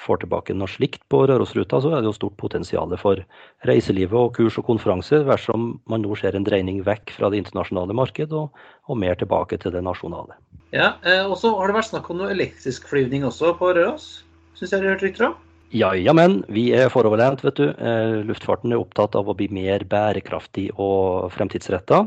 får 0.07 0.23
tilbake 0.23 0.55
noe 0.57 0.71
slikt 0.71 1.03
på 1.13 1.27
Rørosruta, 1.29 1.83
så 1.85 1.93
er 1.93 2.01
det 2.01 2.09
jo 2.09 2.15
stort 2.17 2.39
potensial 2.41 2.95
for 3.01 3.21
reiselivet 3.69 4.17
og 4.17 4.33
kurs 4.39 4.57
og 4.57 4.65
konferanser, 4.71 5.27
dersom 5.29 5.75
man 5.93 6.05
nå 6.05 6.17
ser 6.17 6.39
en 6.39 6.47
dreining 6.49 6.81
vekk 6.87 7.13
fra 7.19 7.29
det 7.29 7.43
internasjonale 7.43 7.97
marked 7.97 8.33
og, 8.33 8.57
og 8.89 9.01
mer 9.05 9.21
tilbake 9.21 9.61
til 9.61 9.77
det 9.77 9.85
nasjonale. 9.85 10.39
Ja, 10.73 10.95
eh, 11.05 11.27
og 11.27 11.37
så 11.37 11.53
har 11.59 11.69
det 11.69 11.77
vært 11.77 11.91
snakk 11.91 12.09
om 12.09 12.23
noe 12.23 12.33
elektrisk 12.33 12.89
flyvning 12.89 13.29
også 13.29 13.53
på 13.61 13.75
Røros, 13.77 14.23
syns 14.57 14.73
jeg 14.73 14.79
dere 14.79 14.95
har 14.95 14.97
hørt 14.97 15.05
rykter 15.11 15.29
om? 15.29 15.41
Ja, 15.73 15.95
ja, 15.97 16.13
men 16.13 16.43
vi 16.53 16.67
er 16.77 16.91
foroverlent, 16.93 17.41
vet 17.47 17.57
du. 17.57 17.71
Eh, 17.73 18.19
luftfarten 18.29 18.75
er 18.75 18.81
opptatt 18.83 19.15
av 19.17 19.31
å 19.31 19.35
bli 19.39 19.47
mer 19.49 19.87
bærekraftig 19.89 20.67
og 20.77 21.31
fremtidsretta. 21.33 22.03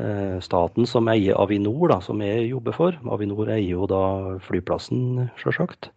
Eh, 0.00 0.38
staten 0.40 0.88
som 0.88 1.10
eier 1.12 1.36
Avinor, 1.36 1.90
da, 1.92 1.98
som 2.00 2.22
jeg 2.24 2.46
jobber 2.54 2.72
for. 2.72 2.96
Avinor 3.12 3.52
eier 3.52 3.68
jo 3.74 3.88
da 3.90 4.00
flyplassen, 4.46 5.28
sjølsagt. 5.36 5.90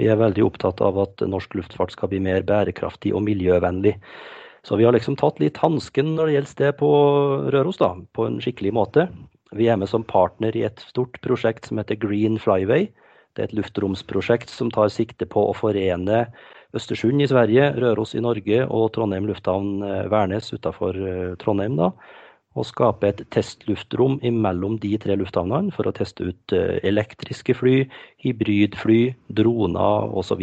Vi 0.00 0.08
er 0.08 0.16
veldig 0.16 0.46
opptatt 0.48 0.80
av 0.80 0.96
at 1.04 1.20
norsk 1.28 1.58
luftfart 1.60 1.92
skal 1.92 2.08
bli 2.08 2.22
mer 2.24 2.40
bærekraftig 2.48 3.12
og 3.12 3.26
miljøvennlig. 3.28 3.98
Så 4.64 4.80
vi 4.80 4.88
har 4.88 4.96
liksom 4.96 5.20
tatt 5.20 5.44
litt 5.44 5.60
hansken 5.60 6.14
når 6.16 6.26
det 6.26 6.38
gjelder 6.38 6.60
det 6.64 6.74
på 6.80 6.92
Røros, 7.52 7.84
da, 7.84 7.92
på 8.16 8.30
en 8.30 8.40
skikkelig 8.40 8.72
måte. 8.72 9.10
Vi 9.52 9.68
er 9.68 9.76
med 9.76 9.92
som 9.92 10.08
partner 10.08 10.56
i 10.56 10.64
et 10.64 10.80
stort 10.88 11.20
prosjekt 11.20 11.68
som 11.68 11.78
heter 11.78 12.00
Green 12.00 12.40
Flyway. 12.40 12.88
Det 13.34 13.42
er 13.42 13.48
et 13.50 13.56
luftromsprosjekt 13.58 14.52
som 14.52 14.70
tar 14.70 14.92
sikte 14.94 15.26
på 15.26 15.42
å 15.48 15.54
forene 15.58 16.26
Østersund 16.74 17.22
i 17.22 17.28
Sverige, 17.30 17.68
Røros 17.78 18.16
i 18.18 18.22
Norge 18.22 18.64
og 18.66 18.88
Trondheim 18.94 19.28
lufthavn 19.30 19.82
eh, 19.86 20.04
Værnes 20.10 20.50
utafor 20.54 20.98
eh, 20.98 21.34
Trondheim. 21.38 21.76
da, 21.78 21.90
Og 22.54 22.66
skape 22.66 23.10
et 23.10 23.22
testluftrom 23.34 24.20
mellom 24.22 24.78
de 24.82 24.96
tre 24.98 25.14
lufthavnene 25.18 25.74
for 25.74 25.86
å 25.86 25.94
teste 25.94 26.30
ut 26.30 26.54
eh, 26.54 26.78
elektriske 26.86 27.54
fly, 27.58 27.84
hybridfly, 28.22 29.14
droner 29.30 30.14
osv. 30.14 30.42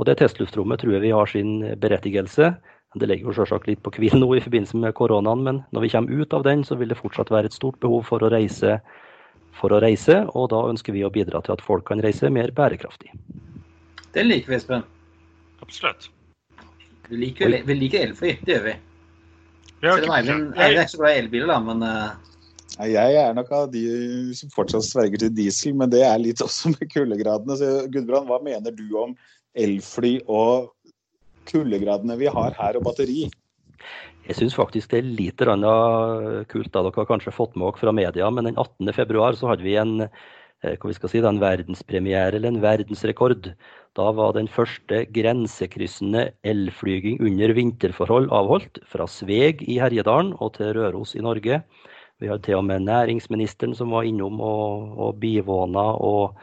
Og 0.00 0.08
Det 0.08 0.18
testluftrommet 0.20 0.80
tror 0.80 0.96
jeg 0.96 1.04
vi 1.04 1.16
har 1.16 1.28
sin 1.28 1.60
berettigelse. 1.80 2.54
Det 2.96 3.08
ligger 3.08 3.30
jo 3.30 3.36
selvsagt 3.40 3.68
litt 3.68 3.80
på 3.84 3.92
hvil 3.96 4.18
nå 4.20 4.34
i 4.36 4.44
forbindelse 4.44 4.76
med 4.80 4.96
koronaen, 4.96 5.44
men 5.44 5.62
når 5.72 5.84
vi 5.84 5.92
kommer 5.94 6.24
ut 6.24 6.34
av 6.36 6.44
den, 6.44 6.64
så 6.64 6.76
vil 6.76 6.92
det 6.92 7.00
fortsatt 7.00 7.32
være 7.32 7.48
et 7.48 7.56
stort 7.56 7.80
behov 7.80 8.04
for 8.08 8.24
å 8.24 8.32
reise, 8.32 8.80
for 9.56 9.74
å 9.74 9.80
reise 9.82 10.22
og 10.32 10.50
da 10.52 10.62
ønsker 10.70 10.96
vi 10.96 11.04
å 11.06 11.12
bidra 11.12 11.42
til 11.44 11.56
at 11.56 11.64
folk 11.64 11.86
kan 11.90 12.02
reise 12.04 12.30
mer 12.32 12.52
bærekraftig. 12.56 13.12
Det 14.12 14.24
liker 14.26 14.52
vi, 14.52 14.58
Espen. 14.58 14.84
Absolutt. 15.64 16.10
Vi 17.08 17.18
liker, 17.20 17.58
vi 17.66 17.76
liker 17.76 18.06
elfly, 18.08 18.36
det 18.44 18.56
gjør 18.56 18.66
vi. 18.70 18.74
Ja, 19.82 19.96
Selv 19.96 20.06
om 20.06 20.14
Eivind 20.14 20.52
Eivind 20.54 20.60
er 20.62 20.76
ikke 20.84 20.92
så 20.92 21.00
glad 21.00 21.14
i 21.14 21.22
elbiler, 21.24 21.50
da, 21.50 21.58
men 21.66 21.82
uh... 21.86 22.32
Jeg 22.80 23.16
er 23.20 23.34
nok 23.36 23.50
av 23.52 23.66
de 23.72 23.82
som 24.36 24.50
fortsatt 24.54 24.86
sverger 24.86 25.20
til 25.20 25.32
diesel, 25.36 25.74
men 25.76 25.90
det 25.92 26.00
er 26.06 26.20
litt 26.22 26.40
også 26.40 26.72
med 26.72 26.88
kuldegradene. 26.88 27.56
Så 27.60 27.68
Gudbrand, 27.92 28.30
hva 28.30 28.38
mener 28.44 28.72
du 28.72 28.86
om 28.96 29.12
elfly 29.52 30.14
og 30.24 30.70
kuldegradene 31.50 32.16
vi 32.16 32.30
har 32.32 32.56
her, 32.56 32.78
og 32.78 32.86
batteri? 32.86 33.26
Jeg 34.22 34.38
syns 34.38 34.54
faktisk 34.54 34.92
det 34.92 35.00
er 35.00 35.08
litt 35.18 35.42
kult. 35.42 36.70
da 36.72 36.82
Dere 36.84 36.94
har 36.94 37.08
kanskje 37.08 37.34
fått 37.34 37.56
med 37.56 37.66
dere 37.66 37.80
fra 37.80 37.92
media, 37.92 38.30
men 38.30 38.46
den 38.46 38.56
18. 38.58 38.92
februar 38.94 39.34
så 39.34 39.50
hadde 39.50 39.66
vi 39.66 39.74
en, 39.76 40.06
hva 40.62 40.90
vi 40.90 40.94
skal 40.94 41.10
si, 41.10 41.18
en 41.18 41.42
verdenspremiere, 41.42 42.36
eller 42.38 42.52
en 42.52 42.62
verdensrekord. 42.62 43.50
Da 43.98 44.10
var 44.14 44.32
den 44.36 44.48
første 44.48 45.02
grensekryssende 45.12 46.30
elflyging 46.46 47.18
under 47.20 47.52
vinterforhold 47.58 48.30
avholdt. 48.30 48.78
Fra 48.86 49.08
Sveg 49.10 49.66
i 49.66 49.80
Herjedalen 49.82 50.36
og 50.38 50.54
til 50.56 50.70
Røros 50.78 51.16
i 51.18 51.24
Norge. 51.24 51.62
Vi 52.22 52.30
hadde 52.30 52.46
til 52.46 52.60
og 52.60 52.66
med 52.70 52.86
næringsministeren 52.86 53.74
som 53.74 53.90
var 53.90 54.06
innom 54.06 54.38
og, 54.40 54.92
og 55.02 55.16
bivåna 55.18 55.88
og 55.98 56.38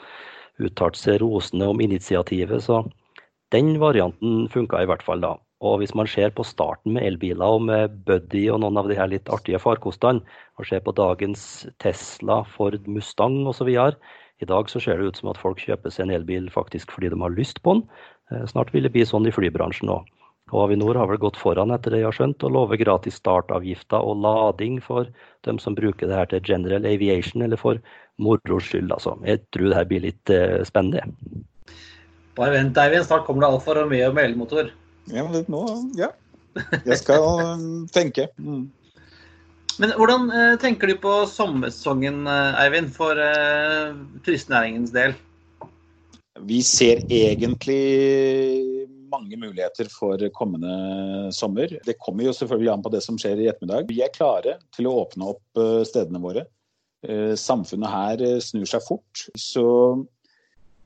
uttalte 0.59 0.99
seg 0.99 1.21
rosende 1.23 1.71
om 1.71 1.79
initiativet. 1.79 2.59
Så 2.67 2.83
den 3.55 3.77
varianten 3.79 4.49
funka 4.51 4.83
i 4.83 4.89
hvert 4.89 5.05
fall 5.07 5.23
da. 5.23 5.37
Og 5.59 5.81
hvis 5.81 5.91
man 5.97 6.07
ser 6.07 6.31
på 6.31 6.45
starten 6.47 6.93
med 6.95 7.03
elbiler 7.03 7.57
og 7.57 7.65
med 7.67 7.97
Buddy 8.07 8.45
og 8.53 8.61
noen 8.63 8.79
av 8.79 8.87
de 8.87 8.95
her 8.95 9.09
litt 9.11 9.27
artige 9.31 9.59
farkostene, 9.59 10.23
og 10.55 10.67
ser 10.67 10.83
på 10.85 10.95
dagens 10.95 11.41
Tesla, 11.83 12.41
Ford 12.55 12.79
Mustang 12.87 13.41
osv. 13.49 13.67
I 13.69 14.47
dag 14.47 14.71
så 14.71 14.79
ser 14.79 14.99
det 14.99 15.09
ut 15.09 15.19
som 15.19 15.33
at 15.33 15.41
folk 15.41 15.59
kjøper 15.59 15.91
seg 15.91 16.07
en 16.07 16.15
elbil 16.15 16.47
faktisk 16.53 16.93
fordi 16.95 17.11
de 17.11 17.19
har 17.19 17.35
lyst 17.35 17.59
på 17.65 17.75
den. 17.75 17.83
Eh, 18.31 18.45
snart 18.47 18.71
vil 18.71 18.87
det 18.87 18.93
bli 18.95 19.03
sånn 19.07 19.27
i 19.27 19.35
flybransjen 19.35 19.91
òg. 19.91 20.07
Og 20.49 20.63
Avinor 20.63 20.97
har 20.97 21.09
vel 21.11 21.19
gått 21.21 21.37
foran 21.37 21.73
etter 21.75 21.93
det 21.93 22.01
jeg 22.01 22.07
har 22.07 22.15
skjønt, 22.15 22.43
og 22.47 22.55
lover 22.55 22.79
gratis 22.81 23.19
startavgifter 23.19 24.01
og 24.01 24.23
lading 24.23 24.79
for 24.81 25.11
dem 25.45 25.59
som 25.61 25.75
bruker 25.77 26.09
det 26.09 26.17
her 26.17 26.31
til 26.31 26.41
general 26.47 26.87
aviation, 26.89 27.43
eller 27.45 27.59
for 27.59 27.81
moro 28.17 28.57
skyld. 28.63 28.89
Altså. 28.95 29.13
Jeg 29.27 29.43
tror 29.53 29.69
det 29.69 29.77
her 29.77 29.89
blir 29.91 30.05
litt 30.07 30.33
uh, 30.33 30.63
spennende. 30.65 31.05
Bare 32.39 32.55
vent, 32.55 32.79
Eivind. 32.81 33.05
Snart 33.05 33.27
kommer 33.27 33.45
det 33.45 33.51
altfor 33.51 33.83
mye 33.91 34.09
med 34.15 34.31
elmotor. 34.31 34.73
Ja, 35.13 35.25
men 35.25 35.45
nå, 35.49 35.63
ja. 35.97 36.11
Jeg 36.85 36.99
skal 37.01 37.23
tenke. 37.93 38.27
Mm. 38.37 38.67
Men 39.79 39.93
hvordan 39.95 40.27
eh, 40.35 40.53
tenker 40.59 40.91
du 40.91 40.97
på 40.99 41.13
sommersesongen, 41.31 42.25
eh, 42.27 42.61
Eivind, 42.65 42.91
for 42.95 43.19
eh, 43.23 43.95
turistnæringens 44.25 44.91
del? 44.91 45.15
Vi 46.49 46.59
ser 46.63 47.01
egentlig 47.07 47.79
mange 49.09 49.39
muligheter 49.39 49.87
for 49.91 50.21
kommende 50.35 51.31
sommer. 51.35 51.71
Det 51.85 51.97
kommer 52.03 52.27
jo 52.27 52.35
selvfølgelig 52.35 52.73
an 52.73 52.83
på 52.85 52.91
det 52.93 53.01
som 53.05 53.17
skjer 53.19 53.39
i 53.39 53.47
ettermiddag. 53.51 53.87
Vi 53.89 54.03
er 54.03 54.13
klare 54.13 54.57
til 54.75 54.89
å 54.89 54.97
åpne 55.05 55.31
opp 55.31 55.63
eh, 55.63 55.81
stedene 55.87 56.21
våre. 56.23 56.45
Eh, 57.07 57.33
samfunnet 57.39 57.95
her 57.95 58.25
snur 58.43 58.67
seg 58.67 58.83
fort. 58.83 59.25
Så 59.39 59.63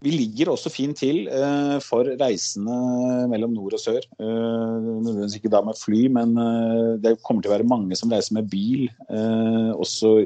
vi 0.03 0.11
ligger 0.11 0.51
også 0.51 0.71
fint 0.73 0.97
til 0.99 1.27
eh, 1.31 1.77
for 1.83 2.07
reisende 2.19 3.27
mellom 3.31 3.53
nord 3.55 3.77
og 3.77 3.81
sør. 3.81 4.03
Eh, 4.19 5.35
ikke 5.37 5.51
da 5.51 5.61
med 5.63 5.79
fly, 5.79 6.05
men 6.11 6.33
eh, 6.39 6.89
det 7.03 7.19
kommer 7.23 7.43
til 7.43 7.51
å 7.51 7.55
være 7.55 7.69
mange 7.69 7.95
som 7.99 8.11
reiser 8.11 8.35
med 8.35 8.49
bil 8.51 8.89
eh, 8.89 9.71
også 9.73 10.17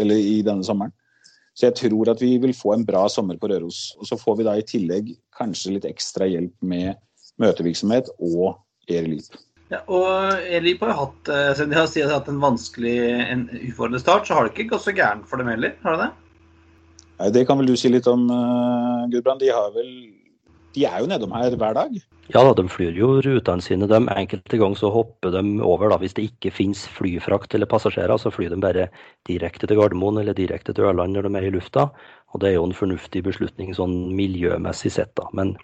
eller 0.00 0.20
i 0.20 0.40
denne 0.44 0.64
sommeren. 0.64 0.94
Så 1.56 1.70
jeg 1.70 1.76
tror 1.78 2.12
at 2.12 2.20
vi 2.20 2.34
vil 2.40 2.52
få 2.56 2.74
en 2.74 2.84
bra 2.84 3.06
sommer 3.08 3.38
på 3.40 3.48
Røros. 3.48 3.94
Og 4.00 4.08
så 4.08 4.18
får 4.20 4.40
vi 4.40 4.48
da 4.48 4.56
i 4.56 4.64
tillegg 4.68 5.14
kanskje 5.36 5.76
litt 5.76 5.88
ekstra 5.88 6.28
hjelp 6.28 6.56
med 6.60 6.96
møtevirksomhet 7.40 8.10
og 8.18 8.58
Airleap. 8.88 9.38
Ja, 9.72 9.80
og 9.90 10.36
Airleap 10.36 10.84
har 10.84 10.94
hatt, 11.00 11.32
eh, 11.32 11.54
selv 11.58 11.72
de 11.72 12.04
har 12.04 12.12
hatt 12.12 12.28
en 12.32 12.44
vanskelig, 12.44 12.98
en 13.24 13.48
utfordrende 13.56 14.00
start, 14.00 14.28
så 14.28 14.36
har 14.36 14.46
det 14.46 14.54
ikke 14.54 14.70
gått 14.76 14.84
så 14.84 14.94
gærent 14.94 15.26
for 15.28 15.40
dem 15.40 15.50
heller, 15.50 15.74
har 15.82 15.96
det 15.96 16.06
det? 16.06 16.25
Nei, 17.18 17.30
Det 17.32 17.46
kan 17.48 17.58
vel 17.58 17.70
du 17.70 17.76
si 17.76 17.88
litt 17.92 18.06
om, 18.10 18.28
uh, 18.30 19.06
Gudbrand. 19.12 19.40
De, 19.40 19.52
vel, 19.74 19.90
de 20.76 20.84
er 20.84 21.00
jo 21.00 21.08
nedom 21.10 21.32
her 21.36 21.56
hver 21.56 21.76
dag? 21.76 21.96
Ja 22.34 22.42
da, 22.42 22.52
de 22.58 22.66
flyr 22.66 22.96
jo 22.98 23.08
rutene 23.22 23.62
sine. 23.62 23.86
De, 23.86 24.00
enkelte 24.10 24.58
ganger 24.58 24.80
så 24.80 24.90
hopper 24.90 25.32
de 25.34 25.42
over. 25.62 25.88
da, 25.92 25.98
Hvis 26.02 26.16
det 26.16 26.26
ikke 26.30 26.52
finnes 26.54 26.82
flyfrakt 26.90 27.54
eller 27.54 27.70
passasjerer, 27.70 28.18
så 28.18 28.32
flyr 28.34 28.50
de 28.50 28.60
bare 28.60 28.88
direkte 29.28 29.68
til 29.68 29.78
Gardermoen 29.78 30.18
eller 30.20 30.36
direkte 30.36 30.74
til 30.74 30.88
Ørland 30.90 31.14
når 31.14 31.28
de 31.28 31.38
er 31.38 31.48
i 31.48 31.54
lufta. 31.54 31.88
Og 32.34 32.40
Det 32.40 32.50
er 32.50 32.58
jo 32.58 32.66
en 32.66 32.76
fornuftig 32.76 33.22
beslutning 33.24 33.72
sånn 33.74 34.12
miljømessig 34.18 34.92
sett. 34.92 35.14
da. 35.14 35.30
Men 35.32 35.54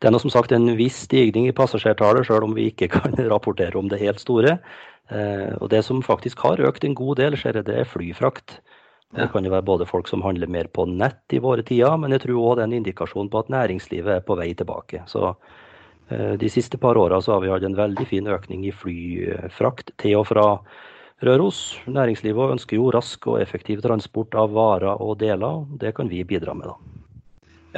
det 0.00 0.08
er 0.08 0.12
nå 0.12 0.20
som 0.20 0.34
sagt 0.34 0.52
en 0.52 0.74
viss 0.76 1.06
stigning 1.06 1.48
i 1.48 1.56
passasjertallet, 1.56 2.26
selv 2.26 2.44
om 2.44 2.54
vi 2.58 2.68
ikke 2.72 2.90
kan 2.98 3.14
rapportere 3.30 3.78
om 3.78 3.88
det 3.88 4.02
helt 4.02 4.20
store. 4.20 4.58
Eh, 5.08 5.54
og 5.62 5.70
Det 5.70 5.84
som 5.84 6.02
faktisk 6.02 6.38
har 6.44 6.60
økt 6.60 6.84
en 6.84 6.98
god 6.98 7.16
del, 7.22 7.38
ser 7.38 7.54
jeg, 7.56 7.64
det 7.64 7.78
er 7.78 7.88
flyfrakt. 7.88 8.58
Det 9.16 9.30
kan 9.32 9.44
jo 9.44 9.52
være 9.54 9.64
både 9.64 9.86
folk 9.88 10.08
som 10.08 10.20
handler 10.20 10.50
mer 10.52 10.68
på 10.68 10.84
nett 10.84 11.32
i 11.32 11.40
våre 11.40 11.64
tider, 11.64 11.96
men 11.96 12.12
jeg 12.12 12.26
tror 12.26 12.42
òg 12.42 12.58
det 12.58 12.64
er 12.66 12.68
en 12.68 12.76
indikasjon 12.82 13.30
på 13.32 13.40
at 13.40 13.48
næringslivet 13.52 14.18
er 14.18 14.26
på 14.26 14.36
vei 14.36 14.50
tilbake. 14.52 15.00
Så 15.08 15.30
eh, 16.12 16.34
De 16.40 16.50
siste 16.52 16.76
par 16.76 17.00
åra 17.00 17.22
har 17.24 17.40
vi 17.40 17.48
hatt 17.48 17.64
en 17.64 17.78
veldig 17.78 18.04
fin 18.10 18.28
økning 18.28 18.66
i 18.68 18.74
flyfrakt 18.74 19.94
til 19.96 20.18
og 20.20 20.28
fra 20.28 20.46
Røros. 21.24 21.78
Næringslivet 21.88 22.52
ønsker 22.58 22.76
jo 22.76 22.92
rask 22.94 23.26
og 23.32 23.40
effektiv 23.40 23.80
transport 23.82 24.36
av 24.36 24.52
varer 24.52 25.00
og 25.00 25.16
deler. 25.24 25.64
Det 25.80 25.94
kan 25.96 26.12
vi 26.12 26.20
bidra 26.22 26.54
med, 26.54 26.68
da. 26.68 26.76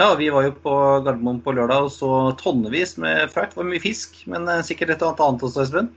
Ja, 0.00 0.10
vi 0.18 0.28
var 0.34 0.44
jo 0.46 0.52
på 0.64 0.74
Gardermoen 1.04 1.40
på 1.44 1.54
lørdag 1.54 1.86
og 1.86 1.94
så 1.94 2.10
tonnevis 2.42 2.96
med 2.98 3.30
frakt. 3.30 3.54
Det 3.54 3.62
var 3.62 3.70
mye 3.70 3.86
fisk, 3.86 4.18
men 4.26 4.50
eh, 4.50 4.66
sikkert 4.66 4.96
et 4.96 5.06
og 5.06 5.22
annet 5.22 5.46
også, 5.46 5.62
Espen? 5.62 5.94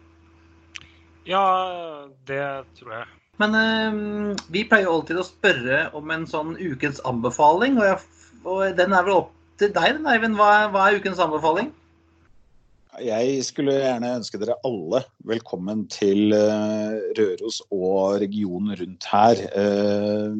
Ja, 1.25 1.43
det 2.29 2.45
tror 2.77 2.97
jeg. 2.99 3.22
Men 3.41 3.55
øh, 3.57 4.33
vi 4.53 4.65
pleier 4.69 4.85
jo 4.85 4.97
alltid 4.99 5.19
å 5.19 5.25
spørre 5.25 5.85
om 5.97 6.11
en 6.13 6.27
sånn 6.29 6.53
ukens 6.59 7.01
anbefaling. 7.07 7.79
Og, 7.81 7.87
jeg, 7.87 8.43
og 8.45 8.75
den 8.77 8.93
er 8.93 9.07
vel 9.07 9.23
opp 9.23 9.31
til 9.61 9.71
deg, 9.73 9.97
den, 9.97 10.09
Eivind. 10.09 10.37
Hva, 10.37 10.67
hva, 10.73 10.85
er 10.89 11.01
ukens 11.01 11.21
anbefaling? 11.23 11.71
Jeg 13.01 13.41
skulle 13.47 13.73
gjerne 13.73 14.11
ønske 14.19 14.37
dere 14.37 14.59
alle 14.67 15.01
velkommen 15.25 15.87
til 15.89 16.29
uh, 16.29 16.93
Røros 17.17 17.63
og 17.73 18.19
regionen 18.21 18.77
rundt 18.77 19.07
her. 19.09 19.41
Uh, 19.57 20.37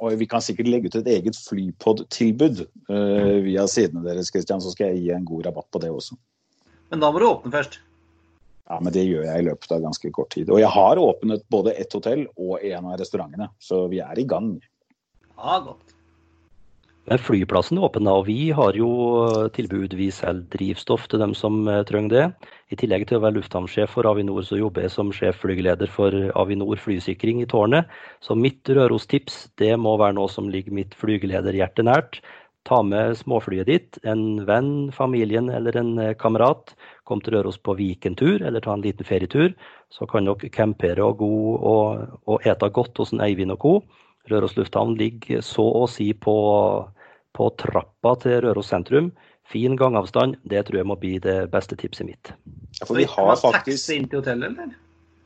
og 0.00 0.16
vi 0.20 0.28
kan 0.28 0.40
sikkert 0.44 0.70
legge 0.72 0.88
ut 0.88 0.96
et 1.02 1.10
eget 1.12 1.36
flypod-tilbud 1.44 2.64
uh, 2.88 3.36
via 3.44 3.66
sidene 3.68 4.04
deres, 4.06 4.32
Christian, 4.32 4.64
så 4.64 4.72
skal 4.72 4.94
jeg 4.94 5.04
gi 5.04 5.12
en 5.12 5.28
god 5.28 5.50
rabatt 5.50 5.68
på 5.68 5.84
det 5.84 5.92
også. 5.92 6.16
Men 6.88 7.04
da 7.04 7.12
må 7.12 7.20
du 7.20 7.28
åpne 7.28 7.52
først. 7.52 7.82
Ja, 8.70 8.78
men 8.80 8.94
det 8.94 9.04
gjør 9.04 9.26
jeg 9.26 9.42
i 9.42 9.48
løpet 9.48 9.74
av 9.76 9.82
ganske 9.84 10.10
kort 10.16 10.30
tid. 10.32 10.48
Og 10.48 10.62
jeg 10.62 10.72
har 10.72 11.00
åpnet 11.00 11.44
både 11.52 11.74
ett 11.76 11.92
hotell 11.92 12.24
og 12.34 12.62
en 12.64 12.86
av 12.88 12.96
restaurantene, 13.00 13.50
så 13.60 13.84
vi 13.92 14.00
er 14.00 14.20
i 14.20 14.24
gang. 14.28 14.54
Ja, 15.36 15.58
godt. 15.66 15.94
Men 17.04 17.20
flyplassen 17.20 17.76
er 17.76 17.84
åpen, 17.84 18.08
og 18.08 18.22
vi 18.30 18.48
har 18.56 18.76
jo 18.78 18.88
tilbud. 19.52 19.92
Vi 19.98 20.06
selger 20.14 20.46
drivstoff 20.54 21.04
til 21.12 21.20
dem 21.20 21.34
som 21.36 21.66
eh, 21.68 21.82
trenger 21.84 22.14
det. 22.14 22.52
I 22.72 22.78
tillegg 22.80 23.04
til 23.10 23.18
å 23.18 23.24
være 23.26 23.36
lufthavnsjef 23.36 23.92
for 23.92 24.08
Avinor, 24.08 24.40
så 24.48 24.56
jobber 24.56 24.86
jeg 24.86 24.94
som 24.94 25.12
sjefflygeleder 25.12 25.90
for 25.92 26.16
Avinor 26.40 26.80
flysikring 26.80 27.42
i 27.42 27.48
tårnet. 27.50 27.92
Så 28.24 28.38
mitt 28.38 28.64
Røros-tips 28.72 29.50
det 29.60 29.74
må 29.76 29.98
være 30.00 30.16
noe 30.16 30.32
som 30.32 30.48
ligger 30.48 30.72
mitt 30.80 30.96
flygelederhjerte 30.96 31.84
nært. 31.84 32.22
Ta 32.64 32.80
med 32.80 33.18
småflyet 33.20 33.68
ditt, 33.68 34.00
en 34.08 34.40
venn, 34.48 34.88
familien 34.96 35.52
eller 35.52 35.76
en 35.76 35.98
eh, 36.00 36.14
kamerat. 36.16 36.72
Kom 37.04 37.20
til 37.20 37.36
Røros 37.36 37.58
på 37.60 37.74
Vikentur 37.76 38.40
eller 38.40 38.64
ta 38.64 38.72
en 38.72 38.84
liten 38.84 39.06
ferietur. 39.06 39.52
Så 39.92 40.08
kan 40.10 40.28
dere 40.28 40.50
campere 40.52 41.04
og 41.04 41.18
gå 41.20 41.30
og, 41.56 42.18
og 42.24 42.48
ete 42.48 42.70
godt 42.72 43.00
hos 43.02 43.12
en 43.12 43.22
Eivind 43.24 43.52
og 43.54 43.60
co. 43.60 43.74
Røros 44.32 44.56
lufthavn 44.56 44.96
ligger 44.96 45.44
så 45.44 45.66
å 45.82 45.84
si 45.90 46.12
på, 46.16 46.36
på 47.36 47.50
trappa 47.60 48.14
til 48.24 48.40
Røros 48.46 48.72
sentrum. 48.72 49.12
Fin 49.44 49.76
gangavstand. 49.76 50.38
Det 50.48 50.64
tror 50.64 50.80
jeg 50.80 50.88
må 50.88 50.96
bli 50.96 51.18
det 51.20 51.42
beste 51.52 51.76
tipset 51.76 52.08
mitt. 52.08 52.32
Ja, 52.80 52.86
for 52.86 52.96
vi 52.96 53.04
har 53.04 53.36
faktisk... 53.36 53.84
Taxi 53.84 54.00
inn 54.00 54.08
til 54.08 54.22
hotellet, 54.22 54.54
eller? 54.54 54.72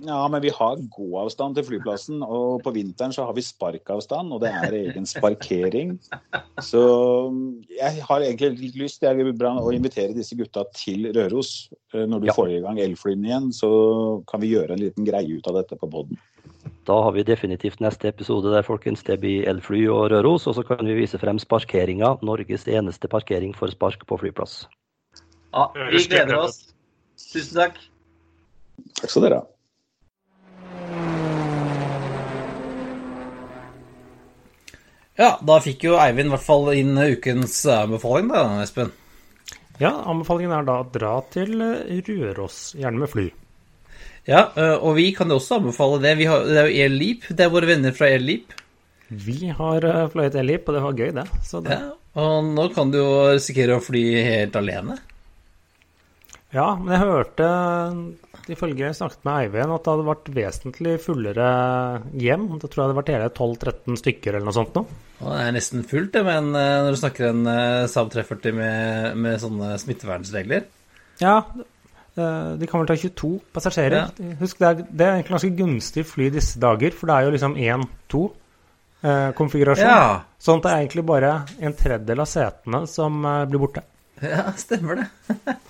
Ja, 0.07 0.21
men 0.31 0.43
vi 0.45 0.51
har 0.55 0.79
gåavstand 0.95 1.57
til 1.59 1.65
flyplassen, 1.67 2.21
og 2.23 2.63
på 2.63 2.71
vinteren 2.77 3.11
så 3.15 3.25
har 3.27 3.35
vi 3.35 3.43
sparkavstand, 3.43 4.31
og 4.31 4.45
det 4.45 4.53
er 4.55 4.77
egen 4.79 5.09
sparkering. 5.11 5.97
Så 6.63 6.83
jeg 7.73 8.05
har 8.07 8.23
egentlig 8.23 8.53
litt 8.61 8.79
lyst 8.79 9.03
til 9.03 9.23
å 9.27 9.73
invitere 9.75 10.15
disse 10.15 10.39
gutta 10.39 10.63
til 10.77 11.11
Røros. 11.17 11.73
Eh, 11.95 12.07
når 12.07 12.23
du 12.23 12.31
ja. 12.31 12.37
får 12.37 12.55
i 12.55 12.63
gang 12.63 12.79
elflyene 12.85 13.27
igjen, 13.27 13.51
så 13.55 13.71
kan 14.31 14.45
vi 14.45 14.53
gjøre 14.55 14.77
en 14.77 14.85
liten 14.85 15.09
greie 15.09 15.41
ut 15.41 15.51
av 15.51 15.59
dette 15.59 15.81
på 15.81 15.91
poden. 15.91 16.23
Da 16.87 17.01
har 17.03 17.13
vi 17.19 17.27
definitivt 17.27 17.83
neste 17.83 18.13
episode 18.13 18.55
der, 18.55 18.63
folkens. 18.63 19.03
Det 19.03 19.19
blir 19.21 19.51
elfly 19.51 19.83
og 19.93 20.09
Røros. 20.15 20.47
Og 20.49 20.57
så 20.57 20.65
kan 20.67 20.87
vi 20.87 20.97
vise 20.97 21.19
frem 21.21 21.43
sparkeringa. 21.43 22.15
Norges 22.25 22.69
eneste 22.71 23.11
parkering 23.11 23.53
for 23.57 23.75
spark 23.75 24.07
på 24.09 24.23
flyplass. 24.23 24.63
Ja, 25.53 25.69
vi 25.91 26.07
gleder 26.07 26.45
oss. 26.45 26.63
Tusen 27.19 27.59
takk. 27.59 27.79
Takk 29.03 29.11
skal 29.11 29.27
dere 29.27 29.43
ha. 29.43 29.58
Ja, 35.19 35.33
da 35.43 35.59
fikk 35.59 35.83
jo 35.89 35.97
Eivind 35.99 36.31
i 36.31 36.35
hvert 36.37 36.47
fall 36.47 36.69
inn 36.79 36.95
ukens 36.95 37.59
anbefaling, 37.67 38.31
da, 38.31 38.45
Espen. 38.63 38.93
Ja, 39.83 39.91
anbefalingen 40.11 40.55
er 40.55 40.67
da 40.67 40.81
å 40.83 40.89
dra 40.95 41.17
til 41.35 41.59
Røros, 41.59 42.61
gjerne 42.79 43.03
med 43.03 43.11
fly. 43.11 43.27
Ja, 44.29 44.45
eh, 44.61 44.75
og 44.77 44.99
vi 44.99 45.09
kan 45.17 45.31
jo 45.31 45.39
også 45.41 45.59
anbefale 45.59 46.01
det. 46.05 46.15
Vi 46.21 46.27
har, 46.29 46.45
det 46.45 46.59
er 46.61 46.69
jo 46.69 46.87
Elip. 46.87 47.29
Det 47.33 47.47
er 47.47 47.53
våre 47.53 47.71
venner 47.71 47.95
fra 47.97 48.11
Elip. 48.13 48.53
Vi 49.09 49.49
har 49.57 49.87
eh, 49.89 50.09
fløyet 50.13 50.37
Elip, 50.37 50.69
og 50.69 50.77
det 50.77 50.83
var 50.85 50.99
gøy, 50.99 51.13
det. 51.17 51.25
Så 51.47 51.63
det 51.65 51.79
Ja, 51.79 51.95
og 52.21 52.51
nå 52.53 52.67
kan 52.75 52.93
du 52.93 52.99
jo 53.01 53.13
risikere 53.33 53.79
å 53.79 53.85
fly 53.85 54.03
helt 54.27 54.59
alene. 54.59 54.99
Ja, 56.53 56.75
men 56.77 56.93
jeg 56.95 57.05
hørte, 57.05 57.49
ifølge 58.53 58.87
jeg 58.87 58.97
snakket 58.99 59.25
med 59.27 59.45
Eivind, 59.45 59.73
at 59.75 59.85
det 59.85 59.93
hadde 59.93 60.07
vært 60.09 60.29
vesentlig 60.37 60.95
fullere 61.05 61.49
hjem. 62.17 62.47
Da 62.57 62.69
tror 62.69 62.73
jeg 62.73 62.79
det 62.79 62.87
hadde 62.87 62.99
vært 62.99 63.13
hele 63.15 63.31
12-13 63.31 63.99
stykker 64.01 64.37
eller 64.37 64.49
noe 64.49 64.57
sånt 64.57 64.79
nå. 64.79 64.85
Det 65.19 65.41
er 65.45 65.57
nesten 65.57 65.87
fullt, 65.89 66.13
det, 66.15 66.23
men 66.27 66.53
eh, 66.55 66.77
når 66.87 66.95
du 66.95 67.01
snakker 67.01 67.29
en 67.31 67.51
eh, 67.53 67.89
Saab 67.91 68.13
340 68.15 68.57
med, 68.59 69.19
med 69.19 69.41
sånne 69.43 69.73
smittevernregler 69.83 70.69
Ja, 71.23 71.35
eh, 72.15 72.51
de 72.61 72.71
kan 72.71 72.85
vel 72.85 72.91
ta 72.93 72.99
22 72.99 73.33
passasjerer. 73.59 74.15
Husk, 74.43 74.63
det 74.63 74.71
er, 74.71 74.83
det 74.87 75.07
er 75.07 75.15
egentlig 75.17 75.37
ganske 75.37 75.55
gunstig 75.59 76.07
fly 76.09 76.31
disse 76.39 76.63
dager, 76.63 76.95
for 76.95 77.11
det 77.11 77.19
er 77.19 77.29
jo 77.29 77.35
liksom 77.37 77.59
1-2 77.59 78.25
eh, 79.03 79.29
konfigurasjon. 79.43 79.91
Ja. 79.91 80.41
Sånn 80.41 80.63
at 80.63 80.69
det 80.69 80.75
er 80.75 80.87
egentlig 80.87 81.07
bare 81.11 81.37
en 81.59 81.79
tredjedel 81.79 82.25
av 82.25 82.31
setene 82.31 82.85
som 82.91 83.21
blir 83.51 83.67
borte. 83.67 83.85
Ja, 84.23 84.53
stemmer 84.57 85.01
det. 85.01 85.07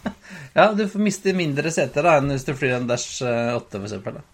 ja, 0.58 0.72
du 0.72 0.88
får 0.88 1.02
miste 1.02 1.34
mindre 1.36 1.70
seter 1.74 2.06
da 2.06 2.18
enn 2.18 2.32
hvis 2.32 2.46
du 2.48 2.54
flyr 2.56 2.78
en 2.78 2.88
Dash 2.88 3.22
eh, 3.26 3.54
8, 3.56 3.70
for 3.76 3.88
eksempel. 3.88 4.18
Da. 4.18 4.26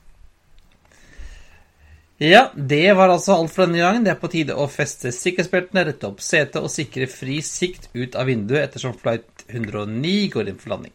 Ja, 2.22 2.44
det 2.54 2.92
var 2.94 3.10
altså 3.10 3.34
alt 3.34 3.50
for 3.50 3.66
denne 3.66 3.82
gangen. 3.82 4.04
Det 4.06 4.12
er 4.12 4.20
på 4.20 4.30
tide 4.30 4.54
å 4.54 4.68
feste 4.70 5.10
sikkerhetsbeltene, 5.12 5.82
rette 5.88 6.06
opp 6.06 6.22
setet 6.22 6.62
og 6.62 6.70
sikre 6.70 7.08
fri 7.10 7.40
sikt 7.42 7.88
ut 7.96 8.14
av 8.14 8.30
vinduet 8.30 8.62
ettersom 8.68 8.94
flight 9.00 9.42
109 9.48 10.30
går 10.36 10.52
inn 10.52 10.60
for 10.62 10.76
landing. 10.76 10.94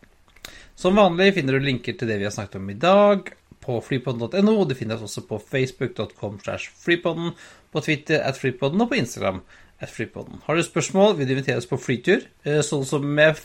Som 0.80 0.96
vanlig 0.96 1.34
finner 1.36 1.58
du 1.58 1.66
linker 1.68 1.98
til 2.00 2.08
det 2.08 2.22
vi 2.22 2.28
har 2.30 2.32
snakket 2.32 2.62
om 2.62 2.70
i 2.72 2.78
dag 2.80 3.34
på 3.60 3.82
flypodden.no. 3.84 4.54
Du 4.64 4.76
finner 4.80 4.96
oss 4.96 5.10
også 5.10 5.26
på 5.28 5.42
facebook.com 5.44 6.40
slash 6.40 6.72
flypodden, 6.86 7.34
på 7.70 7.84
Twitter 7.84 8.24
at 8.24 8.40
flypodden 8.40 8.82
og 8.82 8.94
på 8.94 9.02
Instagram 9.02 9.44
at 9.80 9.92
flypodden. 9.92 10.42
Har 10.46 10.58
du 10.58 10.64
spørsmål, 10.64 11.16
vil 11.18 11.28
du 11.28 11.34
invitere 11.38 11.60
oss 11.62 11.70
på 11.70 11.80
flytur, 11.80 12.26
eh, 12.44 12.60
sånn 12.66 12.86
som 12.88 13.06
jeg, 13.22 13.36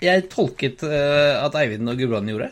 jeg 0.00 0.28
tolket 0.32 0.84
eh, 0.88 1.36
at 1.36 1.56
Eivind 1.60 1.90
og 1.92 2.00
Gudbrand 2.00 2.32
gjorde? 2.32 2.48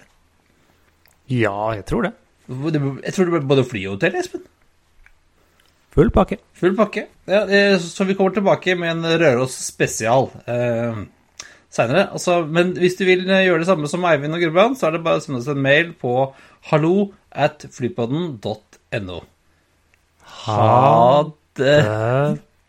Ja, 1.30 1.70
jeg 1.78 1.86
tror 1.88 2.08
det. 2.08 2.14
Jeg 2.50 3.14
tror 3.14 3.28
det 3.28 3.34
ble 3.36 3.46
både 3.52 3.64
fly 3.68 3.84
og 3.86 3.96
hotell, 3.96 4.18
Espen. 4.20 4.42
Full 5.94 6.10
pakke. 6.14 6.38
Full 6.58 6.76
pakke. 6.78 7.06
Ja, 7.30 7.44
eh, 7.46 7.78
så 7.82 8.06
vi 8.06 8.14
kommer 8.18 8.34
tilbake 8.36 8.76
med 8.78 8.92
en 8.92 9.22
Røros 9.22 9.56
spesial 9.64 10.28
eh, 10.50 11.00
seinere. 11.72 12.10
Altså, 12.12 12.42
men 12.46 12.74
hvis 12.78 12.98
du 13.00 13.06
vil 13.08 13.24
gjøre 13.24 13.62
det 13.62 13.70
samme 13.70 13.90
som 13.90 14.04
Eivind 14.10 14.36
og 14.36 14.44
Gudbrand, 14.44 14.76
så 14.78 14.90
er 14.90 14.98
det 14.98 15.04
bare 15.06 15.22
å 15.22 15.24
sende 15.24 15.40
oss 15.40 15.50
en 15.50 15.64
mail 15.64 15.94
på 15.98 16.14
hallo 16.70 17.10
at 17.30 17.64
flypodden.no. 17.72 19.18
Ha 20.44 21.30
Det 21.58 21.74